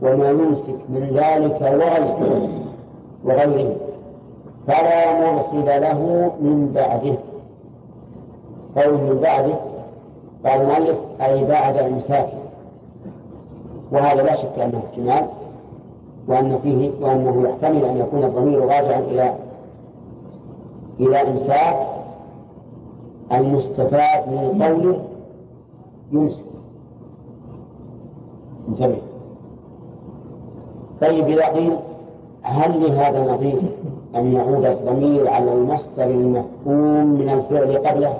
وما 0.01 0.29
يمسك 0.29 0.75
من 0.89 1.03
ذلك 1.13 1.61
وغيره 1.61 2.49
وغيره. 3.25 3.75
فلا 4.67 5.31
مرسل 5.31 5.81
له 5.81 6.31
من 6.41 6.71
بعده. 6.75 7.15
قول 8.75 8.93
من 8.93 9.19
بعده 9.21 9.55
قال 10.45 10.61
المؤلف 10.61 10.97
أي 11.21 11.45
بعد 11.45 11.77
إمساكه 11.77 12.39
وهذا 13.91 14.23
لا 14.23 14.33
شك 14.35 14.59
أنه 14.59 14.77
احتمال 14.89 15.25
وأن 16.27 16.59
فيه 16.63 16.91
وأنه 17.01 17.49
يحتمل 17.49 17.85
أن 17.85 17.97
يكون 17.97 18.23
الضمير 18.23 18.59
راجعا 18.61 18.99
إلى 18.99 19.33
إلى 20.99 21.21
إمساك 21.21 21.87
المستفاد 23.31 24.27
من 24.29 24.63
قوله 24.63 24.99
يمسك. 26.11 26.43
انتبه. 28.69 28.97
طيب 31.01 31.27
إذا 31.27 31.45
قيل 31.45 31.77
هل 32.41 32.83
لهذا 32.83 33.21
النظير 33.25 33.61
أن 34.15 34.33
يعود 34.33 34.65
الضمير 34.65 35.29
على 35.29 35.53
المصدر 35.53 36.03
المفهوم 36.03 37.05
من 37.05 37.29
الفعل 37.29 37.77
قبله؟ 37.87 38.13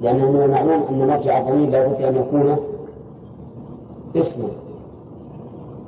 لأنه 0.00 0.30
من 0.30 0.42
المعلوم 0.42 0.82
أن 0.90 1.08
مرجع 1.08 1.38
الضمير 1.38 1.68
لابد 1.70 2.02
أن 2.02 2.16
يكون 2.16 2.56
اسما 4.16 4.48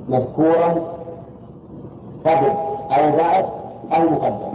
مذكورا 0.09 0.73
قبل 2.25 2.47
أو 2.91 3.17
بعد 3.17 3.45
أو 3.91 4.09
مقدم. 4.09 4.50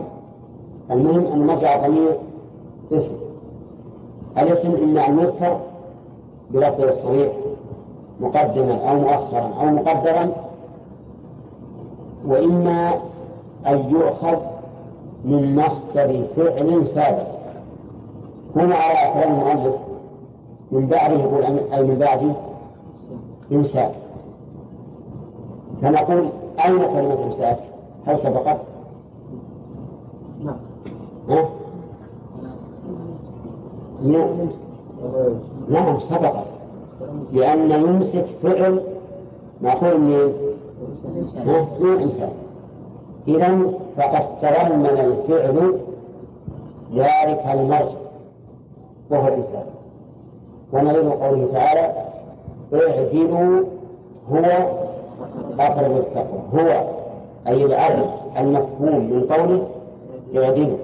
المهم 0.90 1.26
أن 1.26 1.46
مرجع 1.46 1.86
الضمير 1.86 2.16
اسم. 2.92 3.14
الاسم 4.38 4.74
إما 4.82 5.08
أن 5.08 5.18
يذكر 5.18 5.60
بلفظ 6.50 6.80
الصريح 6.80 7.32
مقدما 8.20 8.90
أو 8.90 8.96
مؤخرا 8.96 9.50
أو 9.60 9.66
مقدرا. 9.66 10.32
وإما 12.26 12.94
أن 13.66 13.90
يؤخذ 13.90 14.36
من 15.24 15.56
مصدر 15.56 16.24
فعل 16.36 16.86
سابق. 16.86 17.26
هنا 18.56 18.74
على 18.74 19.12
كلام 19.12 19.32
المؤلف 19.32 19.74
من 20.72 20.86
بعده 20.86 21.14
يقول 21.14 21.42
أي 21.72 21.82
من 21.82 21.98
بعد 21.98 22.34
إمساك 23.52 23.92
فنقول 25.82 26.28
أين 26.64 26.78
كلمة 26.78 27.24
إمساك؟ 27.24 27.58
هل 28.06 28.18
سبقت؟ 28.18 28.60
نعم 31.28 31.38
ها؟ 34.08 34.48
نعم 35.68 35.98
سبقت. 35.98 36.46
لأن 37.32 37.70
يمسك 37.70 38.26
فعل 38.42 38.80
معقول 39.62 40.00
من 40.00 40.32
من 41.80 42.02
إنسان 42.02 42.32
إذا 43.28 43.58
فقد 43.96 44.24
تضمن 44.42 44.86
الفعل 44.86 45.78
ذلك 46.94 47.42
المرجع. 47.54 47.96
وهو 49.10 49.28
الإنسان 49.28 49.64
ونظير 50.72 51.10
قوله 51.10 51.48
تعالى 51.52 51.92
اعدلوا 52.74 53.64
هو 54.30 54.44
أقرب 55.58 55.96
التقوى. 55.96 56.40
هو 56.54 56.84
أي 57.46 57.64
العدل 57.64 58.04
المفهوم 58.38 59.10
من 59.10 59.26
قوله 59.30 59.66
اعدلوا 60.36 60.76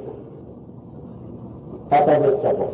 أقرب 1.93 2.24
التقوى 2.24 2.68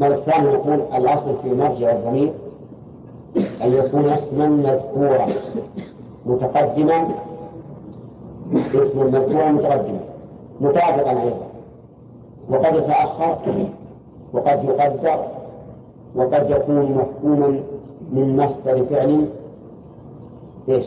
مرة 0.00 0.14
ثانية 0.16 0.50
نقول 0.52 0.80
الأصل 0.94 1.34
في 1.42 1.54
مرجع 1.54 1.92
الضمير؟ 1.92 2.32
أن 3.36 3.72
يكون 3.72 4.08
اسما 4.08 4.46
مذكورا 4.46 5.26
متقدما. 6.26 7.08
اسم 8.74 8.98
مذكورا 9.06 9.50
متقدما. 9.50 10.00
مطابقا 10.60 11.10
أيضا 11.10 11.46
وقد 12.50 12.74
يتأخر 12.74 13.36
وقد 14.32 14.64
يقدر 14.64 15.24
وقد 16.16 16.50
يكون 16.50 16.92
مفهوما 16.92 17.60
من 18.12 18.36
مصدر 18.36 18.84
فعل 18.84 19.28
إيش؟ 20.68 20.84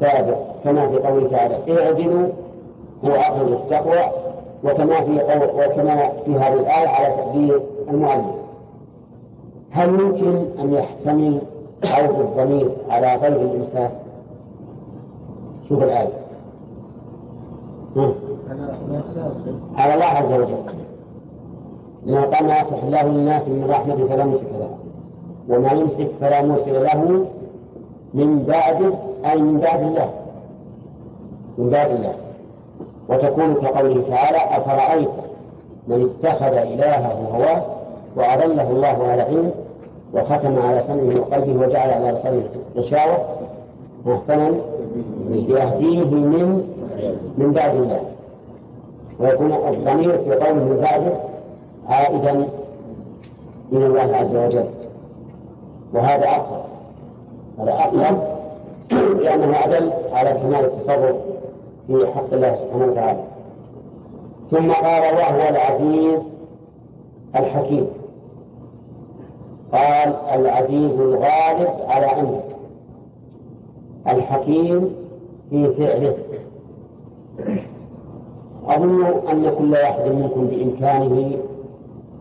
سابق 0.00 0.38
كما 0.64 0.88
في 0.88 0.96
قوله 0.96 1.28
تعالى 1.28 1.84
اعدلوا 1.84 2.28
هو 3.04 3.10
أقرب 3.10 3.52
التقوى. 3.52 4.25
وكما 4.66 5.00
في 5.00 5.22
وكما 5.54 6.12
في 6.24 6.34
هذه 6.34 6.54
الآية 6.54 6.88
على 6.88 7.06
تقدير 7.16 7.60
المؤلف. 7.90 8.34
هل 9.70 9.88
يمكن 9.88 10.46
أن 10.60 10.72
يحتمل 10.72 11.40
عود 11.84 12.20
الضمير 12.20 12.70
على 12.90 13.16
غير 13.16 13.32
الإنسان؟ 13.32 13.90
شوف 15.68 15.82
الآية. 15.82 16.12
على 19.76 19.94
الله 19.94 20.04
عز 20.04 20.32
وجل. 20.32 20.56
ما 22.06 22.20
قال 22.20 22.50
يفتح 22.50 22.82
الله 22.82 23.02
للناس 23.02 23.48
من 23.48 23.66
رحمة 23.70 24.06
فلا 24.08 24.24
ممسك 24.24 24.46
له. 24.58 24.70
وما 25.48 25.72
يمسك 25.72 26.10
فلا 26.20 26.42
مرسل 26.42 26.84
له 26.84 27.26
من 28.14 28.42
بعده 28.42 28.92
أي 29.24 29.42
من 29.42 29.60
بعد 29.60 29.82
الله. 29.82 30.10
من 31.58 31.70
بعد 31.70 31.90
الله. 31.90 32.14
وتكون 33.08 33.54
كقوله 33.54 34.02
تعالى 34.08 34.38
أفرأيت 34.56 35.08
من 35.88 36.10
اتخذ 36.10 36.56
إلهه 36.56 37.28
هواه 37.34 37.62
وأضله 38.16 38.70
الله 38.70 39.08
على 39.08 39.22
علم 39.22 39.50
وختم 40.14 40.58
على 40.58 40.80
سمعه 40.80 41.20
وقلبه 41.20 41.66
وجعل 41.66 41.90
على 41.90 42.12
بصره 42.12 42.44
غشاوة 42.76 43.18
فمن 44.28 44.60
يهديه 45.30 46.04
من 46.04 46.68
من 47.38 47.52
بعد 47.52 47.74
الله. 47.74 48.00
ويكون 49.20 49.52
الضمير 49.52 50.18
في 50.18 50.30
قوله 50.34 50.64
من 50.64 50.80
بعده 50.82 51.12
عائدا 51.88 52.32
من 53.72 53.82
الله 53.82 54.16
عز 54.16 54.34
وجل. 54.34 54.64
وهذا 55.94 56.28
أقرب. 56.28 56.64
هذا 57.60 57.72
أقرب 57.72 58.18
لأنه 59.20 59.64
أدل 59.64 59.90
على 60.12 60.30
كمال 60.30 60.64
التصرف 60.64 61.16
في 61.86 62.06
حق 62.06 62.32
الله 62.32 62.54
سبحانه 62.54 62.92
وتعالى. 62.92 63.24
ثم 64.50 64.72
قال 64.72 65.02
وهو 65.02 65.48
العزيز 65.48 66.20
الحكيم. 67.36 67.86
قال 69.72 70.14
العزيز 70.40 70.92
الغالب 71.00 71.70
على 71.88 72.06
أمره 72.06 72.42
الحكيم 74.08 74.94
في 75.50 75.72
فعله. 75.74 76.16
أظن 78.66 79.04
أن 79.04 79.54
كل 79.58 79.72
واحد 79.72 80.08
منكم 80.10 80.46
بإمكانه 80.46 81.36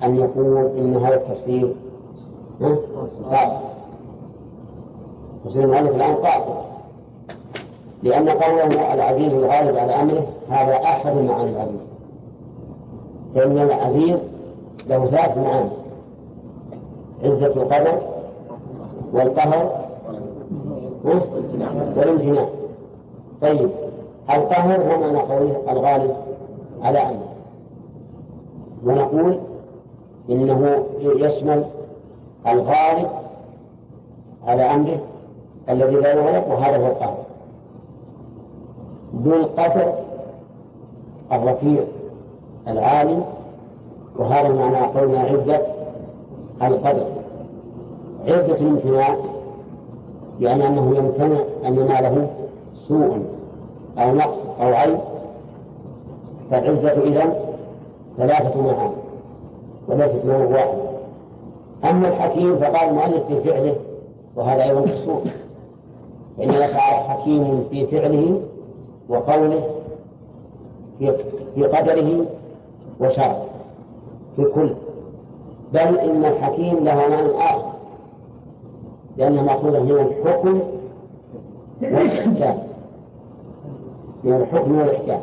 أن 0.03 0.16
يقول 0.16 0.57
إن 0.78 0.95
هذا 0.97 1.16
التفسير 1.16 1.74
قاصر 3.32 3.66
تفسير 5.45 5.63
الآن 5.63 6.16
قاصر 6.16 6.74
لأن 8.06 8.30
قوله 8.30 8.93
العزيز 8.93 9.34
الغالب 9.34 9.78
على 9.78 9.91
أمره 9.91 10.24
هذا 10.49 10.76
أحد 10.76 11.16
معاني 11.16 11.49
العزيز. 11.49 11.88
فإن 13.36 13.58
العزيز 13.58 14.20
له 14.88 15.06
ثلاث 15.06 15.38
معاني 15.38 15.70
عزة 17.24 17.47
القدر 17.47 18.01
والقهر 19.14 19.86
والامتناع. 21.95 22.45
طيب 23.41 23.70
القهر 24.30 24.82
هو 24.82 24.99
معنى 24.99 25.18
قوله 25.18 25.62
الغالب 25.70 26.16
على 26.82 26.99
أمره. 26.99 27.30
ونقول 28.86 29.39
إنه 30.30 30.86
يشمل 30.99 31.66
الغالب 32.47 33.10
على 34.47 34.64
أمره 34.64 34.99
الذي 35.70 35.95
لا 35.95 36.14
يغلق 36.14 36.47
وهذا 36.47 36.78
هو 36.78 36.88
القهر. 36.88 37.24
ذو 39.24 39.34
القدر 39.34 39.93
الرفيع 41.32 41.84
العالي 42.68 43.18
وهذا 44.16 44.53
معنى 44.53 44.78
قولنا 44.99 45.20
عزة 45.20 45.61
القدر. 46.61 47.05
عزة 48.28 48.55
الامتناع 48.55 49.16
يعني 50.39 50.68
أنه 50.68 50.97
يمتنع 50.97 51.39
أن 51.66 51.76
يناله 51.76 52.30
سوء 52.74 53.20
أو 53.97 54.16
نقص 54.16 54.45
أو 54.61 54.74
عيب. 54.74 54.97
فالعزة 56.51 56.91
إذا 57.03 57.34
ثلاثة 58.18 58.61
معاني 58.61 58.95
وليست 59.88 60.26
معه 60.26 60.47
واحدة. 60.47 60.86
أما 61.89 62.07
الحكيم 62.07 62.55
فقال 62.57 62.89
المؤلف 62.89 63.24
في 63.28 63.41
فعله 63.43 63.76
وهذا 64.36 64.63
أيضا 64.63 64.80
مقصود 64.80 65.32
فإن 66.38 66.49
يقع 66.51 67.03
حكيم 67.07 67.63
في 67.70 67.88
فعله 67.88 68.41
وقوله 69.10 69.70
في 71.56 71.64
قدره 71.64 72.26
وشرعه 72.99 73.45
في 74.36 74.43
كل 74.43 74.70
بل 75.74 75.99
إن 75.99 76.26
الحكيم 76.26 76.84
له 76.84 76.95
معنى 76.95 77.32
آخر 77.38 77.72
لأنه 79.18 79.43
مأخوذ 79.43 79.80
من 79.80 79.91
الحكم 79.91 80.60
والإحكام. 81.82 82.58
من 84.24 84.34
الحكم 84.34 84.78
والإحكام. 84.78 85.22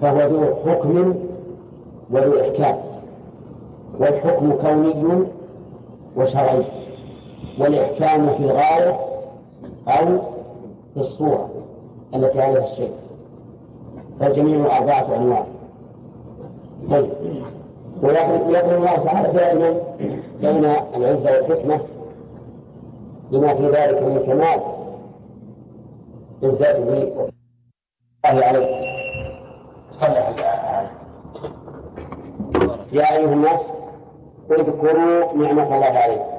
فهو 0.00 0.20
ذو 0.20 0.44
حكم 0.66 1.14
وذو 2.10 2.40
إحكام 2.40 2.76
والحكم 4.00 4.52
كوني 4.52 5.24
وشرعي. 6.16 6.64
والإحكام 7.60 8.26
في 8.26 8.44
الغاية 8.44 8.96
أو 9.88 10.06
في 10.94 11.00
الصورة. 11.00 11.48
التي 12.14 12.40
عليها 12.42 12.64
الشيء. 12.64 12.92
فالجميع 14.20 14.78
أربعة 14.78 15.16
أنواع. 15.16 15.46
طيب. 16.90 17.10
ويقول 18.02 18.74
الله 18.74 18.96
تعالى 19.04 19.32
دائما 19.32 19.80
بين 20.40 20.64
العزة 20.96 21.32
والحكمة 21.32 21.80
لما 23.30 23.54
في 23.54 23.66
ذلك 23.66 24.02
من 24.02 24.18
كمال 24.26 24.60
عزته 26.42 27.02
الله 28.30 28.44
عليه. 28.46 28.82
صلى 30.00 30.18
يا 32.92 33.16
أيها 33.16 33.32
الناس 33.32 33.60
اذكروا 34.50 35.32
نعمة 35.34 35.74
الله 35.74 35.98
عليكم. 35.98 36.32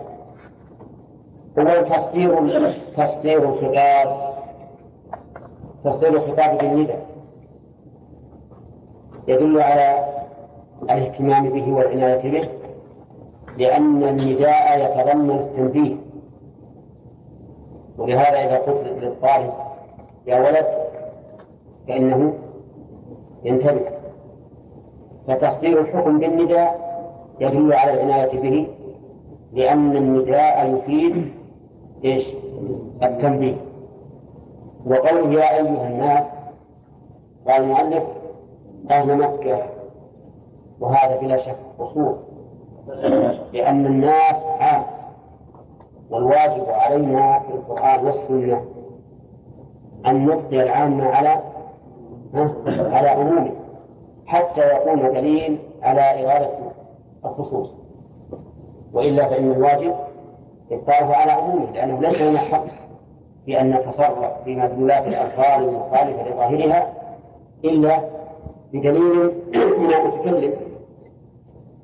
هو 1.60 1.84
تصدير 1.84 2.40
تصدير 2.98 3.50
الخطاب 3.50 4.33
تصدير 5.84 6.10
الخطاب 6.10 6.58
بالنداء 6.58 7.06
يدل 9.28 9.62
على 9.62 10.06
الاهتمام 10.84 11.50
به 11.50 11.74
والعناية 11.74 12.32
به 12.32 12.50
لأن 13.58 14.04
النداء 14.04 14.86
يتضمن 14.86 15.32
التنبيه. 15.32 15.96
ولهذا 17.98 18.38
إذا 18.46 18.58
قلت 18.58 19.04
للطالب 19.04 19.54
يا 20.28 20.40
ولد 20.40 20.66
فإنه 21.88 22.34
ينتبه. 23.44 23.86
فتصدير 25.28 25.82
الحكم 25.82 26.20
بالنداء 26.20 26.84
يدل 27.40 27.74
على 27.74 27.94
العناية 27.94 28.42
به 28.42 28.68
لأن 29.54 29.98
النداء 29.98 30.76
يفيد 30.76 31.32
إيش؟ 32.06 32.34
التنبيه. 33.04 33.56
وقوله 34.86 35.34
يا 35.34 35.56
أيها 35.56 35.88
الناس 35.88 36.32
قال 37.48 37.62
المؤلف 37.64 38.04
أهل 38.92 39.18
مكة 39.18 39.64
وهذا 40.80 41.20
بلا 41.22 41.38
شك 41.38 41.56
قصور 41.80 42.18
لأن 43.54 43.86
الناس 43.86 44.44
عام 44.60 44.84
والواجب 46.10 46.70
علينا 46.70 47.40
في 47.40 47.50
القرآن 47.54 48.06
والسنة 48.06 48.62
أن 50.06 50.26
نبقي 50.26 50.64
العام 50.64 51.02
على 51.02 51.40
على 52.68 53.10
عمومه 53.10 53.52
حتى 54.26 54.76
يكون 54.76 55.14
دليل 55.14 55.60
على 55.82 56.26
إرادة 56.26 56.50
الخصوص. 57.26 57.78
وإلا 58.94 59.30
فإن 59.30 59.52
الواجب 59.52 59.94
إبقاؤه 60.72 61.16
على 61.16 61.32
عمومه 61.32 61.72
لأنه 61.72 62.00
ليس 62.02 62.22
لنا 62.22 62.40
حق. 62.40 62.64
في 63.46 63.62
أن 63.62 63.70
نتصرف 63.70 64.44
في 64.44 64.56
مدلولات 64.56 65.08
المخالفة 65.60 66.30
لظاهرها 66.30 66.94
إلا 67.66 68.00
بدليل 68.74 69.32
من 69.80 69.94
المتكلم 69.94 70.54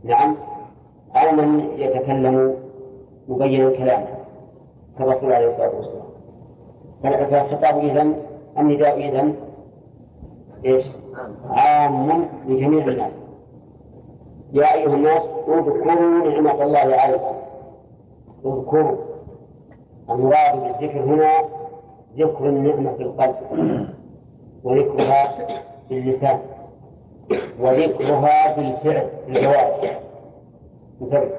نعم 0.03 0.36
أو 1.16 1.32
من 1.32 1.60
يتكلم 1.78 2.55
مبينا 3.28 3.70
كلامه 3.70 4.07
كالرسول 4.97 5.34
عليه 5.34 5.47
الصلاة 5.47 5.76
والسلام. 5.76 6.10
فالخطاب 7.03 7.80
إذن 7.80 8.16
النداء 8.57 8.97
إذن 9.10 9.36
إيش؟ 10.66 10.86
عام 11.49 12.26
لجميع 12.47 12.88
الناس. 12.88 13.20
يا 14.53 14.74
أيها 14.74 14.93
الناس 14.93 15.24
اذكروا 15.47 16.28
نعمة 16.28 16.64
الله 16.64 16.95
عليكم. 16.95 17.36
اذكروا. 18.45 19.09
المراد 20.12 20.64
بالذكر 20.64 20.99
هنا 20.99 21.41
ذكر 22.18 22.49
النعمة 22.49 22.93
في 22.93 23.03
القلب 23.03 23.36
وذكرها 24.64 25.36
باللسان 25.89 26.39
وذكرها 27.60 28.55
بالفعل 28.55 29.10
انتبه. 31.01 31.30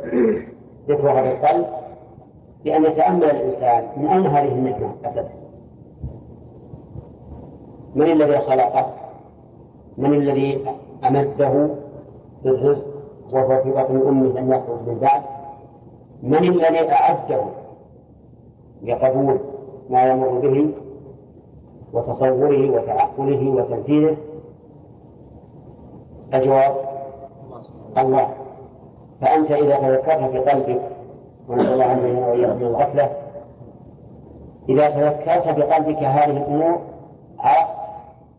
ذكرها 0.88 1.22
بالقلب 1.22 1.66
بأن 2.64 2.84
يتأمل 2.84 3.24
الإنسان 3.24 3.84
من 3.96 4.06
أين 4.06 4.26
هذه 4.26 4.48
النعمة؟ 4.48 4.94
أتت. 5.04 5.28
من 7.94 8.12
الذي 8.12 8.38
خلقه؟ 8.38 8.86
من 9.98 10.14
الذي 10.14 10.64
أمده 11.04 11.68
بالرزق 12.44 12.86
وهو 13.32 13.62
في 13.62 13.70
بطن 13.70 13.96
أمه 14.08 14.40
لم 14.40 14.52
يخرج 14.52 14.88
من 14.88 14.98
بعد 14.98 15.22
من 16.22 16.38
الذي 16.38 16.92
أعده؟ 16.92 17.44
لقبول 18.82 19.38
ما 19.90 20.10
يمر 20.10 20.28
به 20.28 20.70
وتصوره 21.92 22.70
وتعقله 22.70 23.50
وتنفيذه. 23.50 24.16
الجواب 26.34 26.74
الله. 27.98 28.28
فأنت 29.20 29.50
إذا 29.50 29.76
تذكرت 29.76 30.30
في 30.30 30.38
قلبك 30.38 30.80
ونسأل 31.48 31.72
الله 31.72 31.92
أن 31.92 32.22
وإياكم 32.22 32.62
الغفلة 32.62 33.10
إذا 34.68 34.90
تذكرت 34.90 35.58
بقلبك 35.58 36.02
هذه 36.02 36.36
الأمور 36.36 36.80
عرفت 37.38 37.74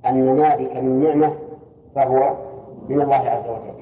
أن 0.06 0.36
ما 0.36 0.56
بك 0.56 0.78
من 0.78 1.04
نعمة 1.04 1.34
فهو 1.96 2.34
من 2.90 3.02
الله 3.02 3.16
عز 3.16 3.50
وجل. 3.50 3.82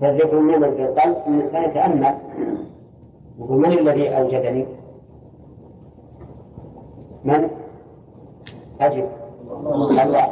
فالذكر 0.00 0.38
النعمة 0.38 0.70
في 0.70 0.82
القلب 0.84 1.16
أن 1.26 1.34
الإنسان 1.34 1.62
يتأمل 1.62 2.14
يقول 3.38 3.58
من 3.58 3.72
الذي 3.72 4.16
أوجدني؟ 4.16 4.66
من؟ 7.24 7.50
أجب 8.80 9.08
الله. 10.02 10.28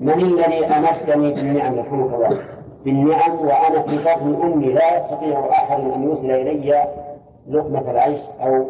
من 0.00 0.12
الذي 0.12 0.66
أمدني 0.66 1.34
بالنعم 1.34 1.74
يرحمك 1.74 2.14
الله. 2.14 2.38
بالنعم 2.84 3.38
وأنا 3.38 3.82
في 3.82 3.98
بطن 3.98 4.42
أمي. 4.42 4.72
لا 4.72 4.96
يستطيع 4.96 5.50
أحد 5.50 5.80
أن 5.80 6.02
يوصل 6.02 6.24
إلي 6.24 6.84
لقمة 7.48 7.90
العيش 7.90 8.20
أو 8.40 8.64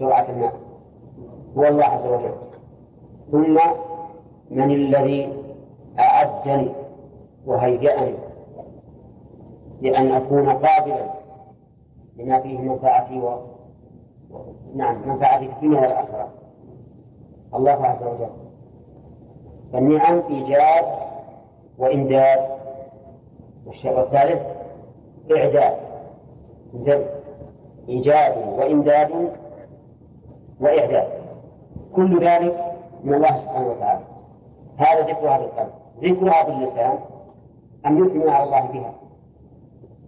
جرعة 0.00 0.26
الماء. 0.30 0.52
هو 1.58 1.64
الله 1.64 1.84
عز 1.84 2.06
وجل. 2.06 2.34
ثم 3.32 3.58
من 4.50 4.70
الذي 4.70 5.32
أعدني 5.98 6.72
وهيأني 7.46 8.14
لأن 9.80 10.12
أكون 10.12 10.48
قابلا 10.48 11.10
لما 12.16 12.40
فيه 12.40 12.58
منفعتي 12.58 13.20
و... 13.20 13.38
نعم 14.74 15.08
منفعتي 15.08 15.48
في 15.48 15.52
الدنيا 15.52 15.80
والآخرة. 15.80 16.28
الله 17.54 17.86
عز 17.86 18.02
وجل. 18.02 18.30
فالنعم 19.72 20.22
إيجاد 20.30 20.84
وإمداد. 21.78 22.38
والشيء 23.66 24.00
الثالث 24.00 24.42
إعداد. 25.36 25.76
انتبه 26.74 27.06
إيجاد 27.88 28.48
وإمداد 28.58 29.32
وإعداد. 30.60 31.08
كل 31.96 32.24
ذلك 32.24 32.74
من 33.04 33.14
الله 33.14 33.36
سبحانه 33.36 33.68
وتعالى. 33.68 34.04
هذا 34.76 35.00
ذكرها 35.00 35.38
بالقلب 35.38 35.70
ذكرها 36.02 36.42
باللسان 36.42 36.98
أن 37.86 38.06
يثني 38.06 38.30
على 38.30 38.44
الله 38.44 38.60
بها. 38.60 38.94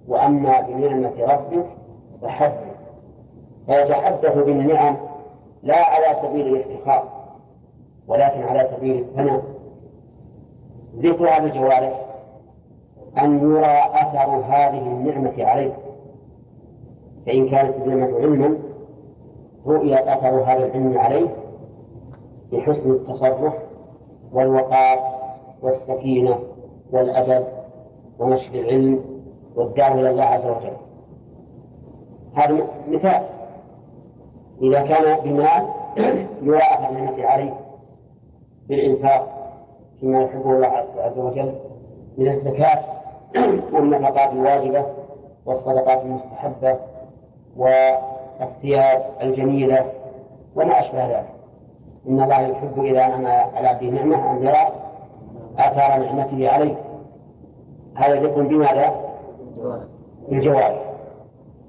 وأما 0.09 0.61
بنعمة 0.61 1.25
ربك 1.25 1.67
فحدث 2.23 2.77
فيتحدث 3.67 4.35
بالنعم 4.37 4.97
لا 5.63 5.77
على 5.77 6.15
سبيل 6.15 6.57
الافتخار. 6.57 7.16
ولكن 8.09 8.43
على 8.43 8.71
سبيل 8.77 8.99
الثناء 8.99 9.43
ذكرها 10.97 11.39
بالجوارح 11.39 12.07
أن 13.19 13.39
يرى 13.39 13.79
أثر 13.95 14.37
هذه 14.37 14.79
النعمة 14.79 15.45
عليه. 15.45 15.73
فإن 17.27 17.49
كانت 17.49 17.77
النعمة 17.77 18.17
علما 18.19 18.59
رؤي 19.67 19.95
أثر 19.95 20.43
هذا 20.43 20.67
العلم 20.67 20.99
عليه 20.99 21.29
بحسن 22.53 22.91
التصرف 22.91 23.55
والوقار 24.33 24.99
والسكينة 25.63 26.39
والأدب 26.93 27.47
ونشر 28.19 28.55
العلم 28.55 29.05
والدعوة 29.57 30.01
إلى 30.01 30.11
الله 30.11 30.25
عز 30.25 30.47
وجل. 30.47 30.77
هذا 32.35 32.67
مثال. 32.89 33.23
إذا 34.63 34.83
كان 34.83 35.21
بمال 35.25 35.67
يرى 36.43 36.59
أثر 36.59 36.91
النعمة 36.91 37.25
عليه. 37.25 37.66
بالإنفاق 38.69 39.53
فيما 40.01 40.23
يحبه 40.23 40.51
الله 40.53 40.85
عز 40.99 41.19
وجل 41.19 41.55
من 42.19 42.29
الزكاة 42.29 42.83
والنفقات 43.73 44.33
الواجبة 44.33 44.87
والصدقات 45.47 46.03
المستحبة 46.03 46.77
والثياب 47.57 49.03
الجميلة 49.23 49.93
وما 50.57 50.79
أشبه 50.79 51.07
ذلك. 51.07 51.29
إن 52.09 52.23
الله 52.23 52.41
يحب 52.41 52.85
إذا 52.85 53.05
أنعم 53.07 53.27
على 53.27 53.69
عبده 53.69 53.87
نعمة 53.87 54.31
أن 54.33 54.43
يرى 54.43 54.73
آثار 55.59 55.99
نعمته 55.99 56.49
عليه. 56.51 56.77
هذا 57.95 58.15
ذكر 58.21 58.43
بماذا؟ 58.43 58.95
بالجوارح. 60.29 60.83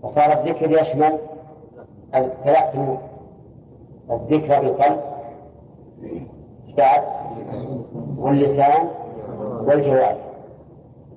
وصار 0.03 0.31
الذكر 0.31 0.71
يشمل 0.71 1.17
ثلاث 2.43 2.75
الذكر 4.11 4.61
بالقلب 4.61 4.99
بعد 6.77 7.03
واللسان 8.17 8.87
والجوارح. 9.67 10.17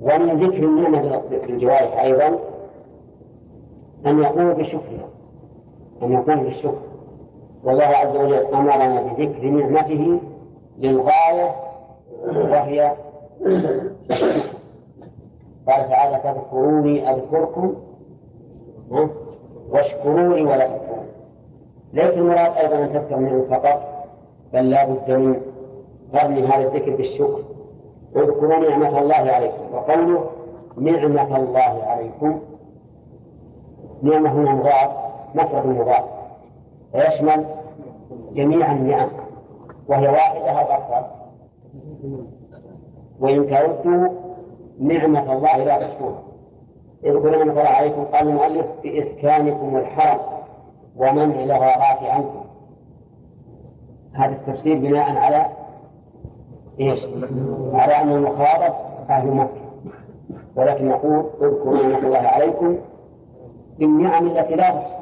ومن 0.00 0.44
ذكر 0.44 0.64
النعمة 0.64 1.22
بالجوارح 1.30 2.00
أيضا 2.02 2.38
أن 4.06 4.18
يقوم 4.18 4.52
بشكرها 4.52 5.08
أن 6.02 6.12
يقوم 6.12 6.42
بالشكر. 6.42 6.78
والله 7.64 7.84
عز 7.84 8.16
وجل 8.16 8.46
أمرنا 8.54 9.02
بذكر 9.02 9.44
نعمته 9.44 10.20
للغاية 10.78 11.54
وهي 12.26 12.92
قال 15.68 15.88
تعالى 15.88 16.20
فاذكروني 16.22 17.10
أذكركم 17.10 17.74
واشكروني 19.70 20.42
ولا 20.42 20.66
تكفرون 20.66 21.06
ليس 21.92 22.14
المراد 22.18 22.56
أيضا 22.56 22.84
أن 22.84 22.88
تذكر 22.92 23.14
النعم 23.16 23.44
فقط 23.50 23.82
بل 24.52 24.70
لا 24.70 24.84
بد 24.84 25.10
من 25.10 25.40
قرن 26.14 26.44
هذا 26.44 26.68
الذكر 26.68 26.96
بالشكر. 26.96 27.42
اذكروا 28.16 28.68
نعمة 28.68 28.98
الله 28.98 29.14
عليكم. 29.14 29.74
وقوله 29.74 30.24
نعمة 30.76 31.36
الله 31.36 31.84
عليكم. 31.86 32.40
نعمة 34.02 34.32
هنا 34.32 34.54
مضاف 34.54 34.90
مفرد 35.34 35.66
مضاف 35.66 36.04
ويشمل 36.94 37.44
جميع 38.32 38.72
النعم 38.72 39.08
وهي 39.88 40.08
واحدة 40.08 40.50
أو 40.50 40.66
أكثر. 40.66 41.06
وإن 43.20 43.50
تعدوا 43.50 44.08
نعمة 44.80 45.32
الله 45.32 45.56
لا 45.56 45.78
تحصوها 45.78 46.22
اذكروا 47.04 47.36
نعمة 47.36 47.52
الله 47.52 47.62
عليكم. 47.62 48.04
قال 48.04 48.28
المؤلف 48.28 48.66
بإسكانكم 48.82 49.76
الحرم 49.76 50.20
ومنع 50.96 51.42
الغارات 51.42 52.02
عنكم. 52.02 52.44
هذا 54.12 54.32
التفسير 54.32 54.78
بناء 54.78 55.16
على 55.16 55.46
إيش؟ 56.80 57.06
على 57.72 57.92
أن 58.02 58.12
المخاطب 58.12 58.74
أهل 59.10 59.30
مكة. 59.30 59.60
ولكن 60.56 60.88
نقول 60.88 61.24
اذكروا 61.42 61.76
نعمة 61.76 61.98
الله 61.98 62.18
عليكم 62.18 62.76
بالنعم 63.78 64.26
التي 64.26 64.54
لا 64.54 64.70
تحصى. 64.70 64.98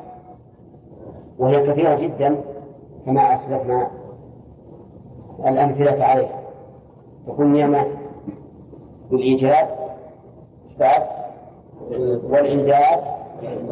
وهي 1.38 1.66
كثيرة 1.66 1.94
جدا 1.94 2.40
كما 3.06 3.34
أسلفنا 3.34 3.90
الأمثلة 5.46 6.04
عليها. 6.04 6.40
تكون 7.26 7.52
نعمة 7.52 7.86
بالإيجاد 9.10 9.68
والإنجاز 12.30 13.00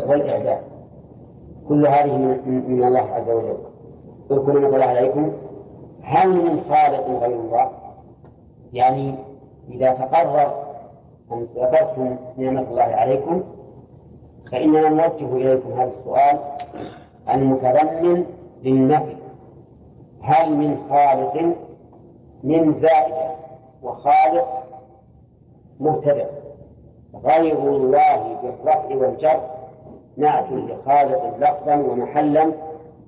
والإعداد 0.06 0.60
كل 1.68 1.86
هذه 1.86 2.16
من, 2.16 2.64
من 2.68 2.84
الله 2.84 3.00
عز 3.00 3.30
وجل. 3.30 3.56
اذكروا 4.30 4.60
نعمة 4.60 4.74
الله 4.74 4.86
عليكم. 4.86 5.32
هل 6.02 6.28
من 6.28 6.60
خالق 6.60 7.08
غير 7.20 7.40
الله؟ 7.40 7.70
يعني 8.76 9.14
إذا 9.70 9.92
تقرر 9.92 10.66
ذكرتم 11.56 12.16
نعمة 12.36 12.60
الله 12.60 12.82
عليكم 12.82 13.42
فإننا 14.52 14.88
نوجه 14.88 15.36
إليكم 15.36 15.72
هذا 15.72 15.88
السؤال 15.88 16.38
المتضمن 17.28 18.24
للنفي. 18.62 19.16
هل 20.22 20.56
من 20.56 20.78
خالق 20.90 21.54
من 22.44 22.74
زائدة 22.74 23.30
وخالق 23.82 24.48
مبتدع؟ 25.80 26.26
غير 27.24 27.58
الله 27.58 28.36
بالرفع 28.42 28.96
والجر. 28.96 29.40
نعت 30.16 30.52
لخالق 30.52 31.36
لفظا 31.38 31.74
ومحلا 31.74 32.52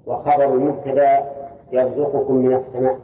وخبر 0.07 0.45
المبتدأ 0.45 1.25
يرزقكم 1.73 2.35
من 2.35 2.55
السماء. 2.55 2.99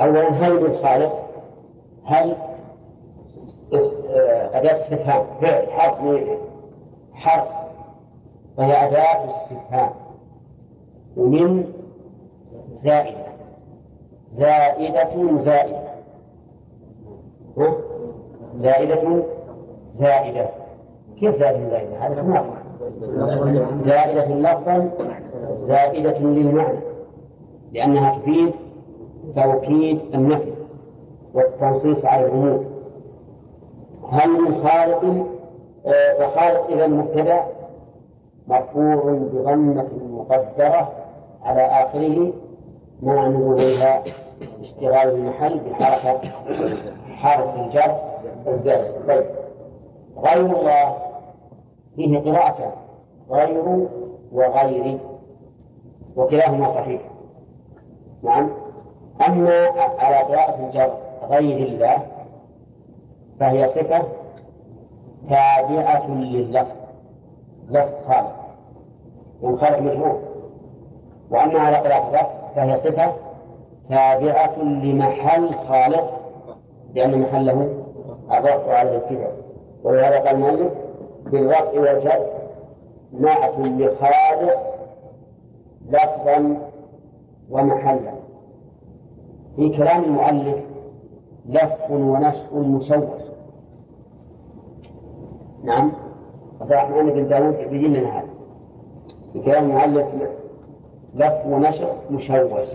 أولا 0.00 0.30
من 0.30 0.74
خالق 0.74 1.22
هل 2.04 2.36
أداة 4.52 4.76
استفهام 4.76 5.26
فعل 5.40 5.70
حرف 5.70 5.96
حرف 7.14 7.48
وهي 8.58 8.88
أداة 8.88 9.28
استفهام 9.30 9.90
ومن 11.16 11.64
زائدة. 12.74 13.26
زائدة 14.32 15.38
زائدة. 15.38 15.82
زائدة 18.56 19.22
زائدة. 19.94 20.48
كيف 21.20 21.34
زائدة 21.34 21.68
زائدة؟ 21.68 21.96
هذا 21.98 22.14
تناقض 22.14 22.56
زائدة 23.78 24.26
لفظا 24.34 24.90
زائدة 25.62 26.18
للمعنى. 26.18 26.78
لأنها 27.72 28.18
تفيد 28.18 28.52
توكيد 29.34 30.00
النفي 30.14 30.52
والتنصيص 31.34 32.04
على 32.04 32.26
العموم 32.26 32.64
هل 34.10 34.30
من 34.30 34.54
خالق 34.54 35.26
فخالق 36.18 36.66
إذا 36.70 36.86
مبتدأ؟ 36.86 37.40
مرفوع 38.48 38.94
بضمة 39.04 39.88
مقدرة 40.10 40.92
على 41.42 41.60
آخره 41.62 42.32
مع 43.02 43.28
نزولها 43.28 44.02
اشتغال 44.60 45.08
المحل 45.08 45.58
بحركة 45.60 46.20
حرف 47.08 47.54
الجر 47.60 47.96
الزائد 48.48 48.94
طيب. 49.08 49.24
غير 50.18 50.40
الله 50.40 50.96
فيه 51.96 52.18
قراءتان 52.18 52.70
غير 53.30 53.86
وغير. 54.32 54.98
وكلاهما 56.16 56.68
صحيح. 56.68 57.00
نعم. 58.22 58.50
أما 59.28 59.66
على 59.98 60.16
قراءة 60.16 60.66
الجر 60.66 60.90
غير 61.30 61.66
الله 61.66 61.98
فهي 63.40 63.68
صفة 63.68 64.02
تابعة 65.28 66.06
لللفظ 66.10 66.76
لفظ 67.70 67.92
خالق 68.08 68.36
والخالق 69.42 69.78
مجموع 69.78 70.18
وأما 71.30 71.58
على 71.60 71.76
قراءة 71.76 72.08
الرفع 72.08 72.28
فهي 72.56 72.76
صفة 72.76 73.12
تابعة 73.88 74.58
لمحل 74.62 75.54
خالق 75.54 76.20
لأن 76.94 77.20
محله 77.20 77.68
الرفع 78.32 78.78
على 78.78 78.90
الابتداء 78.90 79.32
ولهذا 79.84 80.18
قال 80.18 80.34
المؤلف 80.34 80.72
بالرفع 81.26 81.80
والجر 81.80 82.26
نعت 83.20 83.58
لخالق 83.58 84.76
لفظا 85.88 86.56
ومحلا. 87.50 88.12
في 89.56 89.68
كلام 89.76 90.04
المؤلف 90.04 90.64
لف 91.46 91.90
ونشء 91.90 92.58
مشوش 92.58 93.22
نعم. 95.64 95.92
عبد 96.60 96.72
الرحمن 96.72 97.10
بن 97.10 97.28
داود 97.28 97.54
يبين 97.60 97.92
لنا 97.92 98.18
هذا. 98.18 98.28
في 99.32 99.40
كلام 99.40 99.64
المؤلف 99.64 100.06
لف 101.14 101.46
ونشر 101.46 101.92
مشوش 102.10 102.68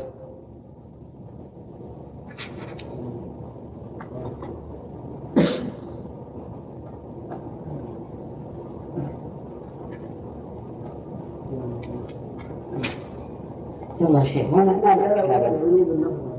والله 14.01 14.23
شيخ 14.23 14.53
ما 14.53 14.63
ما؟ 14.65 16.30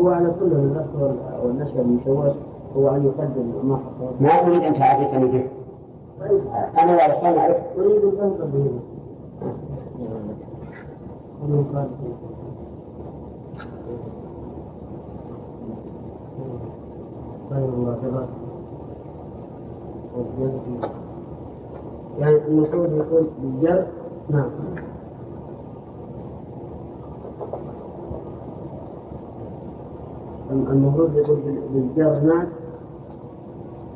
هو 0.00 0.08
على 0.08 0.32
كل 0.40 0.52
الذكر 0.52 1.14
والنشر 1.44 1.80
المشوش 1.80 2.32
هو 2.76 2.88
أن 2.88 3.04
يقدم 3.04 3.68
ما 3.68 3.76
حصل. 3.76 4.14
ما 4.20 4.28
أريد 4.28 4.62
أن 4.62 4.74
تعرفني 4.74 5.26
به. 5.26 5.46
أنا 6.78 6.92
والاخوان 6.92 7.36
نعرف 7.36 7.56
أريد 7.78 8.04
أن 8.04 8.20
أنقذ 8.20 8.50
به. 8.50 8.70
الله 17.52 17.96
تبارك 18.02 18.28
يعني 22.18 22.36
المفروض 22.48 22.92
يقول 22.92 23.26
بالجر 23.42 23.86
نعم. 24.28 24.50
المفروض 30.54 31.16
يقول 31.16 31.40
بالجر 31.70 32.20
نعم 32.20 32.46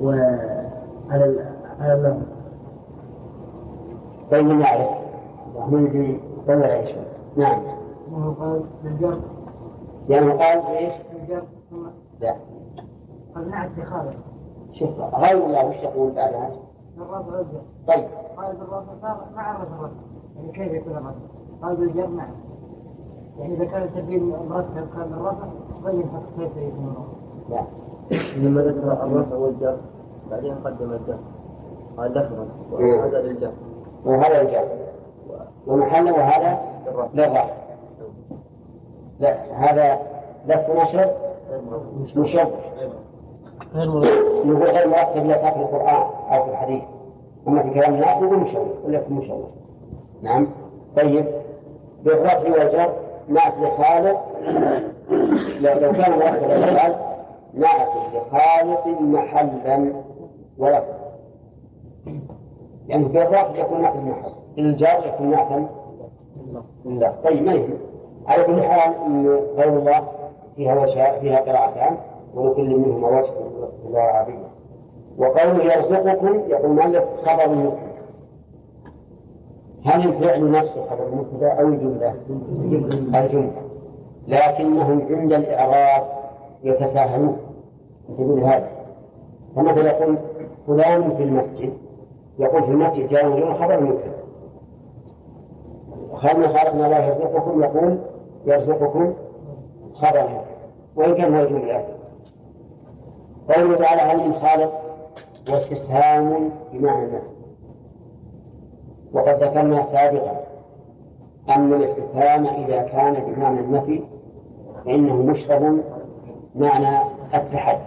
وعلى 0.01 1.55
على 1.81 1.95
اللفظ 1.95 2.23
طيب 4.31 4.45
من 4.45 4.61
يعرف؟ 4.61 4.89
الرحمن 5.55 5.87
يجي 5.87 6.21
يطلع 6.43 6.67
إيش 6.75 6.91
نعم. 7.37 7.63
ما 8.13 8.31
قال 8.41 8.63
بالجر 8.85 9.21
لأنه 10.09 10.33
قال 10.33 10.77
إيش؟ 10.77 10.95
بالجر 11.13 11.43
ثم 11.71 11.87
لا. 12.21 12.35
قال 13.35 13.51
نعت 13.51 13.71
بخالق 13.79 14.17
شوف 14.73 14.91
غير 15.15 15.47
الله 15.47 15.67
وش 15.67 15.77
يقول 15.77 16.13
بعد 16.13 16.35
هذا؟ 16.35 16.57
بالرفع 16.97 17.37
والجر 17.37 17.61
طيب. 17.89 18.05
قال 18.37 18.57
بالرفع 18.57 19.15
ما 19.37 19.43
عرف 19.43 19.69
الرفع 19.73 19.95
يعني 20.37 20.53
كيف 20.53 20.73
يكون 20.73 20.93
الرفع؟ 20.93 21.15
قال 21.63 21.77
بالجر 21.77 22.07
نعم. 22.07 22.31
يعني 23.39 23.55
إذا 23.55 23.65
كان 23.65 23.83
الترتيب 23.83 24.23
مرتب 24.23 24.87
كان 24.95 25.09
بالرفع 25.11 25.47
بين 25.85 26.03
كيف 26.39 26.57
يكون؟ 26.57 26.95
الرفع 27.49 27.63
لا. 27.63 27.65
لما 28.37 28.61
ذكر 28.63 28.93
الرفع 28.93 29.37
والجر 29.37 29.77
بعدين 30.31 30.55
قدم 30.55 30.93
الجر 30.93 31.19
قال 31.97 32.13
لفظا. 32.13 32.47
وهذا 32.73 33.23
للجر 33.23 33.53
وهذا 34.05 34.41
الجر 34.41 34.65
ومحله 35.67 36.13
وهذا 36.13 36.59
للرفع 37.15 37.49
لا 39.21 39.37
هذا 39.53 39.99
لف 40.47 40.71
نشر 40.71 41.11
مشوش 42.17 42.37
نقول 43.75 44.63
غير 44.63 44.89
مرتب 44.89 45.27
لا 45.27 45.51
في 45.51 45.61
القرآن 45.61 46.07
أو 46.33 46.45
في 46.45 46.51
الحديث. 46.51 46.83
أما 47.49 47.63
في 47.63 47.71
كلام 47.71 47.95
الناس 47.95 48.23
نقول 48.23 48.39
مشوش 48.39 48.69
ولا 48.85 49.01
في 49.01 49.13
مشوش 49.13 49.47
نعم. 50.23 50.47
طيب. 50.97 51.27
بالرفع 52.05 52.39
والجر 52.39 52.93
نعت 53.29 53.53
لخالق 53.59 54.21
لو 55.61 55.93
كان 55.93 56.11
مرتبا 56.19 56.57
يفعل 56.57 56.95
نعت 57.55 57.89
لخالق 58.15 58.87
محلا 59.01 59.93
ولفظا 60.59 60.99
لأنه 62.89 63.09
في 63.09 63.23
الرفع 63.23 63.57
يكون 63.57 63.83
نعت 63.83 63.95
المحل 63.95 64.33
الجار 64.59 65.07
يكون 65.07 65.31
نعتا 65.31 65.69
لا. 66.85 67.13
طيب 67.25 67.43
ما 67.43 67.53
يهم؟ 67.53 67.79
على 68.27 68.45
كل 68.45 68.63
حال 68.63 68.95
إن 69.07 69.27
غير 69.57 69.69
الله 69.79 70.09
فيها 70.57 70.75
وجه 70.81 71.21
فيها 71.21 71.41
قراءتان 71.41 71.97
ولكل 72.35 72.77
منهما 72.77 73.09
وجه 73.09 73.31
في 73.87 74.35
وقوله 75.19 75.65
يرزقكم 75.65 76.41
يقول 76.49 76.65
المؤلف 76.71 77.05
خبر 77.25 77.49
مبتدا 77.49 77.89
هل 79.85 80.09
الفعل 80.09 80.51
نفسه 80.51 80.87
خبر 80.91 81.07
المبتدا 81.07 81.53
أو 81.53 81.69
الجملة؟ 81.69 82.15
الجملة. 83.25 83.53
لكنهم 84.29 85.07
عند 85.11 85.33
الإعراب 85.33 86.05
يتساهلون. 86.63 87.37
انتبهوا 88.09 88.41
لهذا. 88.41 88.69
فمثلا 89.57 89.91
يقول 89.91 90.19
فلان 90.67 91.17
في 91.17 91.23
المسجد. 91.23 91.73
يقول 92.39 92.63
في 92.63 92.71
المسجد 92.71 93.09
جاء 93.09 93.27
رجل 93.27 93.55
خبر 93.55 93.81
مبتدا 93.81 94.19
خلنا 96.15 96.49
خالقنا 96.49 96.87
الله 96.87 97.05
يرزقكم 97.05 97.63
يقول 97.63 97.99
يرزقكم 98.47 99.15
خبر 99.95 100.29
وإن 100.97 101.15
كان 101.15 101.35
هو 101.35 101.43
الجملة 101.43 101.85
قوله 103.49 103.77
تعالى 103.77 104.03
هل 104.03 104.29
من 104.29 104.35
خالق 104.35 104.73
واستفهام 105.51 106.51
بمعنى 106.73 107.19
وقد 109.13 109.43
ذكرنا 109.43 109.83
سابقا 109.83 110.41
أن 111.49 111.73
الاستفهام 111.73 112.47
إذا 112.47 112.83
كان 112.83 113.15
بمعنى 113.15 113.61
النفي 113.61 114.03
فإنه 114.89 115.15
مشرب 115.15 115.83
معنى 116.55 117.03
التحدي. 117.35 117.85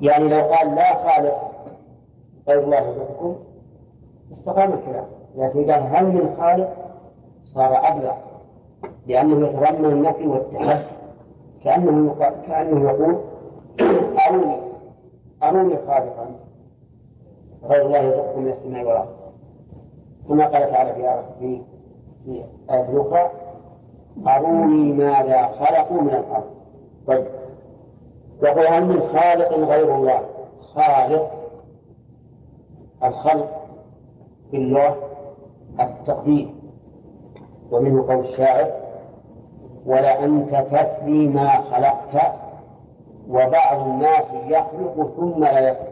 يعني 0.00 0.28
لو 0.28 0.40
قال 0.40 0.74
لا 0.74 0.94
خالق 0.94 1.50
غير 2.48 2.64
الله 2.64 2.76
يرزقكم 2.76 3.36
استقام 4.30 4.72
الكلام. 4.72 5.06
لكن 5.36 5.70
قال 5.70 5.82
هل 5.82 6.06
من 6.06 6.36
خالق؟ 6.40 6.76
صار 7.44 7.88
أبلغ 7.88 8.14
لأنه 9.06 9.46
يتضمن 9.48 9.84
النفي 9.84 10.26
والتحدي. 10.26 10.84
كأنه 11.64 12.14
كأنه 12.46 12.90
يقول 12.90 13.18
أروني 14.28 14.56
أروني 15.42 15.76
خالقا. 15.76 16.26
غير 17.64 17.86
الله 17.86 17.98
يرزقكم 17.98 18.42
من 18.42 18.50
السماء 18.50 18.84
والأرض. 18.84 19.08
كما 20.28 20.46
قال 20.46 20.70
تعالى 20.70 20.94
في 20.94 21.24
في 21.38 21.62
في 22.24 22.44
آية 22.70 23.00
أخرى 23.00 23.30
أروني 24.26 24.92
ماذا 24.92 25.46
خلقوا 25.46 26.00
من 26.00 26.08
الأرض. 26.10 26.50
طيب. 27.06 27.26
يقول 28.42 28.66
هل 28.66 28.86
من 28.86 29.00
خالق 29.00 29.52
غير 29.52 29.96
الله؟ 29.96 30.20
خالق. 30.60 31.30
الخلق 33.04 33.66
في 34.50 34.56
اللغة 34.56 34.96
التقدير. 35.80 36.54
ومنه 37.70 38.06
قول 38.06 38.18
الشاعر 38.24 38.70
ولأنت 39.86 40.54
تفني 40.54 41.28
ما 41.28 41.60
خلقت 41.60 42.32
وبعض 43.28 43.80
الناس 43.86 44.32
يخلق 44.32 45.14
ثم 45.16 45.44
لا 45.44 45.60
يخلق. 45.60 45.90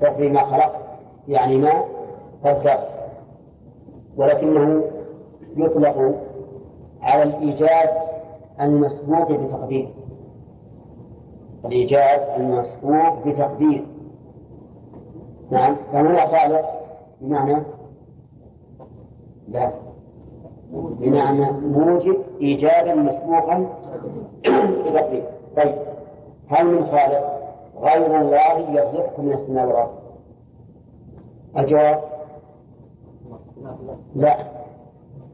تفني 0.00 0.28
ما 0.28 0.44
خلقت 0.44 0.82
يعني 1.28 1.56
ما 1.56 1.84
قدرت 2.44 2.88
ولكنه 4.16 4.84
يطلق 5.56 6.14
على 7.02 7.22
الإيجاد 7.22 7.88
المسبوق 8.60 9.32
بتقدير. 9.32 9.88
الإيجاد 11.64 12.40
المسبوق 12.40 13.26
بتقدير. 13.26 13.84
نعم 15.50 15.76
فهو 15.92 16.16
خالق 16.16 16.64
بمعنى 17.20 17.62
لا 19.48 19.70
بمعنى 20.72 21.50
موجب 21.52 22.16
إيجادا 22.40 22.94
مسبوقا 22.94 23.66
بتقدير. 24.86 25.24
طيب 25.56 25.74
هل 26.48 26.66
من 26.66 26.86
خالق 26.86 27.42
غير 27.80 28.20
الله 28.20 28.58
يرزقكم 28.58 29.24
من 29.24 29.32
السماء 29.32 29.66
والأرض؟ 29.66 29.90
الجواب 31.58 32.00
لا. 34.14 34.36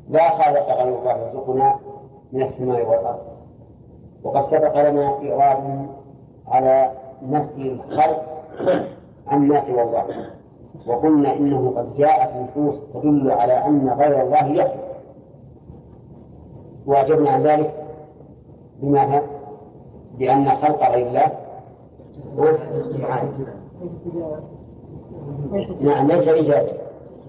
لا 0.08 0.30
خالق 0.30 0.66
غير 0.68 0.98
الله 0.98 1.12
يرزقنا 1.12 1.76
من 2.32 2.42
السماء 2.42 2.88
والأرض. 2.90 3.18
وقد 4.24 4.40
سبق 4.40 4.90
لنا 4.90 5.18
إيراد 5.20 5.86
على 6.48 6.90
نفي 7.22 7.72
الخلق 7.72 8.24
عن 9.26 9.48
ما 9.48 9.60
سوى 9.60 9.82
الله. 9.82 10.04
وقلنا 10.86 11.32
إنه 11.32 11.72
قد 11.76 11.94
جاءت 11.94 12.30
نصوص 12.36 12.80
تدل 12.94 13.30
على 13.30 13.52
أن 13.52 13.88
غير 13.88 14.22
الله 14.22 14.46
يخلق 14.46 14.84
وأجبنا 16.86 17.30
عن 17.30 17.42
ذلك 17.42 17.74
بماذا؟ 18.82 19.22
بأن 20.18 20.50
خلق 20.50 20.90
غير 20.90 21.06
الله 21.06 21.32
نعم 25.80 26.06
ليس 26.06 26.28
إيجاد 26.28 26.68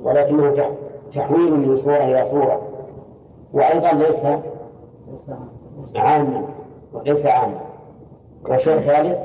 ولكنه 0.04 0.76
تحويل 1.14 1.54
من 1.54 1.78
صورة 1.78 1.98
إلى 1.98 2.24
صورة. 2.32 2.62
وأيضا 3.54 3.92
ليس 3.92 4.26
عاما 5.96 6.44
وليس 6.94 7.26
عاما. 7.26 7.60
والشيء 8.50 8.74
الثالث 8.74 9.18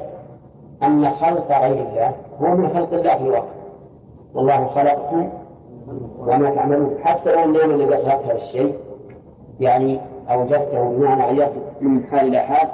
أن 0.82 1.10
خلق 1.10 1.60
غير 1.60 1.88
الله 1.88 2.12
هو 2.40 2.56
من 2.56 2.68
خلق 2.68 2.92
الله 2.92 3.16
في 3.16 3.22
الواقع 3.22 3.54
والله 4.34 4.66
خلقكم 4.66 5.30
وما 6.18 6.54
تعملون. 6.54 6.98
حتى 7.02 7.34
لو 7.34 7.44
النعم 7.44 7.70
الذي 7.70 7.96
خلقت 7.96 8.24
هذا 8.24 8.34
الشيء 8.34 8.74
يعني 9.60 10.00
أوجدته 10.30 10.88
بمعنى 10.88 11.24
غيرته 11.24 11.60
من 11.80 12.04
حال 12.04 12.28
إلى 12.28 12.38
حال 12.38 12.68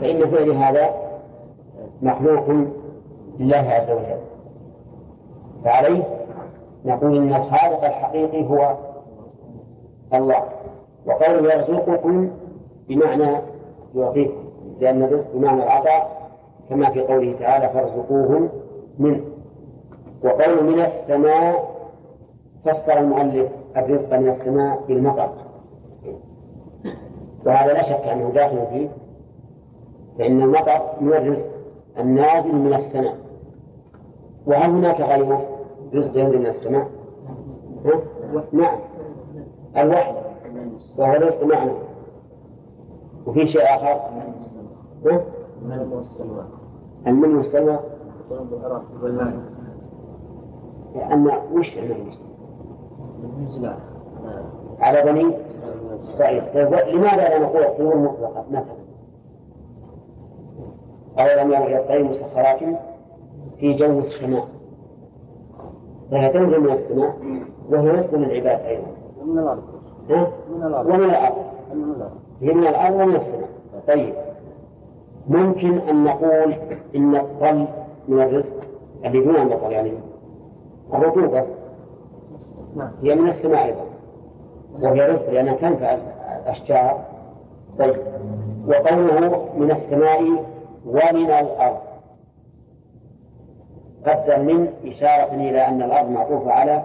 فإن 0.00 0.30
فعل 0.30 0.50
هذا 0.50 0.90
مخلوق 2.02 2.50
لله 3.38 3.56
عز 3.56 3.90
وجل. 3.90 4.20
فعليه 5.64 6.02
نقول 6.84 7.16
إن 7.16 7.34
الخالق 7.34 7.84
الحقيقي 7.84 8.48
هو 8.48 8.76
الله. 10.14 10.42
وقوله 11.06 11.54
يرزقكم 11.54 12.30
بمعنى 12.88 13.36
يعطيكم 13.94 14.44
لأن 14.80 15.02
الرزق 15.02 15.32
بمعنى 15.34 15.62
العطاء 15.62 16.30
كما 16.68 16.90
في 16.90 17.00
قوله 17.00 17.36
تعالى 17.38 17.68
فارزقوهم 17.68 18.48
منه. 18.98 19.20
وقوله 20.24 20.62
من 20.62 20.80
السماء 20.80 21.70
فسر 22.64 22.98
المؤلف 22.98 23.48
الرزق 23.76 24.14
من 24.14 24.28
السماء 24.28 24.82
بالمطر. 24.88 25.28
وهذا 27.46 27.72
لا 27.72 27.82
شك 27.82 28.06
أنه 28.08 28.30
داخل 28.30 28.66
فيه 28.66 28.88
فإن 30.18 30.42
المطر 30.42 30.80
من 31.00 31.12
الرزق 31.12 31.46
النازل 31.98 32.54
من 32.54 32.74
السماء. 32.74 33.16
وهل 34.46 34.70
هناك 34.70 35.00
غيره؟ 35.00 35.46
رزق 35.94 36.16
ينزل 36.16 36.38
من 36.38 36.46
السماء؟ 36.46 36.88
نعم. 38.52 38.78
الوحي. 39.76 40.15
وهو 40.98 41.12
رزق 41.12 41.44
معنى 41.44 41.72
وفي 43.26 43.46
شيء 43.46 43.62
آخر؟ 43.62 44.00
المن 45.62 45.92
والسلوى 45.92 46.44
المن 47.06 47.36
والسلوى. 47.36 47.78
لأن 50.94 51.26
وش 51.52 51.78
المن 51.78 52.04
والسلوى؟ 52.04 52.36
على 54.80 55.02
بني 55.02 55.36
إسرائيل. 56.02 56.42
طيب 56.54 56.74
لماذا 56.94 57.28
لا 57.28 57.38
نقول 57.38 57.62
الطيور 57.62 57.96
مطلقة 57.96 58.44
مثلا؟ 58.50 58.76
أولم 61.18 61.52
يروا 61.52 61.66
إلى 61.66 61.78
الطير 61.78 62.04
مسخرات 62.04 62.58
في 63.58 63.74
جو 63.74 63.98
السماء. 64.00 64.48
فهي 66.10 66.32
تنزل 66.32 66.60
من 66.60 66.70
السماء 66.70 67.16
وهي 67.70 67.90
رزق 67.90 68.14
للعباد 68.14 68.60
أيضا. 68.60 68.86
من 70.10 70.62
الأرض. 70.66 70.86
ومن 70.86 71.04
الأرض. 71.04 71.36
هي 72.40 72.54
من 72.54 72.66
الأرض 72.66 72.94
ومن 72.94 73.16
السماء 73.16 73.48
طيب. 73.88 74.14
ممكن 75.28 75.78
أن 75.78 76.04
نقول 76.04 76.54
إن 76.96 77.16
الطل 77.16 77.66
من 78.08 78.22
الرزق 78.22 78.54
اللي 79.04 79.24
دون 79.24 79.36
المطر 79.36 79.70
يعني 79.70 79.92
الرطوبة 80.94 81.46
هي 83.02 83.14
من 83.14 83.28
السماء 83.28 83.64
أيضا. 83.64 83.84
وهي 84.82 85.06
رزق 85.06 85.30
لأنها 85.30 85.54
تنفع 85.54 85.94
الأشجار. 86.42 87.04
طيب. 87.78 87.96
وقوله 88.68 89.48
من 89.56 89.70
السماء 89.70 90.20
ومن 90.86 91.30
الأرض. 91.30 91.78
قدر 94.06 94.42
من 94.42 94.68
إشارة 94.84 95.34
إلى 95.34 95.68
أن 95.68 95.82
الأرض 95.82 96.10
معطوفة 96.10 96.50
على 96.50 96.82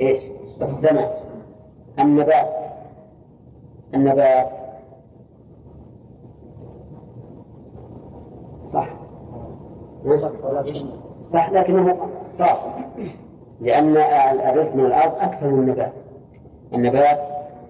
إيش؟ 0.00 0.27
السماء 0.62 1.28
النبات. 1.98 2.48
النبات. 3.94 4.48
صح. 8.72 8.88
صح 11.32 11.50
لكنه 11.50 11.96
فاصل 12.38 12.70
لأن 13.60 13.96
الرزق 13.96 14.74
من 14.74 14.84
الأرض 14.84 15.12
أكثر 15.20 15.48
من 15.48 15.58
النبات. 15.58 15.92
النبات 16.74 17.18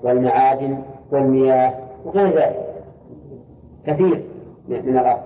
والمعادن 0.02 0.82
والمياه 1.12 1.74
وغير 2.04 2.26
ذلك. 2.26 2.84
كثير 3.86 4.24
من 4.68 4.98
الأرض. 4.98 5.22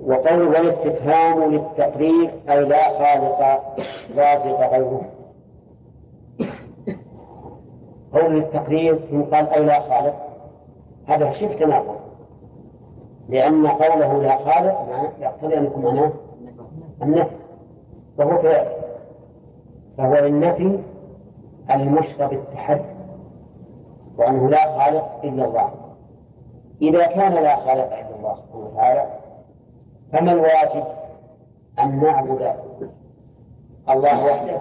وقول 0.00 0.42
والاستفهام 0.42 1.52
للتقرير 1.52 2.30
أي 2.48 2.64
لا 2.64 2.88
خالق 2.88 3.62
رازق 4.16 4.70
غيره. 4.70 5.13
قول 8.14 8.44
ثم 9.10 9.22
قال 9.22 9.48
أي 9.48 9.64
لا 9.64 9.80
خالق. 9.80 10.14
هذا 11.06 11.30
شفت 11.30 11.58
تناقض 11.58 11.96
لأن 13.28 13.66
قوله 13.66 14.22
لا 14.22 14.36
خالق 14.36 14.86
يقتضي 15.20 15.58
أن 15.58 15.64
يكون 15.64 15.84
معناه 15.84 16.12
النفي. 17.02 17.36
وهو 18.18 18.42
فعل 18.42 18.66
فهو 19.98 20.14
للنفي 20.14 20.78
المشرى 21.70 22.26
بالتحدي. 22.26 22.94
وأنه 24.18 24.48
لا 24.48 24.78
خالق 24.78 25.20
إلا 25.24 25.44
الله. 25.44 25.70
إذا 26.82 27.06
كان 27.06 27.32
لا 27.32 27.56
خالق 27.56 27.98
إلا 27.98 28.16
الله 28.16 28.36
سبحانه 28.36 28.66
وتعالى 28.66 29.06
فما 30.12 30.32
الواجب 30.32 30.84
أن 31.78 32.00
نعبد 32.02 32.54
الله 33.88 34.24
وحده؟ 34.24 34.60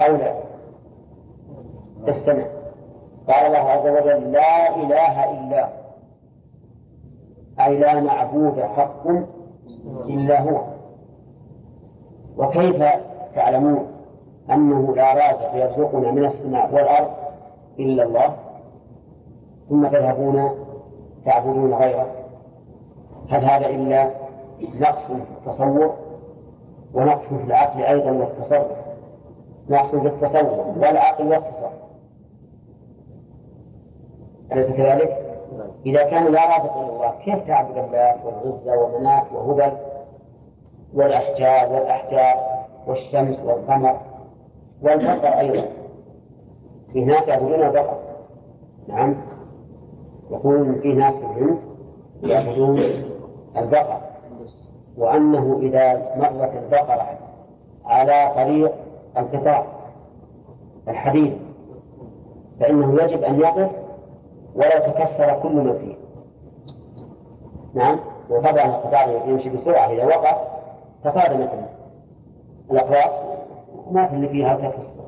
أو 0.00 0.16
لا؟ 0.16 0.47
استمع 2.06 2.44
قال 3.28 3.46
الله 3.46 3.58
عز 3.58 3.86
وجل 3.86 4.32
لا 4.32 4.76
إله 4.76 5.30
إلا 5.30 5.68
أي 7.60 7.78
لا 7.78 8.00
معبود 8.00 8.60
حق 8.60 9.06
إلا 10.06 10.40
هو. 10.40 10.60
وكيف 12.36 12.82
تعلمون 13.34 13.86
أنه 14.50 14.94
لا 14.94 15.14
رازق 15.14 15.54
يرزقنا 15.54 16.10
من 16.10 16.24
السماء 16.24 16.74
والأرض 16.74 17.10
إلا 17.78 18.02
الله؟ 18.02 18.36
ثم 19.68 19.86
تذهبون 19.86 20.50
تعبدون 21.24 21.74
غيره. 21.74 22.06
هل 23.30 23.44
هذا 23.44 23.66
إلا 23.66 24.10
نقص 24.80 25.06
في 25.06 25.12
التصور؟ 25.12 25.94
ونقص 26.94 27.28
في 27.28 27.44
العقل 27.44 27.82
أيضا 27.82 28.10
والتصرف. 28.10 28.78
نقص 29.70 29.90
في 29.90 30.08
التصور 30.08 30.74
والعقل 30.76 31.28
والتصرف. 31.28 31.87
أليس 34.52 34.70
كذلك؟ 34.76 35.18
إذا 35.86 36.02
كان 36.02 36.32
لا 36.32 36.56
رازق 36.56 36.76
إلا 36.76 36.88
الله 36.88 37.14
كيف 37.24 37.46
تعبد 37.46 37.78
الله 37.78 38.26
والعزى 38.26 38.76
ومناة 38.76 39.24
وهبل 39.34 39.72
والأشجار 40.94 41.72
والأحجار 41.72 42.36
والشمس 42.86 43.40
والقمر 43.40 44.00
والبقر 44.82 45.38
أيضا؟ 45.38 45.64
في 46.92 47.04
ناس 47.04 47.28
يعبدون 47.28 47.54
البقر. 47.62 47.98
نعم. 48.88 49.16
يقولون 50.30 50.80
في 50.80 50.92
ناس 50.92 51.14
في 51.14 51.24
الهند 51.24 51.58
يعبدون 52.22 52.78
البقر. 53.56 54.00
وأنه 54.98 55.58
إذا 55.62 56.14
مرت 56.16 56.52
البقرة 56.56 57.18
على 57.84 58.32
طريق 58.34 58.72
القطاع 59.18 59.66
الحديد 60.88 61.38
فإنه 62.60 63.02
يجب 63.02 63.22
أن 63.22 63.40
يقف 63.40 63.70
ولا 64.54 64.78
تكسر 64.78 65.40
كل 65.42 65.52
من 65.52 65.78
فيه. 65.78 65.94
نعم؟ 67.74 68.00
وطبعا 68.30 68.64
القطاع 68.64 69.04
يمشي 69.26 69.50
بسرعة 69.50 69.90
إذا 69.90 70.04
وقف 70.04 70.38
تصادمت 71.04 71.50
الأقواس 72.70 73.20
ما 73.90 74.06
في 74.06 74.14
اللي 74.14 74.28
فيها 74.28 74.56
تكسر. 74.56 75.04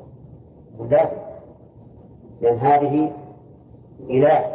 لازم. 0.89 1.17
لأن 2.41 2.57
هذه 2.57 3.11
إله 4.09 4.45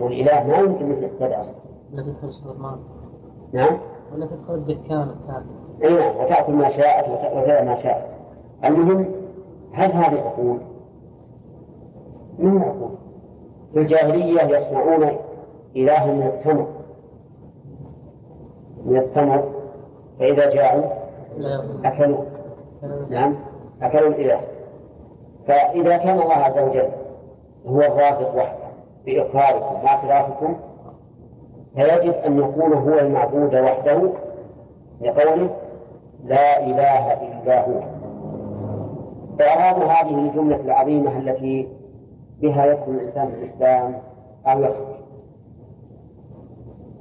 والإله 0.00 0.46
ما 0.46 0.56
يمكن 0.56 0.84
أن 0.84 1.02
يهتدى 1.02 1.34
أصلا. 1.34 1.56
نعم؟ 3.52 3.78
ولا 4.12 4.26
تدخل 4.26 4.54
الدكان 4.54 5.14
أي 5.82 5.98
نعم 5.98 6.16
وتأكل 6.16 6.52
ما 6.52 6.68
شاءت 6.68 7.08
وتدع 7.08 7.64
ما 7.64 7.74
شاءت. 7.82 8.06
المهم 8.64 9.06
هل 9.72 9.92
هذه 9.92 10.20
عقول؟ 10.20 10.60
من 12.38 12.62
عقول 12.62 13.03
في 13.74 13.80
الجاهلية 13.80 14.42
يصنعون 14.42 15.16
إلها 15.76 16.06
من 16.06 16.26
التمر. 16.26 16.66
من 18.84 18.96
التمر. 18.96 19.52
فإذا 20.18 20.50
جاءوا 20.50 20.84
أكلوا. 21.84 22.24
نعم. 23.10 23.36
أكلوا 23.82 24.08
الإله. 24.08 24.40
فإذا 25.46 25.96
كان 25.96 26.20
الله 26.20 26.34
عز 26.34 26.58
وجل 26.58 26.88
هو 27.66 27.80
الرازق 27.80 28.36
وحده 28.36 28.64
بإقراركم 29.06 29.84
واعترافكم 29.84 30.56
فيجب 31.74 32.12
أن 32.14 32.38
يكون 32.38 32.72
هو 32.72 32.98
المعبود 32.98 33.54
وحده 33.54 34.12
لقوله 35.00 35.50
لا 36.24 36.66
إله 36.66 37.12
إلا 37.12 37.66
هو. 37.68 37.80
إعراب 39.40 39.82
هذه 39.82 40.28
الجملة 40.28 40.56
العظيمة 40.56 41.18
التي 41.18 41.68
بها 42.40 42.66
يدخل 42.66 42.90
الإنسان 42.90 43.28
في 43.28 43.34
الإسلام 43.34 43.98
أو 44.46 44.60
يخرج. 44.60 44.94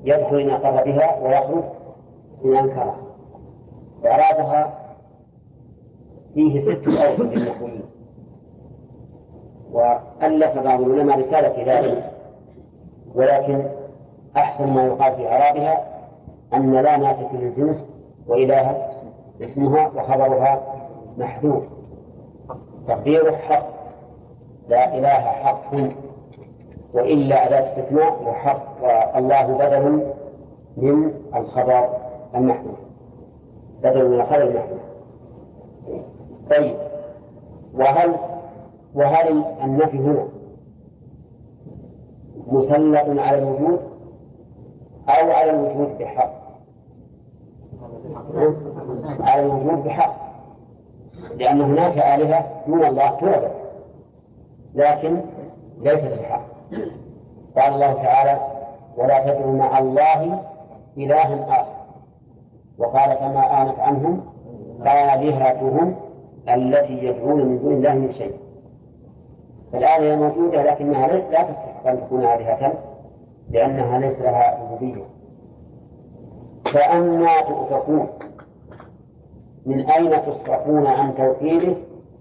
يدخل 0.04 0.40
إن 0.40 0.50
أقر 0.50 0.84
بها 0.84 1.20
ويخرج 1.20 1.64
إن 2.46 2.56
أنكرها 2.56 2.96
إعرابها 4.06 4.80
فيه 6.34 6.60
ست 6.60 6.88
أوجه 6.88 7.24
للنحويين 7.24 7.84
وألف 9.72 10.60
بعض 10.60 10.82
العلماء 10.82 11.20
رسالة 11.20 11.50
في 11.50 11.64
ذلك. 11.64 12.12
ولكن 13.16 13.70
أحسن 14.38 14.74
ما 14.74 14.86
يقال 14.86 15.16
في 15.16 15.28
إعرابها 15.28 15.86
أن 16.54 16.72
لا 16.74 16.98
نافية 16.98 17.38
للجنس 17.38 17.90
وإله 18.28 18.90
اسمها 19.44 19.88
وخبرها 19.88 20.62
محذوف. 21.18 21.64
تقديره 22.88 23.36
حق 23.36 23.83
لا 24.68 24.98
إله 24.98 25.10
حق 25.10 25.74
وإلا 26.94 27.48
أداة 27.48 27.64
استثناء 27.72 28.24
وحق 28.24 28.84
والله 29.16 29.44
بدل 29.58 30.04
من 30.78 31.14
الخبر 31.36 31.90
المحذوف 32.36 32.78
بدل 33.84 34.10
من 34.10 34.20
الخبر 34.20 34.42
المحذوف 34.42 34.82
طيب 36.50 36.76
وهل 37.74 38.16
وهل 38.96 39.44
النفي 39.64 39.98
هنا 39.98 40.28
مسلط 42.48 43.20
على 43.20 43.38
الوجود 43.38 43.80
أو 45.10 45.32
على 45.32 45.50
الوجود 45.52 45.98
بحق؟ 45.98 46.34
على 49.20 49.46
الوجود 49.46 49.84
بحق 49.84 50.16
لأن 51.38 51.62
هناك 51.62 51.98
آلهة 51.98 52.46
دون 52.68 52.86
الله 52.86 53.10
تعبد 53.10 53.63
لكن 54.76 55.22
ليست 55.82 56.12
الحق. 56.20 56.46
قال 57.58 57.74
الله 57.74 57.94
تعالى 57.94 58.42
ولا 58.98 59.24
تدعوا 59.24 59.54
مع 59.54 59.80
الله 59.80 60.42
إلها 60.98 61.62
آخر. 61.62 61.74
وقال 62.78 63.18
فما 63.18 63.62
آنت 63.62 63.80
عنهم 63.80 64.22
آلهتهم 64.82 65.96
التي 66.50 67.06
يدعون 67.06 67.46
من 67.46 67.60
دون 67.60 67.74
الله 67.74 67.94
من 67.94 68.12
شيء. 68.12 68.34
فالآلهة 69.74 70.16
موجودة 70.16 70.64
لكنها 70.64 71.08
لا 71.08 71.44
تستحق 71.44 71.88
أن 71.88 72.02
تكون 72.02 72.20
آلهة 72.20 72.74
لأنها 73.50 74.00
ليس 74.00 74.20
لها 74.20 74.60
ربوبية. 74.64 75.04
فأنا 76.74 77.42
تؤفكون 77.42 78.08
من 79.66 79.90
أين 79.90 80.26
تصرفون 80.26 80.88
عن 80.88 81.16
توحيده 81.16 81.76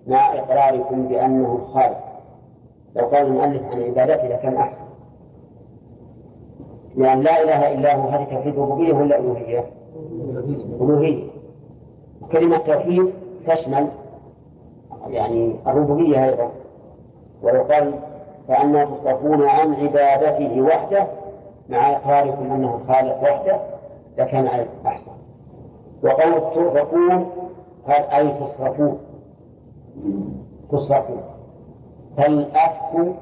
مع 0.07 0.35
إقراركم 0.35 1.09
بأنه 1.09 1.55
الخالق؟ 1.55 2.12
لو 2.97 3.07
قال 3.07 3.27
المؤلف 3.27 3.63
عن 3.63 3.83
عبادته 3.83 4.29
لكان 4.29 4.57
أحسن. 4.57 4.85
لأن 6.97 7.21
لا 7.21 7.43
إله 7.43 7.73
إلا 7.73 7.97
هو 7.97 8.09
هذه 8.09 8.25
توحيد 8.25 8.59
ربوبية 8.59 8.93
ولا 8.93 9.19
ألوهية؟ 9.19 9.65
ألوهية. 10.81 11.31
كلمة 12.33 12.59
توحيد 12.59 13.13
تشمل 13.47 13.89
يعني 15.09 15.57
الربوبية 15.67 16.25
أيضا. 16.25 16.51
ولو 17.43 17.63
قال 17.63 17.95
فأنا 18.49 18.85
تصرفون 18.85 19.43
عن 19.43 19.75
عبادته 19.75 20.63
وحده 20.63 21.07
مع 21.69 21.91
إقراركم 21.91 22.53
أنه 22.53 22.79
خالق 22.79 23.23
وحده 23.23 23.61
لكان 24.19 24.67
أحسن. 24.87 25.13
وقول 26.05 26.55
ترفقون 26.55 27.27
قال 27.87 28.05
أي 28.05 28.29
تصرفون؟ 28.29 28.99
تصرفون. 30.73 31.23
فالأفك 32.17 33.15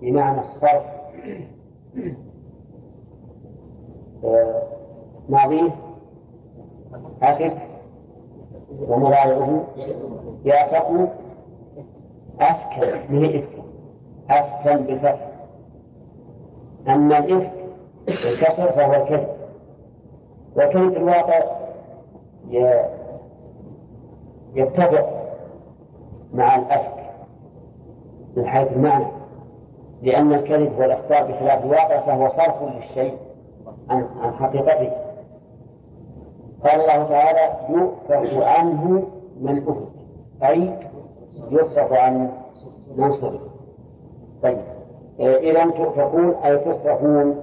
بمعنى 0.00 0.40
الصرف. 0.40 0.84
ماضيه 5.28 5.70
أفك. 7.22 7.56
ومضارعه 8.88 9.64
يافق. 10.44 11.08
أفكا 12.40 13.06
به 13.10 13.38
إفكا 13.38 13.62
أفكا 14.30 14.76
بالفتح 14.76 15.28
أما 16.88 17.18
الإفك 17.18 17.52
بالكسر 18.06 18.72
فهو 18.72 19.02
الكذب. 19.02 19.28
والكذب 20.56 20.92
في 20.92 20.98
الواقع 20.98 21.42
يتفق 24.54 25.08
مع 26.32 26.56
الأفك. 26.56 26.95
من 28.36 28.46
حيث 28.46 28.72
المعنى 28.72 29.06
لأن 30.02 30.32
الكذب 30.32 30.78
والإخبار 30.78 31.32
بخلاف 31.32 31.64
الواقع 31.64 32.00
فهو 32.00 32.28
صرف 32.28 32.62
للشيء 32.62 33.14
عن 33.90 34.06
عن 34.20 34.32
حقيقته. 34.32 34.90
قال 36.64 36.80
الله 36.80 37.04
تعالى 37.08 37.56
يؤفك 37.70 38.42
عنه 38.42 39.02
من 39.40 39.62
أفك 39.68 39.88
أي 40.42 40.78
يصرف 41.50 41.92
عن 41.92 42.30
من 42.96 43.10
صرف 43.10 43.40
طيب. 44.42 44.58
إذا 45.20 45.64
تؤفكون 45.70 46.34
أي 46.34 46.58
تصرفون 46.58 47.36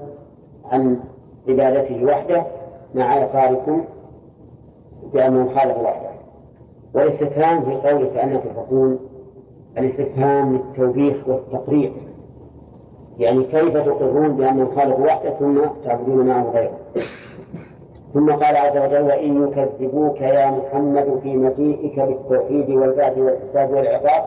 عن 0.66 1.00
عبادته 1.48 2.06
وحده 2.06 2.44
مع 2.96 3.24
إقراركم 3.24 3.84
بأنه 5.14 5.56
خالق 5.56 5.80
وحده. 5.82 6.10
والاستفهام 6.96 7.66
في 7.66 7.90
قوله 7.90 8.10
فأنا 8.10 8.38
تؤفكون 8.38 9.00
الاستفهام 9.78 10.54
للتوبيخ 10.56 11.28
والتقريع 11.28 11.92
يعني 13.20 13.44
كيف 13.44 13.78
تقرون 13.78 14.36
بأنه 14.38 14.76
خالق 14.76 15.00
وحده 15.00 15.30
ثم 15.34 15.62
تعبدون 15.86 16.28
معه 16.28 16.52
غيره؟ 16.52 16.78
ثم 18.14 18.32
قال 18.32 18.56
عز 18.58 18.78
وجل 18.78 19.02
وإن 19.02 19.44
يكذبوك 19.44 20.22
يا 20.22 20.52
محمد 20.52 21.20
في 21.24 21.38
مجيئك 21.38 22.00
بالتوحيد 22.00 22.70
والبعث 22.70 23.18
والحساب 23.18 23.70
والعقاب 23.72 24.24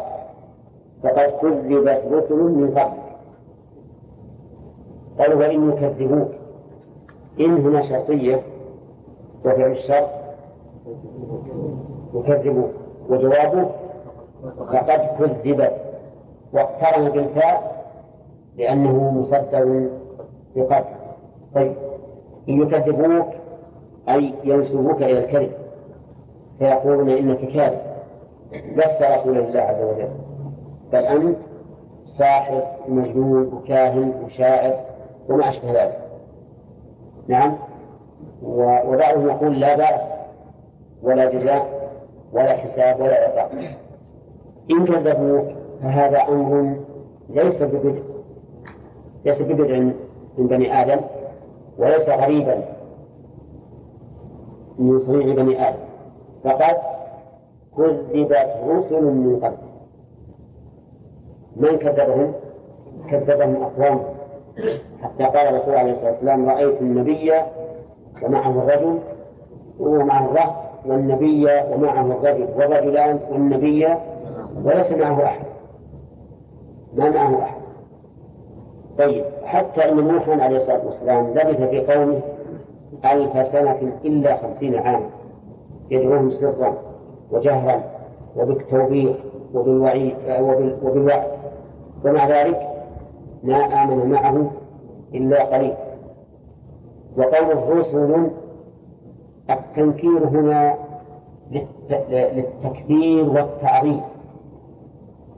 فقد 1.03 1.31
كذبت 1.41 2.03
رسل 2.13 2.35
من 2.35 2.71
قبلك. 2.79 3.03
قالوا 5.19 5.39
وإن 5.41 5.71
يكذبوك. 5.71 6.29
إن 7.41 7.57
هنا 7.57 7.81
شرطية 7.81 8.41
وفعل 9.45 9.71
الشرط 9.71 10.09
يكذبوك 12.15 12.71
وجوابه 13.09 13.71
فقد 14.51 15.01
كذبت 15.19 15.73
واقترن 16.53 17.09
بالفاء 17.11 17.77
لأنه 18.57 19.11
مصدر 19.11 19.89
بقد 20.57 20.85
طيب 21.55 21.75
إن 22.49 22.63
يكذبوك 22.63 23.27
أي 24.09 24.35
ينسبوك 24.45 25.03
إلى 25.03 25.19
الكذب 25.19 25.53
فيقولون 26.59 27.09
إنك 27.09 27.39
كاذب. 27.39 27.81
لست 28.53 29.03
رسول 29.03 29.39
الله 29.39 29.61
عز 29.61 29.83
وجل 29.83 30.09
بل 30.93 31.05
أنت 31.05 31.37
ساحر 32.19 32.63
ومجنون 32.89 33.53
وكاهن 33.55 34.13
وشاعر 34.25 34.75
وما 35.29 35.49
أشبه 35.49 35.73
ذلك. 35.73 35.99
نعم؟ 37.29 37.57
وبعضهم 38.43 39.29
يقول 39.29 39.61
لا 39.61 39.77
بأس 39.77 40.01
ولا 41.03 41.25
جزاء 41.25 41.91
ولا 42.33 42.57
حساب 42.57 43.01
ولا 43.01 43.15
عقاب. 43.15 43.77
إن 44.71 44.85
كذبوك 44.85 45.47
فهذا 45.83 46.23
أمر 46.29 46.77
ليس 47.29 47.63
ببدع 47.63 48.01
ليس 49.25 49.43
ببدع 49.43 49.79
من 50.39 50.47
بني 50.47 50.83
آدم 50.83 51.01
وليس 51.79 52.09
غريبا 52.09 52.65
من 54.79 54.99
صنيع 54.99 55.35
بني 55.35 55.69
آدم. 55.69 55.79
فقد 56.45 56.77
كذبت 57.77 58.49
رسل 58.69 59.05
من 59.05 59.41
قبل. 59.43 59.57
من 61.57 61.79
كذبهم؟ 61.79 62.33
كذبهم 63.11 63.63
أقوام. 63.63 64.01
حتى 65.03 65.25
قال 65.25 65.37
الرسول 65.37 65.75
عليه 65.75 65.93
الصلاة 65.93 66.11
والسلام 66.11 66.49
رأيت 66.49 66.81
النبي 66.81 67.33
ومعه 68.23 68.51
الرجل 68.51 68.99
ومعه 69.81 70.25
الرهط 70.25 70.55
والنبي 70.87 71.45
ومعه 71.45 72.07
الرجل 72.07 72.49
والرجلان 72.57 73.21
والنبي 73.31 73.87
وليس 74.65 74.93
معه 74.93 75.25
أحد. 75.25 75.47
ما 76.95 77.11
معه 77.11 77.43
أحد. 77.43 77.61
طيب 78.99 79.25
حتى 79.45 79.91
أن 79.91 80.09
نوحا 80.09 80.33
عليه 80.33 80.57
الصلاة 80.57 80.85
والسلام 80.85 81.31
لبث 81.31 81.63
في 81.63 81.95
قومه 81.95 82.21
ألف 83.05 83.47
سنة 83.47 83.93
إلا 84.05 84.37
خمسين 84.37 84.77
عاما 84.77 85.11
يدعوهم 85.91 86.31
سرا 86.31 86.75
وجهرا 87.31 87.83
وبالتوبيخ 88.37 89.17
وبالوعيد 89.55 90.15
وبالوعد. 90.83 91.27
ومع 92.05 92.29
ذلك 92.29 92.69
ما 93.43 93.57
آمن 93.57 94.11
معه 94.11 94.51
إلا 95.15 95.45
قليل. 95.45 95.75
وقوله 97.19 97.71
رسل 97.71 98.31
التنكير 99.51 100.29
هنا 100.29 100.75
للتكثير 102.11 103.31
والتعظيم. 103.31 104.01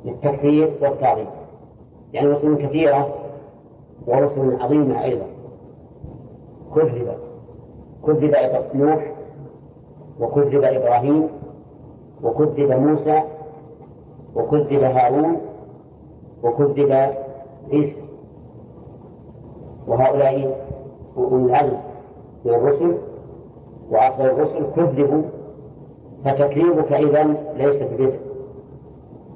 للتكثير 0.09 0.78
والتعظيم 0.82 1.26
يعني 2.12 2.28
رسل 2.28 2.56
كثيرة 2.56 3.14
ورسل 4.06 4.62
عظيمة 4.62 5.02
أيضا. 5.05 5.26
كذبت 6.74 7.18
كذب 8.06 8.35
نوح 8.74 9.12
وكذب 10.20 10.64
إبراهيم 10.64 11.28
وكذب 12.22 12.72
موسى 12.72 13.22
وكذب 14.35 14.82
هارون 14.82 15.36
وكذب 16.43 16.93
عيسى. 17.72 18.01
وهؤلاء 19.89 20.56
أولي 21.16 21.44
العزم 21.44 21.76
من 22.44 22.55
الرسل 22.55 22.98
وأفضل 23.90 24.26
الرسل 24.26 24.66
كذبوا 24.76 25.22
فتكذيبك 26.24 26.93
إذا 26.93 27.22
ليس 27.56 27.82
ببدع 27.82 28.18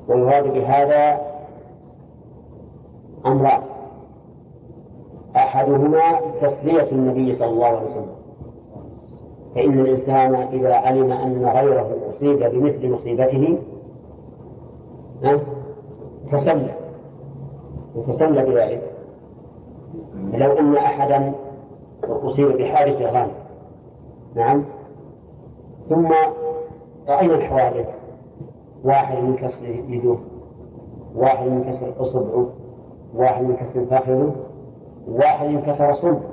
ويراد 0.08 0.52
بهذا 0.52 1.20
أمران. 3.26 3.62
أحدهما 5.36 6.20
تسلية 6.40 6.92
النبي 6.92 7.34
صلى 7.34 7.48
الله 7.48 7.66
عليه 7.66 7.90
وسلم. 7.90 8.14
فإن 9.54 9.80
الإنسان 9.80 10.34
إذا 10.34 10.74
علم 10.74 11.12
أن 11.12 11.44
غيره 11.46 11.96
أصيب 12.10 12.38
بمثل 12.38 12.90
مصيبته 12.90 13.58
تسلى 16.32 16.74
وتسلى 17.94 18.44
بذلك. 18.44 18.92
لو 20.34 20.52
أن 20.52 20.76
أحدا 20.76 21.32
أصيب 22.04 22.48
بحادث 22.48 23.02
غامض 23.02 23.32
نعم 24.34 24.64
ثم 25.88 26.08
رأينا 27.08 27.34
الحوادث 27.34 27.86
واحد 28.84 29.22
من 29.24 29.36
كسر 29.36 29.64
يده 29.64 30.16
واحد 31.14 31.46
من 31.46 31.64
كسر 31.64 32.00
إصبعه 32.00 32.46
واحد 33.14 33.44
من 33.44 33.56
كسر 33.56 33.86
فخذه 33.86 34.34
واحد 35.08 35.46
انكسر 35.46 35.92
صلبه 35.92 36.32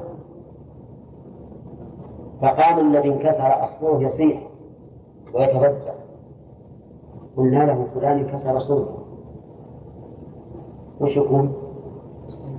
فقام 2.42 2.80
الذي 2.80 3.10
انكسر 3.10 3.64
أصبعه 3.64 4.02
يصيح 4.02 4.48
ويترجع 5.34 5.94
قلنا 7.38 7.64
له 7.64 7.88
فلان 7.94 8.18
انكسر 8.20 8.60
صلبه. 8.60 9.00
وش 11.02 11.18
يكون؟ 11.18 11.54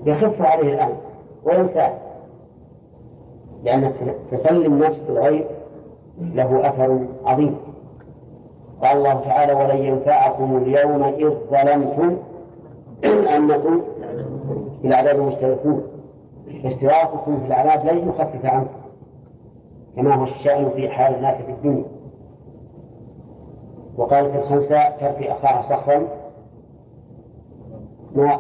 يخف 0.07 0.43
عليه 0.43 0.75
الأمر 0.75 0.97
وينساه. 1.45 1.99
لأن 3.63 3.93
تسلي 4.31 4.67
النفس 4.67 4.99
بالغير 4.99 5.47
له 6.21 6.69
أثر 6.69 7.07
عظيم. 7.25 7.57
قال 8.83 8.97
الله 8.97 9.21
تعالى 9.21 9.53
ولن 9.53 9.77
ينفعكم 9.77 10.57
اليوم 10.57 11.03
إذ 11.03 11.31
ظلمتم 11.51 12.17
أنكم 13.37 13.83
في 14.83 14.89
العذاب 14.89 15.17
مشتركون 15.17 15.83
فاشتراككم 16.63 17.41
في 17.41 17.47
العذاب 17.47 17.87
لن 17.87 18.09
يخفف 18.09 18.45
عنكم 18.45 18.81
كما 19.97 20.15
هو 20.15 20.25
الشأن 20.25 20.69
في 20.71 20.89
حال 20.89 21.15
الناس 21.15 21.43
في 21.43 21.53
الدنيا. 21.53 21.85
وقالت 23.97 24.37
الخنساء 24.37 24.97
ترفي 25.01 25.33
أخاها 25.33 25.61
صخرا. 25.61 26.09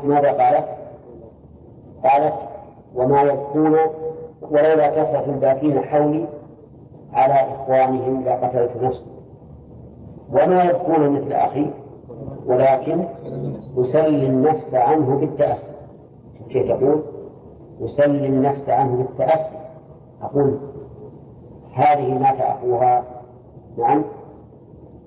ماذا 0.05 0.33
قالت؟ 0.33 0.69
قالت 2.05 2.35
وما 2.95 3.23
يبكون 3.23 3.77
ولولا 4.43 4.89
كثرة 4.89 5.25
الباكين 5.27 5.81
حولي 5.81 6.27
على 7.13 7.35
إخوانهم 7.35 8.25
لقتلت 8.25 8.77
نفسي. 8.83 9.20
وما 10.33 10.65
يبكون 10.65 11.11
مثل 11.11 11.33
أخي 11.33 11.71
ولكن 12.47 13.05
أسلي 13.79 14.27
النفس 14.27 14.75
عنه 14.75 15.21
بالتأسي. 15.21 15.73
كيف 16.51 16.69
تقول؟ 16.69 17.03
أسلي 17.85 18.27
النفس 18.27 18.69
عنه 18.69 18.97
بالتأسي. 18.97 19.59
أقول 20.23 20.59
هذه 21.75 22.19
مات 22.19 22.41
أخوها 22.41 23.05
نعم 23.79 24.05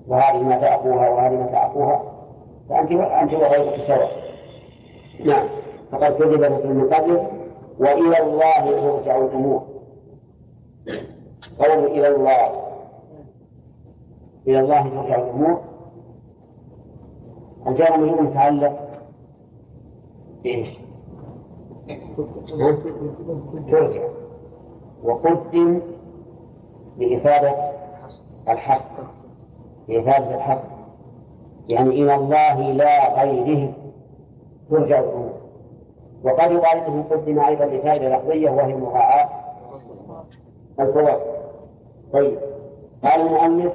وهذه 0.08 0.42
متى 0.42 0.66
أخوها 0.66 1.08
وهذه 1.08 1.34
متى 1.34 1.56
أخوها 1.56 2.02
فأنت 2.68 2.90
أنت 2.92 3.34
وغيرك 3.34 3.80
سواء. 3.86 4.10
نعم 5.24 5.48
فقد 5.92 6.12
كذب 6.12 6.42
رسول 6.42 6.74
من 6.74 6.90
وإلى 7.78 8.22
الله 8.22 8.64
ترجع 8.64 9.18
الأمور. 9.18 9.62
قول 11.58 11.84
إلى 11.84 12.08
الله. 12.08 12.50
إلى 14.48 14.60
الله 14.60 14.82
ترجع 14.82 15.16
الأمور. 15.18 15.60
الجار 17.66 17.98
مجرور 17.98 18.22
متعلق 18.22 18.88
بإيش؟ 20.42 20.78
ترجع. 23.70 24.08
وقدم 25.04 25.80
لإفادة 26.98 27.54
الحصر 28.48 29.04
لإفادة 29.88 30.34
الحصر 30.34 30.68
يعني 31.68 31.90
إلى 31.90 32.14
الله 32.14 32.72
لا 32.72 33.22
غيره 33.22 33.72
ترجع 34.70 35.00
الأمور. 35.00 35.32
وقد 36.24 36.50
يقال 36.50 36.78
إنه 36.78 37.04
قدم 37.10 37.40
أيضا 37.40 37.64
لفائدة 37.64 38.16
لفظية 38.16 38.50
وهي 38.50 38.74
مراعاه 38.74 39.28
الفواصل. 40.80 41.26
طيب. 42.12 42.38
قال 43.04 43.20
المؤلف 43.20 43.72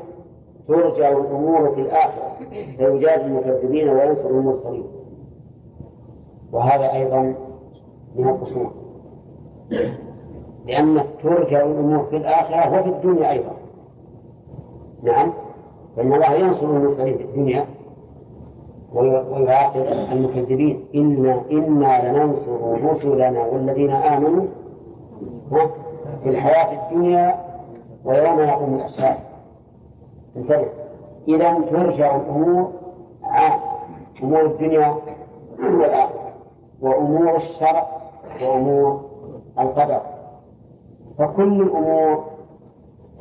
ترجع 0.70 1.12
الأمور 1.12 1.76
في 1.76 1.82
الآخرة. 1.82 2.32
فيجاد 2.78 3.20
المكذبين 3.26 3.90
وينصر 3.90 4.30
المرسلين. 4.30 4.84
وهذا 6.52 6.94
أيضا 6.94 7.36
من 8.16 8.30
القصور 8.30 8.72
لأن 10.68 11.04
ترجع 11.24 11.66
الأمور 11.66 12.04
في 12.04 12.18
الآخرة 12.18 12.80
وفي 12.80 12.90
الدنيا 12.90 13.32
أيضا. 13.32 13.52
نعم. 15.04 15.34
فإن 15.98 16.14
الله 16.14 16.34
ينصر 16.34 16.66
المرسلين 16.66 17.18
في 17.18 17.24
الدنيا 17.24 17.66
ويعاقب 18.94 19.82
المكذبين. 20.12 20.86
إنا 20.96 21.42
إنا 21.52 22.12
لننصر 22.12 22.84
رسلنا 22.92 23.46
والذين 23.46 23.92
آمنوا 23.92 24.46
في 26.24 26.30
الحياة 26.30 26.90
الدنيا 26.90 27.36
ويوم 28.06 28.40
يقوم 28.40 28.76
الأشهاد 28.76 29.29
انتبه 30.40 30.70
إذا 31.28 31.54
ترجع 31.60 32.16
الأمور 32.16 32.72
عام 33.24 33.60
أمور 34.24 34.46
الدنيا 34.46 34.96
والآخرة 35.60 36.34
وأمور 36.82 37.36
الشرع 37.36 37.88
وأمور 38.42 39.02
القدر. 39.60 40.02
فكل 41.18 41.62
الأمور 41.62 42.24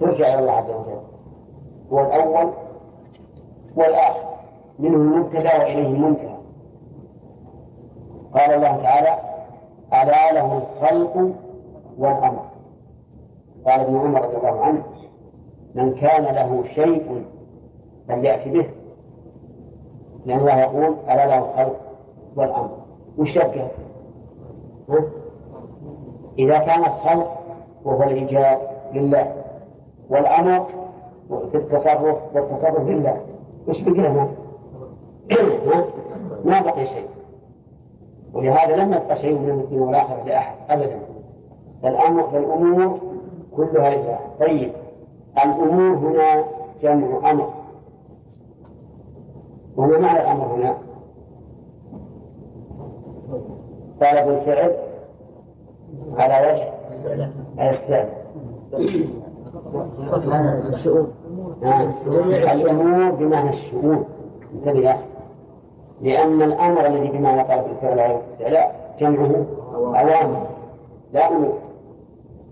ترجع 0.01 0.35
إلى 0.35 0.39
الله 0.39 0.53
عز 0.53 0.71
وجل. 0.71 1.01
هو 1.93 2.01
الأول 2.01 2.53
والآخر 3.77 4.29
منه 4.79 4.97
المبتدا 4.97 5.59
وإليه 5.59 5.87
المنتهى 5.87 6.39
قال 8.35 8.53
الله 8.53 8.77
تعالى 8.83 9.19
ألا 9.93 10.33
له 10.33 10.59
الخلق 10.59 11.33
والأمر. 11.99 12.45
قال 13.67 13.81
ابن 13.81 13.99
عمر 13.99 14.23
رضي 14.23 14.37
الله 14.37 14.61
عنه 14.61 14.83
من 15.79 15.95
كان 15.95 16.35
له 16.35 16.65
شيء 16.75 17.25
فليأت 18.09 18.49
به. 18.49 18.67
لأن 20.27 20.39
الله 20.39 20.61
يقول 20.61 20.95
ألا 21.05 21.27
له 21.27 21.39
الخلق 21.39 21.77
والأمر. 22.37 22.71
وش 23.19 23.37
يبقى؟ 23.37 23.69
إذا 26.39 26.59
كان 26.59 26.85
الخلق 26.85 27.39
وهو 27.85 28.03
الإيجاب 28.03 28.59
لله 28.95 29.33
والأمر 30.11 30.67
في 31.29 31.57
التصرف 31.57 32.17
والتصرف 32.35 32.89
لله. 32.89 33.21
وش 33.69 33.83
بقي 33.83 34.09
هنا؟ 34.09 34.29
ما 36.45 36.61
بقي 36.61 36.87
شيء. 36.87 37.09
ولهذا 38.35 38.77
لم 38.77 38.93
يبقى 38.93 39.17
شيء 39.17 39.39
من 39.39 39.51
الدين 39.51 39.81
والآخرة 39.81 40.25
لأحد 40.25 40.55
أبدا. 40.71 41.01
فالأمر 41.83 42.23
فالأمور 42.23 42.99
كلها 43.57 43.91
لله. 43.91 44.19
طيب. 44.41 44.73
الأمور 45.45 45.97
هنا 45.97 46.45
جمع 46.83 47.31
أمر. 47.31 47.49
وما 49.77 49.99
معنى 49.99 50.21
الأمر 50.21 50.45
هنا؟ 50.55 50.75
طلب 54.01 54.29
الفعل 54.29 54.73
على 56.17 56.53
وجه 56.53 56.69
الاستعمال 57.59 58.09
نعم. 61.63 61.93
الأمور 62.61 63.11
بمعنى 63.11 63.49
الشؤون. 63.49 64.05
انتبه 64.55 64.97
لأن 66.01 66.43
الأمر 66.43 66.87
الذي 66.87 67.19
بمعنى 67.19 67.45
طلب 67.45 67.65
الفعل 67.71 67.99
أو 67.99 68.17
الاستعلاء 68.19 68.95
جمعه 68.99 69.47
أوامر. 69.75 70.47
لا 71.13 71.29
أمور. 71.31 71.59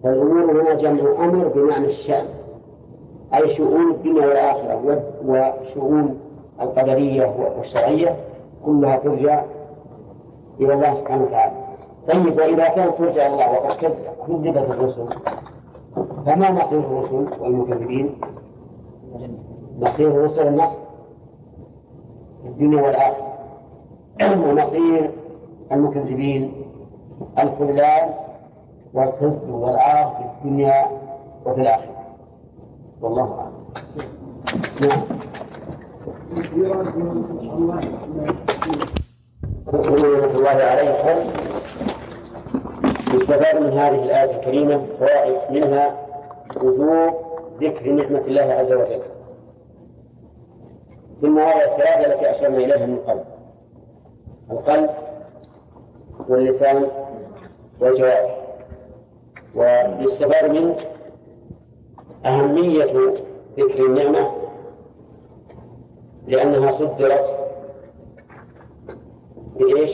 فالأمور 0.02 0.62
هنا 0.62 0.74
جمع 0.74 1.24
أمر 1.24 1.48
بمعنى 1.48 1.86
الشأن. 1.86 2.26
أي 3.34 3.48
شؤون 3.48 3.90
الدنيا 3.90 4.26
والآخرة 4.26 5.02
وشؤون 5.26 6.18
القدرية 6.60 7.34
والشرعية 7.58 8.16
كلها 8.64 8.96
ترجع 8.96 9.42
إلى 10.60 10.74
الله 10.74 10.92
سبحانه 10.92 11.24
وتعالى. 11.24 11.54
طيب 12.08 12.36
وإذا 12.36 12.68
كانت 12.68 12.98
ترجع 12.98 13.26
إلى 13.26 13.34
الله 13.34 13.52
وقد 13.52 13.76
كذبت 14.26 14.70
الرسل. 14.70 15.06
فما 16.26 16.50
مصير 16.50 16.78
الرسل 16.78 17.26
والمكذبين؟ 17.40 18.20
مصير 19.78 20.08
الرسل 20.08 20.46
النصر 20.48 20.78
في 22.42 22.48
الدنيا 22.48 22.82
والآخرة. 22.82 23.26
ومصير 24.22 25.10
المكذبين 25.72 26.52
الخذلان 27.38 28.10
والخزي 28.94 29.50
والعار 29.50 30.06
في 30.06 30.24
الدنيا 30.24 30.86
وفي 31.46 31.60
الآخرة. 31.60 31.95
والله. 33.00 33.38
أعلم 33.38 33.52
نعم 34.80 35.02
رحمة 39.74 40.34
الله 40.34 40.50
عليكم 40.50 41.30
يستفاد 43.14 43.62
من 43.62 43.72
هذه 43.78 44.02
الآية 44.04 44.36
الكريمة 44.36 44.86
فوائد 44.98 45.36
منها 45.50 46.06
وجوب 46.56 47.14
ذكر 47.60 47.90
نعمة 47.90 48.18
الله 48.18 48.42
عز 48.42 48.72
وجل. 48.72 49.02
في 51.20 51.26
المواضع 51.26 51.64
الثلاثة 51.64 52.06
التي 52.12 52.30
أشرنا 52.30 52.56
إليها 52.56 52.86
من 52.86 52.98
قبل 52.98 53.24
القلب 54.50 54.90
واللسان 56.28 56.86
والجوارح. 57.80 58.36
ويستفاد 59.54 60.50
منه 60.50 60.76
أهمية 62.26 63.14
ذكر 63.58 63.86
النعمة 63.86 64.30
لأنها 66.26 66.70
صدرت 66.70 67.36
بإيش؟ 69.56 69.90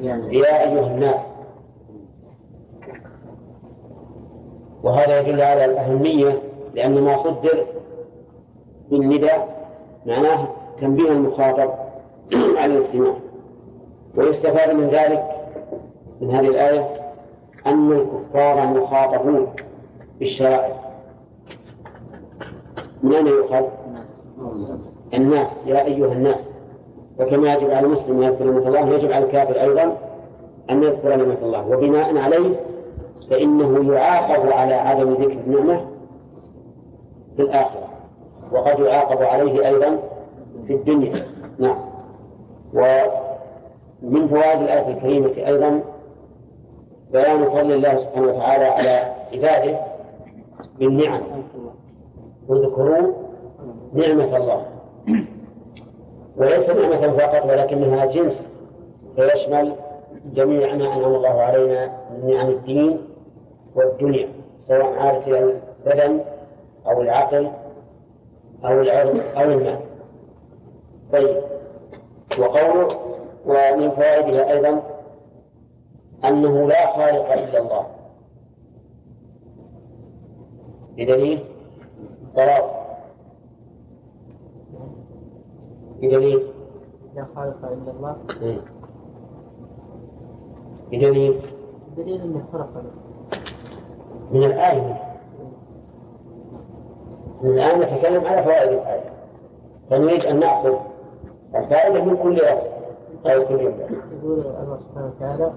يا 0.00 0.62
أيها 0.64 0.86
الناس. 0.86 1.20
وهذا 4.82 5.20
يدل 5.20 5.40
على 5.40 5.64
الأهمية 5.64 6.42
لأن 6.74 7.02
ما 7.02 7.16
صدر 7.16 7.66
بالنداء 8.90 9.68
معناه 10.06 10.48
تنبيه 10.80 11.10
المخاطب 11.12 11.70
على 12.60 12.76
الاستماع. 12.76 13.14
ويستفاد 14.16 14.74
من 14.74 14.88
ذلك 14.88 15.24
من 16.20 16.30
هذه 16.30 16.48
الآية 16.48 16.88
أن 17.66 17.92
الكفار 17.92 18.66
مخاطبون. 18.66 19.46
بالشرائع 20.18 20.76
من 23.02 23.14
أين 23.14 23.26
يؤخذ؟ 23.26 23.64
الناس 25.14 25.58
يا 25.66 25.84
أيها 25.84 26.12
الناس. 26.12 26.48
وكما 27.20 27.54
يجب 27.54 27.70
على 27.70 27.86
المسلم 27.86 28.16
أن 28.16 28.22
يذكر 28.22 28.44
نعمة 28.44 28.68
الله 28.68 28.88
يجب 28.88 29.12
على 29.12 29.24
الكافر 29.24 29.60
أيضا 29.60 29.96
أن 30.70 30.82
يذكر 30.82 31.16
نعمة 31.16 31.38
الله. 31.42 31.68
وبناء 31.68 32.16
عليه 32.16 32.56
فإنه 33.30 33.94
يعاقب 33.94 34.52
على 34.52 34.74
عدم 34.74 35.12
ذكر 35.12 35.32
النعمة 35.46 35.86
في 37.36 37.42
الآخرة. 37.42 37.88
وقد 38.52 38.78
يعاقب 38.78 39.22
عليه 39.22 39.68
أيضا 39.68 39.98
في 40.66 40.74
الدنيا. 40.74 41.26
نعم. 41.58 41.78
ومن 42.74 44.28
فوائد 44.28 44.60
الآية 44.60 44.88
الكريمة 44.88 45.46
أيضا 45.46 45.82
بيان 47.12 47.44
فضل 47.44 47.72
الله 47.72 47.96
سبحانه 47.96 48.26
وتعالى 48.26 48.64
على 48.64 49.14
عباده. 49.34 49.87
بالنعم 50.78 51.20
واذكروا 52.48 53.12
نعمة 53.92 54.36
الله. 54.36 54.66
وليس 56.36 56.70
نعمة 56.70 57.16
فقط 57.16 57.46
ولكنها 57.46 58.06
جنس. 58.06 58.48
فيشمل 59.16 59.74
جميع 60.34 60.74
ما 60.74 60.94
أنعم 60.94 61.14
الله 61.14 61.40
علينا 61.42 61.92
من 62.10 62.30
نعم 62.34 62.48
الدين 62.48 62.98
والدنيا 63.76 64.28
سواء 64.60 64.92
عادت 64.98 65.28
إلى 65.28 65.38
البدن 65.86 66.20
أو 66.86 67.02
العقل 67.02 67.50
أو 68.64 68.80
العلم 68.80 69.20
أو 69.20 69.42
المال. 69.42 69.78
طيب. 71.12 71.36
وقوله 72.38 72.88
ومن 73.46 73.90
فوائدها 73.90 74.52
أيضا 74.52 74.82
أنه 76.24 76.68
لا 76.68 76.86
خالق 76.86 77.32
إلا 77.32 77.58
الله. 77.58 77.86
بدليل 80.98 81.44
طلاق 82.36 82.64
بدليل. 86.02 86.42
لا 87.14 87.26
خالق 87.34 87.64
الا 87.64 87.90
الله. 87.90 88.16
بدليل. 90.92 91.40
دليل 91.96 92.22
إنه 92.22 92.44
خلق 92.52 92.82
من 94.30 94.44
الآية. 94.44 95.02
من 97.42 97.50
الآن 97.50 97.80
نتكلم 97.80 98.24
على 98.24 98.42
فوائد 98.42 98.72
الآية. 98.72 99.10
فنريد 99.90 100.22
أن 100.22 100.40
نأخذ 100.40 100.74
الفائدة 101.54 102.04
من 102.04 102.16
كل 102.16 102.40
آية 102.40 103.44
كل 103.44 103.60
يقول 103.60 104.40
الله 104.40 104.78
سبحانه 104.78 105.12
وتعالى 105.16 105.52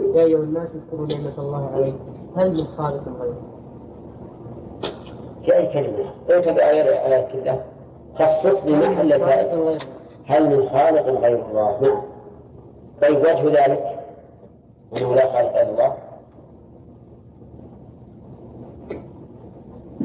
يا 0.00 0.24
أيها 0.24 0.38
الناس 0.38 0.68
اذكروا 0.74 1.06
نعمة 1.06 1.38
الله 1.38 1.66
عليكم. 1.66 2.12
هل 2.36 2.56
من 2.56 2.64
خالق 2.64 3.08
غيره؟ 3.20 3.55
في 5.46 5.56
أي 5.56 5.66
كلمة 5.72 6.10
ائت 6.30 6.48
بآية 6.48 6.82
الآية 6.82 7.28
كلها 7.32 7.64
خصص 8.14 8.64
لي 8.64 8.88
محل 8.88 9.12
غيره 9.12 9.78
هل 10.26 10.50
من 10.56 10.68
خالق 10.68 11.06
غير 11.20 11.46
الله؟ 11.50 11.80
نعم 11.80 12.02
طيب 13.02 13.18
وجه 13.18 13.44
ذلك؟ 13.64 13.98
أنه 14.96 15.14
لا 15.14 15.32
خالق 15.32 15.60
إلا 15.60 15.70
الله. 15.70 15.94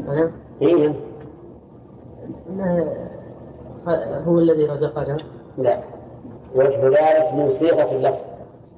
أنا 0.07 0.31
إيه؟ 0.61 0.93
هو 4.27 4.39
الذي 4.39 4.65
رزقنا 4.65 5.17
لا. 5.57 5.79
وجه 6.55 6.87
ذلك 6.87 7.33
من 7.33 7.49
صيغة 7.49 7.91
اللفظ 7.91 8.19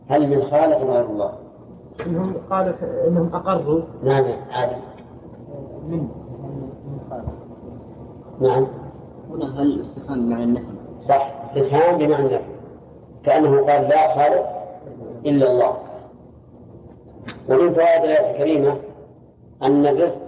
هل 0.10 0.30
من 0.30 0.44
خالق 0.44 0.77
غير 0.77 1.06
الله؟ 1.06 1.34
إنهم 2.06 2.34
قالوا 2.49 2.73
إنهم 3.07 3.35
أقروا. 3.35 3.81
نعم 4.03 4.26
عادي. 4.52 4.76
من. 5.88 6.07
نعم. 8.41 8.68
هنا 9.30 9.61
هل 9.61 9.80
استفهام 9.80 10.30
مع 10.30 10.43
النفي. 10.43 10.65
صح. 11.07 11.41
استفهام 11.43 11.97
بمعنى 11.97 12.26
النفي. 12.27 12.53
كأنه 13.26 13.57
قال 13.57 13.81
لا 13.89 14.15
خالق 14.15 14.45
إلا 15.26 15.51
الله. 15.51 15.77
ومن 17.49 17.73
فوائد 17.73 18.03
الآية 18.03 18.31
الكريمة 18.31 18.77
أن 19.64 19.85
الرزق 19.85 20.22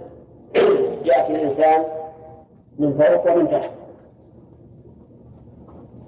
يأتي 1.10 1.36
الإنسان 1.36 1.84
من 2.78 2.92
فوق 2.92 3.32
ومن 3.34 3.48
تحت. 3.48 3.70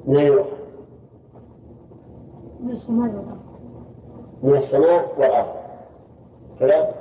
من 0.06 0.16
أين 0.16 0.26
يؤخذ؟ 0.26 0.58
من 2.60 2.70
السماء 2.70 3.08
والأرض. 3.08 3.38
من 4.42 4.56
السماء 4.56 5.08
والأرض. 5.18 5.54
كذا؟ 6.60 6.94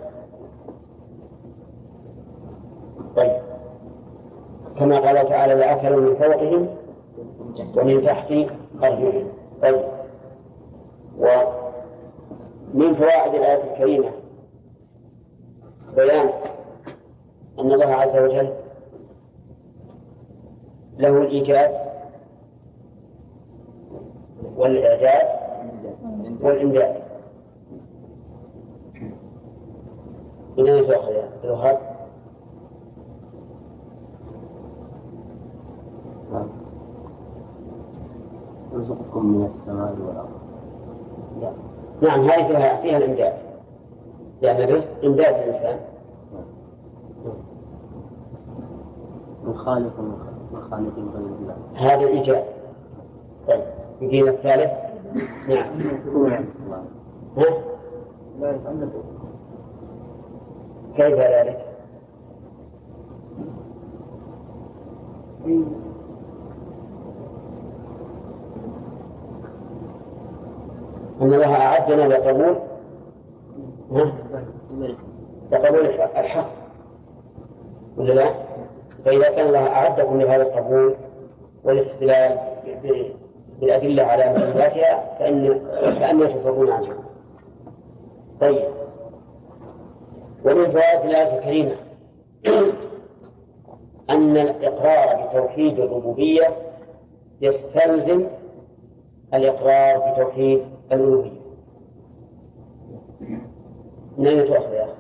طيب. 3.16 3.47
كما 4.80 5.00
قال 5.00 5.30
تعالى 5.30 5.54
لأكلوا 5.56 6.02
من 6.02 6.16
فوقهم 6.16 6.68
ومن 7.78 8.06
تحت 8.06 8.32
أرجلهم. 8.84 9.28
طيب. 9.62 9.82
ومن 11.18 12.94
فوائد 12.94 13.34
الآية 13.34 13.74
الكريمة 13.74 14.12
بيان 15.96 16.30
أن 17.60 17.72
الله 17.72 17.86
عز 17.86 18.18
وجل 18.18 18.54
له 20.98 21.18
الإيجاد 21.18 21.72
والإعجاز 24.58 25.28
والإمداد. 26.42 26.96
من 30.58 30.68
أين 30.68 30.88
تؤخذ 30.88 31.97
يرزقكم 39.18 39.26
من 39.26 39.46
السماء 39.46 39.96
والأرض. 40.08 40.30
لا. 41.42 41.52
نعم 42.02 42.22
هذه 42.22 42.48
فيها 42.48 42.82
فيها 42.82 42.98
الإمداد. 42.98 43.34
لأن 44.42 44.70
الرزق 44.70 44.90
إمداد 45.04 45.36
الإنسان. 45.36 45.80
من 49.44 49.54
خالق 49.54 50.00
من 50.52 50.62
خالق 50.70 50.96
غير 50.96 51.28
الله. 51.40 51.56
هذا 51.76 52.02
الإيجاد 52.02 52.44
طيب 53.48 53.64
يجينا 54.02 54.32
الثالث؟ 54.32 54.72
نعم؟ 55.48 55.80
لا 58.40 58.56
يتعلق. 58.56 58.92
كيف 60.96 61.20
ذلك؟ 61.20 61.68
أن 71.22 71.34
الله 71.34 71.56
أعدنا 71.56 72.02
لقبول؟ 72.14 72.56
لقبول 75.52 75.86
الحق 76.18 76.50
ولا 77.98 78.14
لا؟ 78.14 78.34
فإذا 79.06 79.30
كان 79.30 79.48
الله 79.48 79.68
أعدكم 79.68 80.22
لهذا 80.22 80.42
القبول 80.44 80.96
والاستدلال 81.64 82.38
بالأدلة 83.62 84.04
على 84.04 84.24
مهماتها 84.34 85.16
فإن 85.20 85.60
فأن 86.00 86.20
تفرون 86.34 86.70
عنها. 86.72 86.94
طيب 88.42 88.64
ومن 90.46 90.72
فوائد 90.72 91.06
الآية 91.10 91.38
الكريمة 91.38 91.76
أن 94.10 94.38
الإقرار 94.38 95.28
بتوحيد 95.28 95.80
الربوبية 95.80 96.48
يستلزم 97.42 98.28
الإقرار 99.34 100.12
بتوحيد 100.14 100.62
الألوهية. 100.92 101.42
من 104.18 104.28
أين 104.28 104.46
تؤخذ 104.48 104.74
يا 104.74 104.84
أخي؟ 104.84 104.94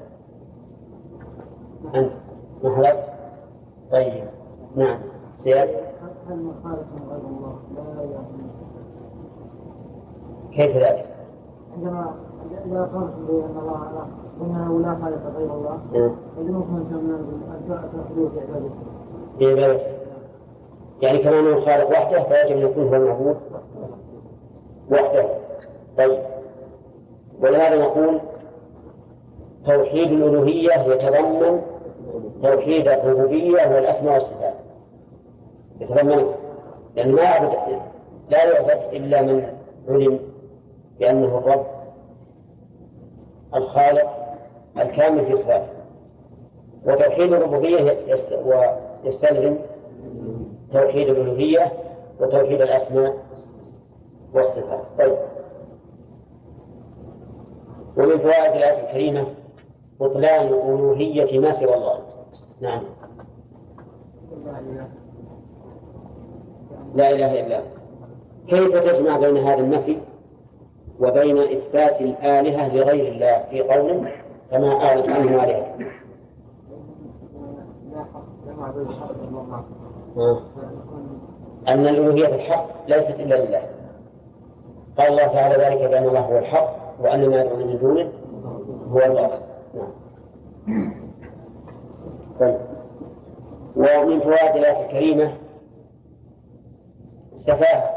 أنت 2.00 2.12
ما 2.64 2.76
حضرت؟ 2.76 3.04
طيب 3.92 4.24
نعم 4.76 5.00
زياد 5.40 5.70
هل 6.30 6.38
من 6.38 6.54
خالق 6.64 6.86
غير 7.10 7.22
الله 7.28 7.60
لا 7.76 8.04
يعني 8.04 8.48
كيف 10.52 10.76
ذلك؟ 10.78 11.16
عندما 11.74 12.16
إذا 12.66 12.82
قلت 12.82 13.14
بان 13.28 13.58
الله 13.60 13.88
لا 14.42 14.88
لا 14.88 14.96
خالق 15.02 15.38
غير 15.38 15.54
الله. 15.54 15.80
اذا 16.38 16.52
ممكن 16.52 16.76
ان 16.76 17.62
تعتقدوا 17.70 18.30
في 18.30 18.40
عبادته 18.40 18.76
بعبادته 19.40 19.98
يعني 21.02 21.18
كما 21.18 21.40
أنه 21.40 21.50
الخالق 21.50 21.90
وحده 21.90 22.24
فيجب 22.24 22.58
أن 22.58 22.64
يكون 22.64 22.88
هو 22.88 22.96
المعبود 22.96 23.38
وحده. 24.92 25.26
طيب. 25.98 26.20
ولهذا 27.42 27.82
نقول 27.82 28.20
توحيد 29.66 30.12
الألوهية 30.12 30.72
يتضمن 30.74 31.62
توحيد 32.44 32.88
الربوبية 32.88 33.76
والأسماء 33.76 34.14
والصفات. 34.14 34.54
يتضمنها 35.80 36.36
لأن 36.96 37.12
ما 37.12 37.22
يعبد 37.22 37.80
لا 38.30 38.44
يعبد 38.44 38.94
إلا 38.94 39.22
من 39.22 39.48
علم 39.90 40.20
بأنه 41.00 41.38
الرب 41.38 41.66
الخالق 43.56 44.10
الكامل 44.78 45.26
في 45.26 45.36
صفاته. 45.36 45.70
وتوحيد 46.86 47.34
الربوبية 47.34 47.92
يست- 48.08 48.40
ويستلزم 49.04 49.58
توحيد 50.74 51.10
الألوهية 51.10 51.72
وتوحيد 52.20 52.62
الأسماء 52.62 53.14
والصفات. 54.34 54.86
طيب. 54.98 55.18
ومن 57.98 58.18
فوائد 58.18 58.56
الآية 58.56 58.88
الكريمة 58.88 59.28
بطلان 60.00 60.48
ألوهية 60.48 61.40
ما 61.40 61.52
سوى 61.52 61.74
الله. 61.74 62.00
نعم. 62.62 62.84
لا 66.96 67.10
إله 67.10 67.40
إلا 67.40 67.60
هو 67.60 67.64
كيف 68.48 68.78
تجمع 68.78 69.18
بين 69.18 69.38
هذا 69.38 69.60
النفي 69.60 69.98
وبين 71.00 71.38
إثبات 71.38 72.02
الآلهة 72.02 72.76
لغير 72.76 73.12
الله 73.12 73.44
في 73.50 73.62
قوله 73.62 74.12
كما 74.52 74.74
قالت 74.80 75.10
عنه 75.10 75.44
آلهة 75.44 75.76
الله. 80.16 80.42
أن 81.68 81.88
الألوهية 81.88 82.36
الحق 82.36 82.66
ليست 82.88 83.20
إلا 83.20 83.46
لله. 83.46 83.77
قال 84.98 85.08
الله 85.08 85.28
تعالى 85.28 85.64
ذلك 85.64 85.90
بأن 85.90 86.04
الله 86.04 86.20
هو 86.20 86.38
الحق 86.38 86.76
وأن 87.02 87.30
ما 87.30 87.42
يدعون 87.42 87.68
من 87.68 87.78
دونه 87.78 88.12
هو 88.90 89.00
الباطل. 89.00 89.42
نعم. 89.74 90.94
طيب. 92.40 92.58
ومن 93.76 94.20
فوائد 94.20 94.56
الآية 94.56 94.86
الكريمة 94.86 95.34
سفاهة 97.36 97.90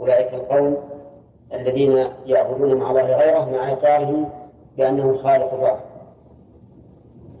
أولئك 0.00 0.34
القوم 0.34 0.76
الذين 1.52 2.06
يعبدون 2.26 2.74
مع 2.74 2.90
الله 2.90 3.16
غيره 3.16 3.50
مع 3.50 3.72
إقرارهم 3.72 4.28
بأنه 4.76 5.10
الخالق 5.10 5.54
الرازق 5.54 5.84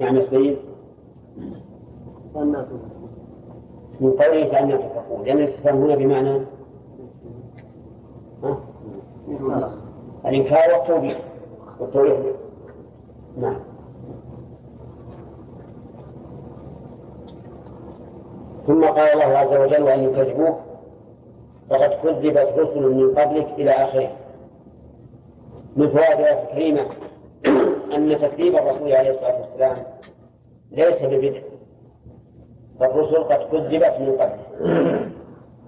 نعم 0.00 0.22
سيد. 0.22 0.58
من 4.00 4.12
قوله 4.12 4.50
فأنا 4.50 4.76
تتقون 4.76 5.24
لأن 5.24 5.38
الاستفهام 5.38 5.82
هنا 5.82 5.94
بمعنى؟ 5.94 6.40
الإنكار 10.26 10.78
والتوبيخ. 10.78 11.16
والتوبيخ. 11.80 12.34
نعم. 13.36 13.56
ثم 18.66 18.84
قال 18.84 18.98
الله 19.12 19.38
عز 19.38 19.52
وجل 19.52 19.82
وأن 19.82 20.00
يكذبوك 20.00 20.56
فقد 21.70 21.90
كذبت 22.02 22.54
رسل 22.58 22.94
من 22.94 23.14
قبلك 23.14 23.48
إلى 23.58 23.70
آخره. 23.70 24.10
من 25.76 25.88
فوائد 25.88 26.18
الآية 26.20 26.42
الكريمة 26.42 26.80
أن 27.96 28.18
تكذيب 28.18 28.56
الرسول 28.56 28.92
عليه 28.92 29.10
الصلاة 29.10 29.40
والسلام 29.40 29.76
ليس 30.70 31.02
ببدع. 31.02 31.40
فالرسل 32.80 33.24
قد 33.24 33.38
كذبت 33.52 34.00
من 34.00 34.16
قبل 34.18 34.38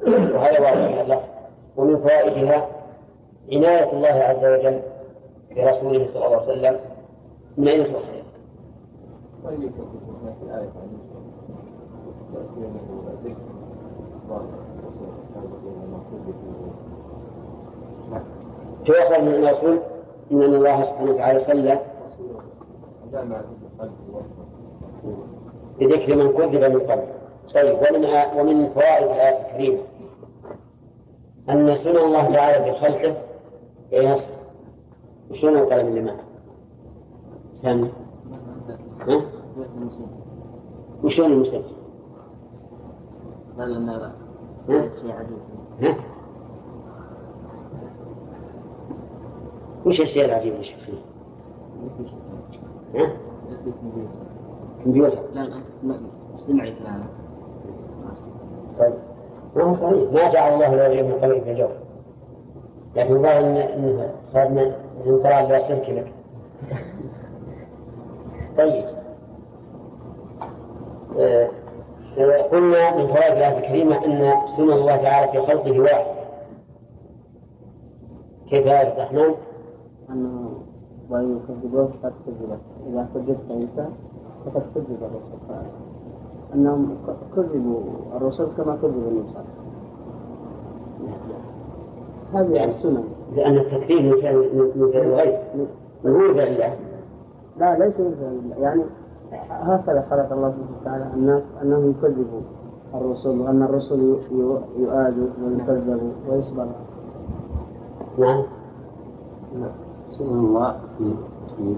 وهذا 0.34 0.60
واضح. 0.60 0.74
من 0.76 1.00
اللفظ 1.00 1.35
ومن 1.76 1.96
فوائدها 1.96 2.68
عناية 3.52 3.92
الله 3.92 4.08
عز 4.08 4.44
وجل 4.44 4.80
برسوله 5.56 6.06
صلى 6.06 6.26
الله 6.26 6.36
عليه 6.40 6.52
وسلم 6.52 6.80
من 7.56 7.68
أين 7.68 7.84
تؤخذ؟ 7.84 8.16
تؤخذ 18.86 19.22
من 19.22 19.34
الرسول 19.44 19.78
إن 20.32 20.42
الله 20.42 20.82
سبحانه 20.82 21.10
وتعالى 21.10 21.38
صلى 21.38 21.80
بذكر 25.80 26.16
من 26.16 26.32
كذب 26.32 26.64
من 26.64 26.80
قبل 26.80 27.04
طيب 27.54 27.76
ومن 27.78 28.06
ومن 28.40 28.68
فوائد 28.70 29.02
الآية 29.10 29.46
الكريمة 29.46 29.78
أن 31.50 31.74
سنن 31.74 31.96
الله 31.96 32.34
تعالى 32.34 32.64
في 32.64 32.78
خلقه 32.80 33.16
يصل 33.92 34.30
وشنو 35.30 35.58
القلم 35.58 35.86
اللي 35.86 36.00
معه؟ 36.02 36.20
سن 37.52 37.88
ها؟ 39.00 39.22
وشلون 41.04 41.32
المسجل؟ 41.32 41.62
هذا 43.58 43.64
النار 43.64 44.12
شيء 44.68 45.12
عجيب 45.12 45.38
ها؟ 45.80 45.96
وش 49.86 50.00
الشيء 50.00 50.24
العجيب 50.24 50.52
اللي 50.52 50.64
شوف 50.64 50.80
فيه؟ 50.80 50.98
ها؟ 52.94 53.16
كمبيوتر 54.84 55.22
لا 55.34 55.40
لا 55.40 55.60
لا 55.82 56.00
استمع 56.36 56.64
كلامه 56.64 57.06
طيب 58.78 58.94
ما 59.56 59.62
هو 59.64 59.72
صحيح. 59.74 60.12
ما 60.12 60.28
جعل 60.28 60.52
الله 60.54 60.74
له 60.88 61.02
من 61.02 61.12
قبل 61.14 61.40
في 61.40 61.50
الجو 61.50 61.68
لكن 62.96 63.16
الظاهر 63.16 63.40
إنه 63.74 64.10
صار 64.24 64.48
من 65.06 65.18
قراءة 65.22 65.46
لا 65.48 65.58
سلك 65.58 65.90
لك. 65.90 66.12
طيب. 68.58 68.84
آه، 71.18 71.48
قلنا 72.52 72.96
من 72.96 73.06
فوائد 73.06 73.32
الآية 73.36 73.58
الكريمة 73.58 74.04
أن 74.04 74.46
سنن 74.56 74.72
الله 74.72 74.96
تعالى 74.96 75.32
في 75.32 75.46
خلقه 75.46 75.80
واحد. 75.80 76.16
كيف 78.50 78.66
يا 78.66 78.92
الرحمن؟ 78.92 79.34
أنه 80.10 80.50
وإن 81.10 81.36
يكذبوك 81.36 81.90
قد 82.02 82.12
كذبت 82.26 82.60
إذا 82.86 83.08
كذبت 83.14 83.50
أنت 83.50 83.88
فقد 84.46 84.62
كذب 84.74 84.98
الرسل 85.02 85.38
ف- 85.48 85.85
أنهم 86.54 86.96
كذبوا 87.36 87.80
الرسل 88.16 88.46
كما 88.56 88.76
كذب 88.76 88.94
النبي 88.94 89.28
صلى 89.28 89.40
الله 89.40 89.44
عليه 89.44 89.50
وسلم 89.50 91.36
هذه 92.32 92.52
يعني- 92.56 92.70
السنن. 92.70 93.04
لأن 93.36 93.56
التكذيب 93.56 94.02
من 94.04 94.20
فعل 94.22 94.36
من 94.76 94.92
فعل 94.92 95.02
الغيب. 95.06 95.38
من 96.04 96.34
فعل 96.34 96.46
الله. 96.48 96.76
لا 97.58 97.78
ليس 97.78 98.00
من 98.00 98.14
فعل 98.20 98.32
الله. 98.44 98.56
يعني 98.56 98.82
هكذا 99.50 100.02
خلق 100.02 100.32
الله 100.32 100.50
سبحانه 100.50 100.76
وتعالى 100.82 101.14
الناس 101.14 101.42
أنهم 101.62 101.90
يكذبوا 101.90 102.40
الرسل 102.94 103.40
وأن 103.40 103.62
الرسل 103.62 104.16
يؤادوا 104.78 105.26
ويكذبوا 105.44 106.10
ويصبر. 106.28 106.66
نعم. 108.18 108.42
سبحان 110.06 110.38
الله. 110.38 110.76
في 110.98 111.12
في 111.56 111.74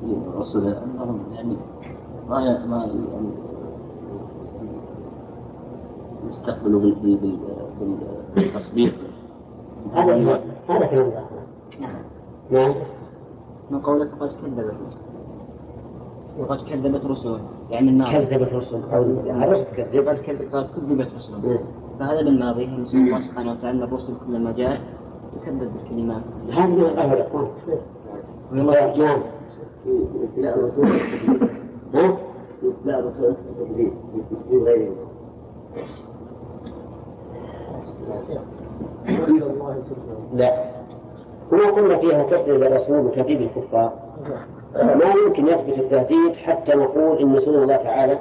في 0.00 0.16
رسله 0.38 0.82
أنهم 0.84 1.18
يعني 1.34 1.56
ما 2.28 2.66
ما 2.66 2.76
يعني 2.84 3.30
يستقبلوا 6.28 6.80
بال- 6.80 6.94
بال- 6.94 7.16
بال- 7.80 7.96
بالتصديق. 8.34 8.94
هذا 9.94 10.40
هذا 10.68 10.86
كلام 10.86 11.04
الله 11.06 11.24
نعم. 12.50 12.74
من 13.70 13.80
قولك 13.80 14.08
قد 14.20 14.28
كذبت 14.28 14.74
وقد 16.38 16.58
كذبت 16.68 17.04
رسله 17.04 17.40
يعني 17.70 17.90
النار 17.90 18.24
كذبت 18.24 18.52
رسل 18.52 18.76
الرسل 19.30 19.64
تكذب 19.64 20.08
قد 20.08 20.16
كذب- 20.18 20.54
قد 20.54 20.66
كذبت 20.76 21.08
رسله 21.16 21.38
نعم. 21.48 21.58
فهذا 21.98 22.22
بالماضي 22.22 22.66
نسأل 22.66 22.96
الله 22.98 23.20
سبحانه 23.20 23.52
وتعالى. 23.52 23.84
الرسل 23.84 24.12
كلما 24.26 24.52
جاء 24.52 24.80
يكذب 25.42 25.72
بالكلمات. 25.72 26.22
هذا 26.52 26.66
من 26.66 26.80
القهوة 26.80 27.12
الإخوان 27.12 27.48
نعم. 28.98 29.20
لا 30.36 30.54
الرسول 30.56 30.88
ها؟ 31.94 32.16
لا 32.84 32.98
الرسول 32.98 33.24
التكذيب 33.60 33.92
في 34.50 34.56
غيره 34.56 34.92
لا. 40.34 40.64
هنا 41.52 41.70
قلنا 41.70 41.96
فيها 41.98 42.22
تسلية 42.22 42.66
الرسول 42.66 42.98
وتهديد 42.98 43.40
الكفار. 43.40 43.92
ما 44.74 45.14
يمكن 45.26 45.46
يثبت 45.46 45.78
التهديد 45.78 46.34
حتى 46.34 46.74
نقول 46.74 47.18
إن 47.18 47.40
سنن 47.40 47.62
الله 47.62 47.76
تعالى 47.76 48.18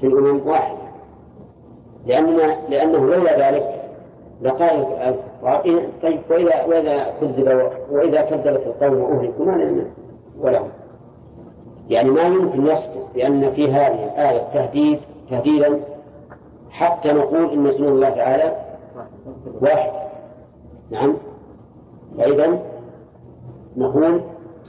في 0.00 0.06
الأمم 0.06 0.46
واحد 0.48 0.76
لأننا 2.06 2.68
لأنه 2.68 2.98
لولا 2.98 3.50
ذلك 3.50 3.80
لقال 4.42 4.70
الكفار 4.70 5.62
طيب 6.02 6.20
وإذا 6.30 6.64
وإذا 6.64 7.06
كذب 7.20 7.70
وإذا 7.90 8.22
كذبت 8.22 8.66
القوم 8.66 9.18
أهلكوا 9.18 9.44
ما 9.44 9.52
لنا 9.52 9.84
ولهم 10.40 10.68
يعني 11.90 12.10
ما 12.10 12.22
يمكن 12.22 12.66
يصدق 12.66 13.10
بأن 13.14 13.50
في 13.50 13.72
هذه 13.72 14.04
الآية 14.04 14.42
تهديد 14.54 15.00
تهديدا 15.30 15.80
حتى 16.70 17.12
نقول 17.12 17.50
إن 17.52 17.70
سنن 17.70 17.88
الله 17.88 18.10
تعالى 18.10 18.56
واحد. 19.60 19.90
نعم. 20.90 21.14
فإذا 22.18 22.58
نقول 23.76 24.20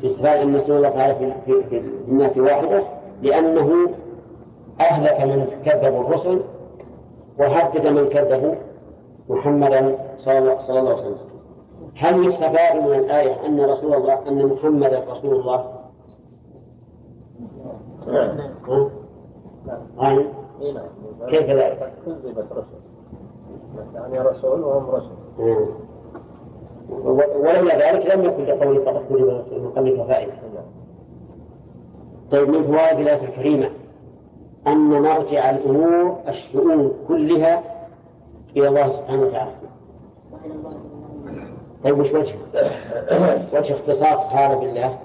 باستفاد 0.02 0.40
أن 0.40 0.60
سنن 0.60 0.76
الله 0.78 0.90
تعالى 0.90 1.16
في, 1.16 1.32
في, 1.46 1.64
في 1.70 1.78
الناس 2.08 2.38
واحدة 2.38 2.84
لأنه 3.22 3.90
أهلك 4.80 5.22
من 5.22 5.46
كذبوا 5.66 6.02
الرسل 6.02 6.42
وهدد 7.40 7.88
من 7.88 8.10
كذبوا 8.10 8.56
محمدا 9.30 9.98
صلى 10.18 10.38
الله 10.40 10.80
عليه 10.80 10.94
وسلم. 10.94 11.18
هل 11.96 12.26
يستفاد 12.26 12.76
من 12.84 12.94
الآية 12.94 13.46
أن 13.46 13.62
رسول 13.62 13.94
الله 13.94 14.28
أن 14.28 14.46
محمدا 14.46 15.04
رسول 15.12 15.36
الله؟ 15.36 15.71
ها؟ 18.08 18.90
يعني 19.98 20.26
كيف 21.30 21.50
ذلك؟ 21.50 21.94
كذبت 22.06 22.52
رسل 22.52 22.82
يعني 23.96 24.20
رسول 24.20 24.62
وهم 24.62 24.90
رسل 24.90 25.12
ولولا 27.40 27.92
ذلك 27.92 28.16
لم 28.16 28.24
يكن 28.26 28.44
لقوله 28.44 28.86
فقد 28.86 29.06
كذب 29.10 29.72
قبلك 29.76 30.08
فائدة 30.08 30.34
طيب 32.32 32.50
من 32.50 32.64
فوائد 32.64 33.00
الآية 33.00 33.24
الكريمة 33.28 33.70
أن 34.68 35.02
مرجع 35.02 35.50
الأمور 35.50 36.18
الشؤون 36.28 36.94
كلها 37.08 37.64
إلى 38.58 38.68
الله 38.68 38.92
سبحانه 38.92 39.22
وتعالى 39.22 39.52
طيب 41.84 42.00
وش 42.00 42.14
وجه؟ 42.14 42.36
وجه 43.54 43.74
اختصاص 43.74 44.34
هذا 44.34 44.56
بالله 44.56 45.00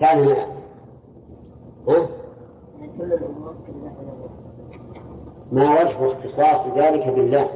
كان 0.00 0.36
ها؟ 1.88 2.08
ما 5.52 5.80
وجه 5.80 6.12
اختصاص 6.12 6.66
ذلك 6.76 7.08
بالله؟ 7.08 7.50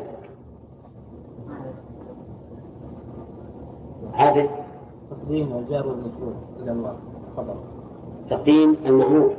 عادل 4.13 4.49
تقديم 5.11 5.57
الجار 5.57 5.87
والمجرور 5.87 6.35
إلى 6.63 6.73
الله. 6.73 6.97
خبر. 7.37 7.55
تقديم 8.31 8.77
المعمول. 8.87 9.35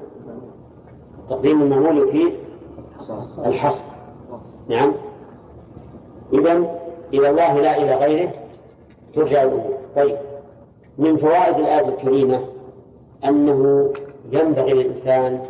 تقديم 1.29 1.61
المعمول 1.61 1.97
يفيد 2.07 2.33
الحصر. 3.45 3.83
نعم. 4.69 4.93
إذا 6.33 6.51
إلى 7.13 7.29
الله 7.29 7.53
لا 7.53 7.77
إلى 7.77 7.95
غيره 7.95 8.31
ترجع 9.15 9.43
الأمور. 9.43 9.77
طيب. 9.95 10.17
من 10.97 11.17
فوائد 11.17 11.55
الآية 11.55 11.89
الكريمة 11.89 12.41
أنه 13.25 13.89
ينبغي 14.29 14.73
للإنسان 14.73 15.43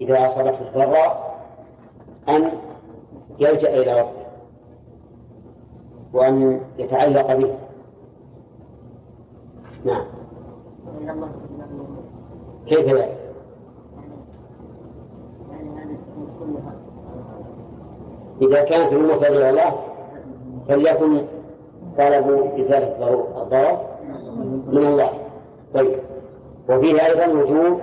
إذا 0.00 0.26
أصابته 0.26 0.68
الضراء 0.68 1.34
أن 2.28 2.50
يلجأ 3.38 3.68
إلى 3.68 4.00
ربه 4.00 4.24
وأن 6.12 6.60
يتعلق 6.78 7.36
به. 7.36 7.54
نعم. 9.84 10.04
كيف 12.66 12.94
ذلك؟ 12.94 13.18
إذا 18.42 18.64
كانت 18.64 18.92
الأمة 18.92 19.26
إلى 19.26 19.50
الله 19.50 19.72
فليكن 20.68 21.26
طلب 21.98 22.52
إزالة 22.58 23.08
الضرر 23.42 23.80
من 24.66 24.86
الله. 24.86 25.10
طيب. 25.74 25.98
وفيه 26.68 27.06
أيضا 27.06 27.26
وجوب 27.26 27.80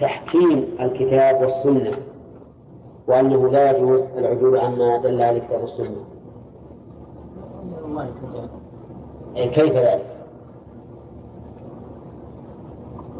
تحكيم 0.00 0.68
الكتاب 0.80 1.40
والسنة 1.40 1.96
وأنه 3.08 3.48
لا 3.48 3.70
يجوز 3.76 4.00
العدول 4.16 4.58
عما 4.58 4.98
دل 4.98 5.22
عليه 5.22 5.38
الكتاب 5.38 5.60
والسنة 5.60 5.96
أي 9.36 9.48
كيف 9.48 9.72
ذلك؟ 9.76 10.06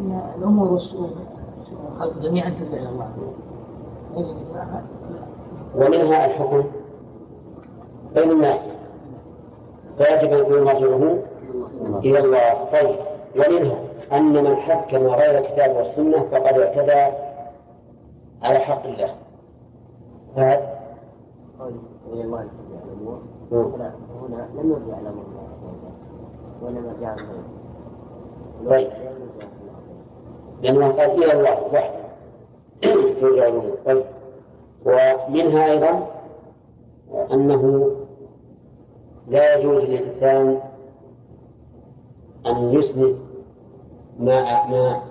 أن 0.00 0.20
الأمور 0.38 0.72
والخلق 0.72 2.18
جميعا 2.22 2.50
ترجع 2.50 2.82
إلى 2.82 2.88
الله. 2.88 3.10
ومنها 5.76 6.26
الحكم 6.26 6.64
بين 8.14 8.30
الناس. 8.30 8.72
فيجب 9.98 10.32
أن 10.32 10.38
يكون 10.38 10.64
مرجعه 10.64 11.18
إلى 11.98 12.18
الله. 12.18 12.64
طيب 12.72 12.96
ومنها 13.36 13.78
أن 14.14 14.44
من 14.44 14.56
حكم 14.56 15.06
غير 15.06 15.38
الكتاب 15.38 15.76
والسنة 15.76 16.22
فقد 16.22 16.58
اعتدى 16.58 17.16
على 18.42 18.58
حق 18.58 18.86
الله. 18.86 19.14
فهد 20.36 20.68
إلى 22.12 22.22
الله 22.22 22.48
هنا 23.52 23.92
لم 24.54 24.70
يرجع 24.70 25.00
إلى 25.00 25.08
الله 25.08 25.24
وإنما 26.62 26.94
جاء 27.00 27.16
طيب. 28.70 28.90
لأنه 30.62 30.88
قال 30.88 31.22
إلى 31.24 31.32
الله 31.32 31.62
وحده. 31.72 32.04
ترجع 33.20 33.48
الأمور 33.48 33.76
طيب. 33.86 34.04
ومنها 34.86 35.70
أيضا 35.70 36.06
أنه 37.32 37.90
لا 39.28 39.54
يجوز 39.54 39.82
للإنسان 39.82 40.60
أن 42.46 42.72
يسند 42.72 43.18
ما 44.18 44.66
ما 44.66 45.02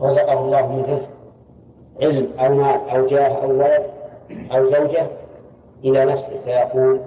رزقه 0.00 0.40
الله 0.44 0.66
من 0.72 0.84
رزق 0.84 1.10
علم 2.02 2.28
أو 2.38 2.54
مال 2.54 2.90
أو 2.90 3.06
جاه 3.06 3.44
أو 3.44 3.50
ولد 3.50 3.86
أو 4.52 4.64
زوجة 4.64 5.06
إلى 5.84 6.04
نفسه 6.04 6.40
فيقول 6.44 7.00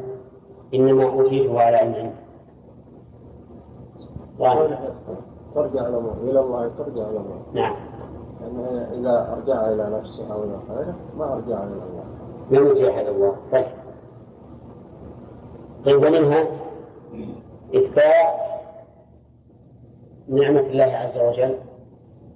إنما 0.73 1.03
أوتيته 1.03 1.61
على 1.61 1.77
علم. 1.77 2.11
عندي. 4.39 4.75
ترجع 5.55 5.87
الأمور 5.87 6.13
إلى 6.23 6.39
الله 6.39 6.71
ترجع 6.77 7.01
الأمور 7.01 7.37
نعم. 7.53 7.75
لأنه 8.41 8.87
إذا 8.91 9.33
أرجع 9.33 9.67
إلى 9.71 9.99
نفسه 9.99 10.33
أو 10.33 10.43
إلى 10.43 10.59
غيره 10.69 10.95
ما 11.17 11.33
أرجع 11.33 11.63
إلى 11.63 11.73
الله. 11.73 12.03
ما 12.51 12.57
يرجع 12.57 13.01
إلى 13.01 13.09
الله. 13.09 13.35
طيب. 13.51 13.65
طيب 15.85 15.97
ومنها 15.97 16.47
إثبات 17.75 18.52
نعمة 20.27 20.59
الله 20.59 20.83
عز 20.83 21.17
وجل 21.17 21.55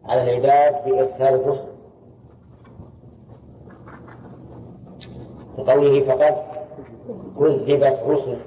على 0.05 0.23
العباد 0.23 0.85
بإرسال 0.85 1.33
الرسل. 1.33 1.67
بقوله 5.57 6.05
فقد 6.05 6.35
كذبت 7.39 7.99
رسل 8.07 8.37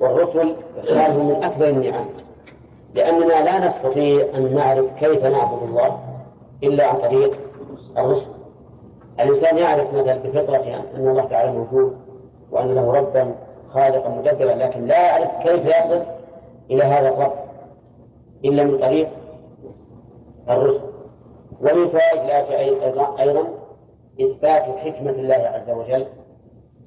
والرسل 0.00 0.56
إرسالهم 0.78 1.28
من 1.28 1.44
أكبر 1.44 1.68
النعم 1.68 2.04
لأننا 2.94 3.44
لا 3.44 3.66
نستطيع 3.66 4.26
أن 4.34 4.54
نعرف 4.54 4.86
كيف 4.98 5.24
نعبد 5.24 5.62
الله 5.62 5.98
إلا 6.62 6.86
عن 6.86 6.96
طريق 6.96 7.38
الرسل. 7.98 8.26
الإنسان 9.20 9.58
يعرف 9.58 9.94
مثلا 9.94 10.16
بفطرته 10.16 10.74
أن 10.74 11.08
الله 11.08 11.24
تعالى 11.24 11.52
موجود 11.52 11.96
وأن 12.50 12.74
له 12.74 12.92
ربا 12.92 13.34
خالقا 13.68 14.08
مدبرا 14.08 14.54
لكن 14.54 14.84
لا 14.84 15.06
يعرف 15.08 15.30
كيف 15.42 15.66
يصل 15.66 16.02
إلى 16.70 16.84
هذا 16.84 17.08
الرب. 17.08 17.43
إلا 18.44 18.64
من 18.64 18.78
طريق 18.78 19.08
الرسل. 20.50 20.84
ومن 21.60 21.88
فوائد 21.88 22.20
الآية 22.20 23.20
أيضا 23.20 23.48
إثبات 24.20 24.62
حكمة 24.62 25.10
الله 25.10 25.34
عز 25.34 25.70
وجل 25.70 26.06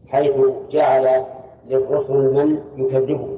حيث 0.07 0.35
جعل 0.69 1.25
للرسل 1.67 2.33
من 2.33 2.59
يكذبه 2.75 3.37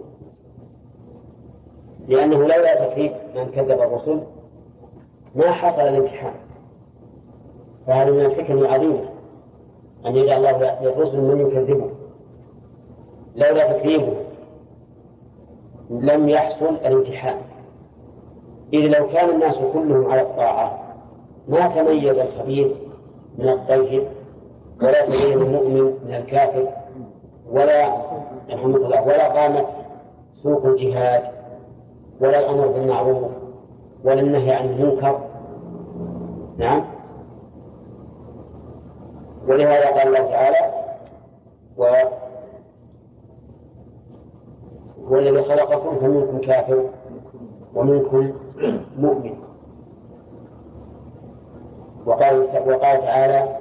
لأنه 2.07 2.37
لولا 2.37 2.85
تكذيب 2.85 3.11
من 3.35 3.45
كذب 3.45 3.81
الرسل 3.81 4.21
ما 5.35 5.51
حصل 5.51 5.81
الامتحان. 5.81 6.33
فهذا 7.87 8.11
من 8.11 8.25
الحكم 8.25 8.57
العظيمة 8.57 9.09
أن 10.05 10.15
يجعل 10.15 10.45
الله 10.45 10.83
للرسل 10.83 11.21
من 11.21 11.47
يكذبه 11.47 11.89
لولا 13.35 13.73
تكذيبه 13.73 14.13
لم 15.89 16.29
يحصل 16.29 16.75
الامتحان. 16.75 17.37
إذ 18.73 18.79
لو 18.79 19.07
كان 19.07 19.29
الناس 19.29 19.57
كلهم 19.73 20.11
على 20.11 20.21
الطاعات 20.21 20.71
ما 21.47 21.67
تميز 21.67 22.19
الخبيث 22.19 22.67
من 23.37 23.49
الطيب 23.49 24.03
ولا 24.83 25.05
تميز 25.05 25.37
المؤمن 25.37 25.81
من 26.05 26.13
الكافر 26.13 26.67
ولا 27.51 27.87
رحمة 28.51 28.75
الله 28.75 29.01
ولا 29.03 29.27
قامت 29.27 29.65
سوق 30.33 30.65
الجهاد 30.65 31.23
ولا 32.21 32.39
الأمر 32.39 32.67
بالمعروف 32.67 33.31
ولا 34.03 34.19
النهي 34.21 34.51
عن 34.53 34.65
المنكر. 34.65 35.19
نعم. 36.57 36.83
ولهذا 39.47 39.89
قال 39.89 40.07
الله 40.07 40.29
تعالى 40.29 40.73
و 41.77 41.85
هو 45.07 45.17
الذي 45.17 45.43
خلقكم 45.43 45.99
فمنكم 45.99 46.37
كافر 46.37 46.83
ومنكم 47.75 48.31
مؤمن. 48.97 49.33
وقال 52.05 52.39
وقال 52.41 53.01
تعالى 53.01 53.57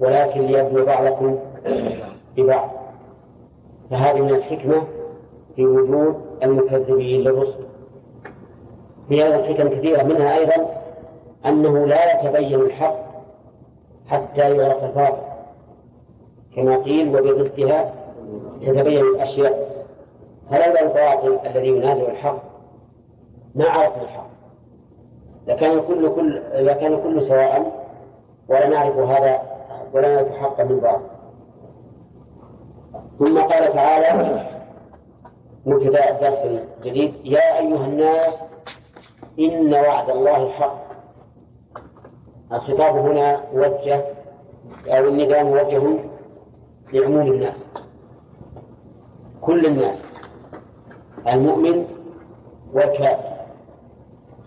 ولكن 0.00 0.40
ليبلو 0.40 0.86
بعضكم 0.86 1.38
ببعض. 2.36 2.70
فهذه 3.90 4.20
من 4.20 4.30
الحكمة 4.30 4.82
في 5.56 5.66
وجود 5.66 6.14
المكذبين 6.42 7.20
للرسل. 7.20 7.64
في 9.08 9.22
هذا 9.22 9.36
الحكم 9.36 9.68
كثيرة 9.68 10.02
منها 10.02 10.36
أيضا 10.36 10.82
أنه 11.46 11.86
لا 11.86 12.20
يتبين 12.20 12.60
الحق 12.60 12.96
حتى 14.06 14.56
يعرف 14.56 14.84
الباطل. 14.84 15.22
كما 16.56 16.76
قيل 16.76 17.08
وبضدها 17.08 17.94
تتبين 18.60 19.04
الأشياء. 19.04 19.84
فلولا 20.50 20.82
الباطل 20.82 21.38
الذي 21.46 21.68
ينازع 21.68 22.10
الحق 22.10 22.49
ما 23.54 23.64
عرفنا 23.68 24.02
الحق 24.02 24.30
لكان 25.46 25.78
الكل 25.78 26.14
كل 26.14 26.42
لكان 26.52 26.92
الكل 26.92 27.22
سواء 27.22 27.86
ولا 28.48 28.68
نعرف 28.68 28.96
هذا 28.96 29.42
ولا 29.92 30.14
نعرف 30.14 30.32
حقا 30.36 30.64
من 30.64 30.80
باطل 30.80 31.06
ثم 33.18 33.38
قال 33.40 33.72
تعالى 33.72 34.46
مبتدا 35.66 36.10
الدرس 36.10 36.62
الجديد 36.78 37.14
يا 37.24 37.58
أيها 37.58 37.86
الناس 37.86 38.34
إن 39.38 39.74
وعد 39.74 40.10
الله 40.10 40.50
حق. 40.50 40.80
الخطاب 42.52 42.96
هنا 42.96 43.40
موجه 43.54 44.04
أو 44.88 45.08
النداء 45.08 45.44
موجه 45.44 45.98
لعموم 46.92 47.32
الناس. 47.32 47.66
كل 49.40 49.66
الناس 49.66 50.04
المؤمن 51.28 51.86
والكافر. 52.72 53.29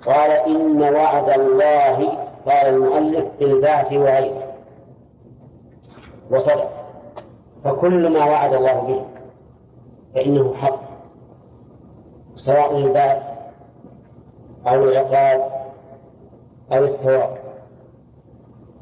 قال 0.06 0.32
إن 0.32 0.84
وعد 0.96 1.30
الله 1.30 1.98
قال 2.46 2.66
المؤلف 2.68 3.26
بالبعث 3.40 3.94
وغيره 3.94 4.54
وصدق. 6.32 6.70
فكل 7.64 8.10
ما 8.10 8.26
وعد 8.26 8.54
الله 8.54 8.82
به 8.82 9.06
فإنه 10.16 10.54
حق 10.54 10.80
سواء 12.36 12.78
البعث 12.78 13.24
أو 14.68 14.84
العقاب 14.84 15.52
أو 16.72 16.84
الثواب 16.84 17.38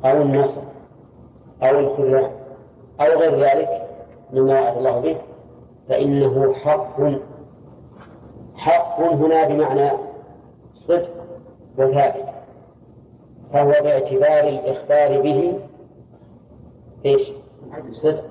أو 0.06 0.22
النصر 0.22 0.62
أو 1.64 1.80
الخذلان 1.80 2.32
أو 3.02 3.20
غير 3.20 3.40
ذلك 3.40 3.88
مما 4.34 4.62
وعد 4.62 4.78
الله 4.78 5.00
به 5.00 5.18
فإنه 5.90 6.54
حق. 6.54 7.02
حق 8.56 9.00
هنا 9.00 9.48
بمعنى 9.48 9.92
صدق 10.88 11.10
وثابت. 11.78 12.26
فهو 13.54 13.72
باعتبار 13.72 14.48
الإخبار 14.48 15.22
به 15.22 15.60
إيش؟ 17.06 17.32
صدق. 17.92 18.24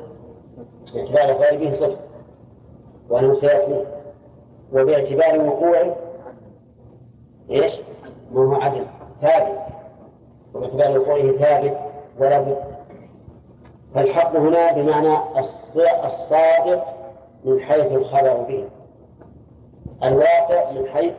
باعتبار 0.95 1.25
الإخبار 1.25 1.59
به 1.59 1.73
صدق. 1.73 1.99
وأنه 3.11 3.35
سيكون 3.35 3.85
وباعتبار 4.73 5.49
وقوعه 5.49 5.97
إيش؟ 7.51 7.81
ما 8.33 8.41
هو 8.41 8.55
عدل. 8.55 8.87
ثابت. 9.21 9.59
وباعتبار 10.55 10.99
وقوعه 10.99 11.33
ثابت 11.39 11.79
ولا 12.19 12.41
بد. 12.41 12.57
فالحق 13.95 14.37
هنا 14.37 14.73
بمعنى 14.73 15.19
الصادق 16.05 16.85
من 17.45 17.61
حيث 17.61 17.93
الخبر 17.93 18.37
به. 18.37 18.69
الواقع 20.03 20.73
من 20.73 20.87
حيث 20.87 21.15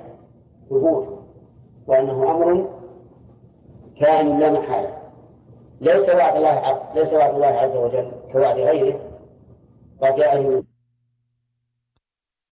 ثبوته 0.70 1.20
وأنه 1.88 2.32
أمر 2.32 2.70
كائن 3.99 4.40
لا 4.40 4.52
محالة. 4.52 4.98
ليس 5.82 6.10
وعد 7.14 7.36
الله 7.36 7.48
عز 7.48 7.76
وجل 7.76 8.12
كوعد 8.34 8.60
غيره 8.60 8.99
قد 10.02 10.16
جاء 10.16 10.62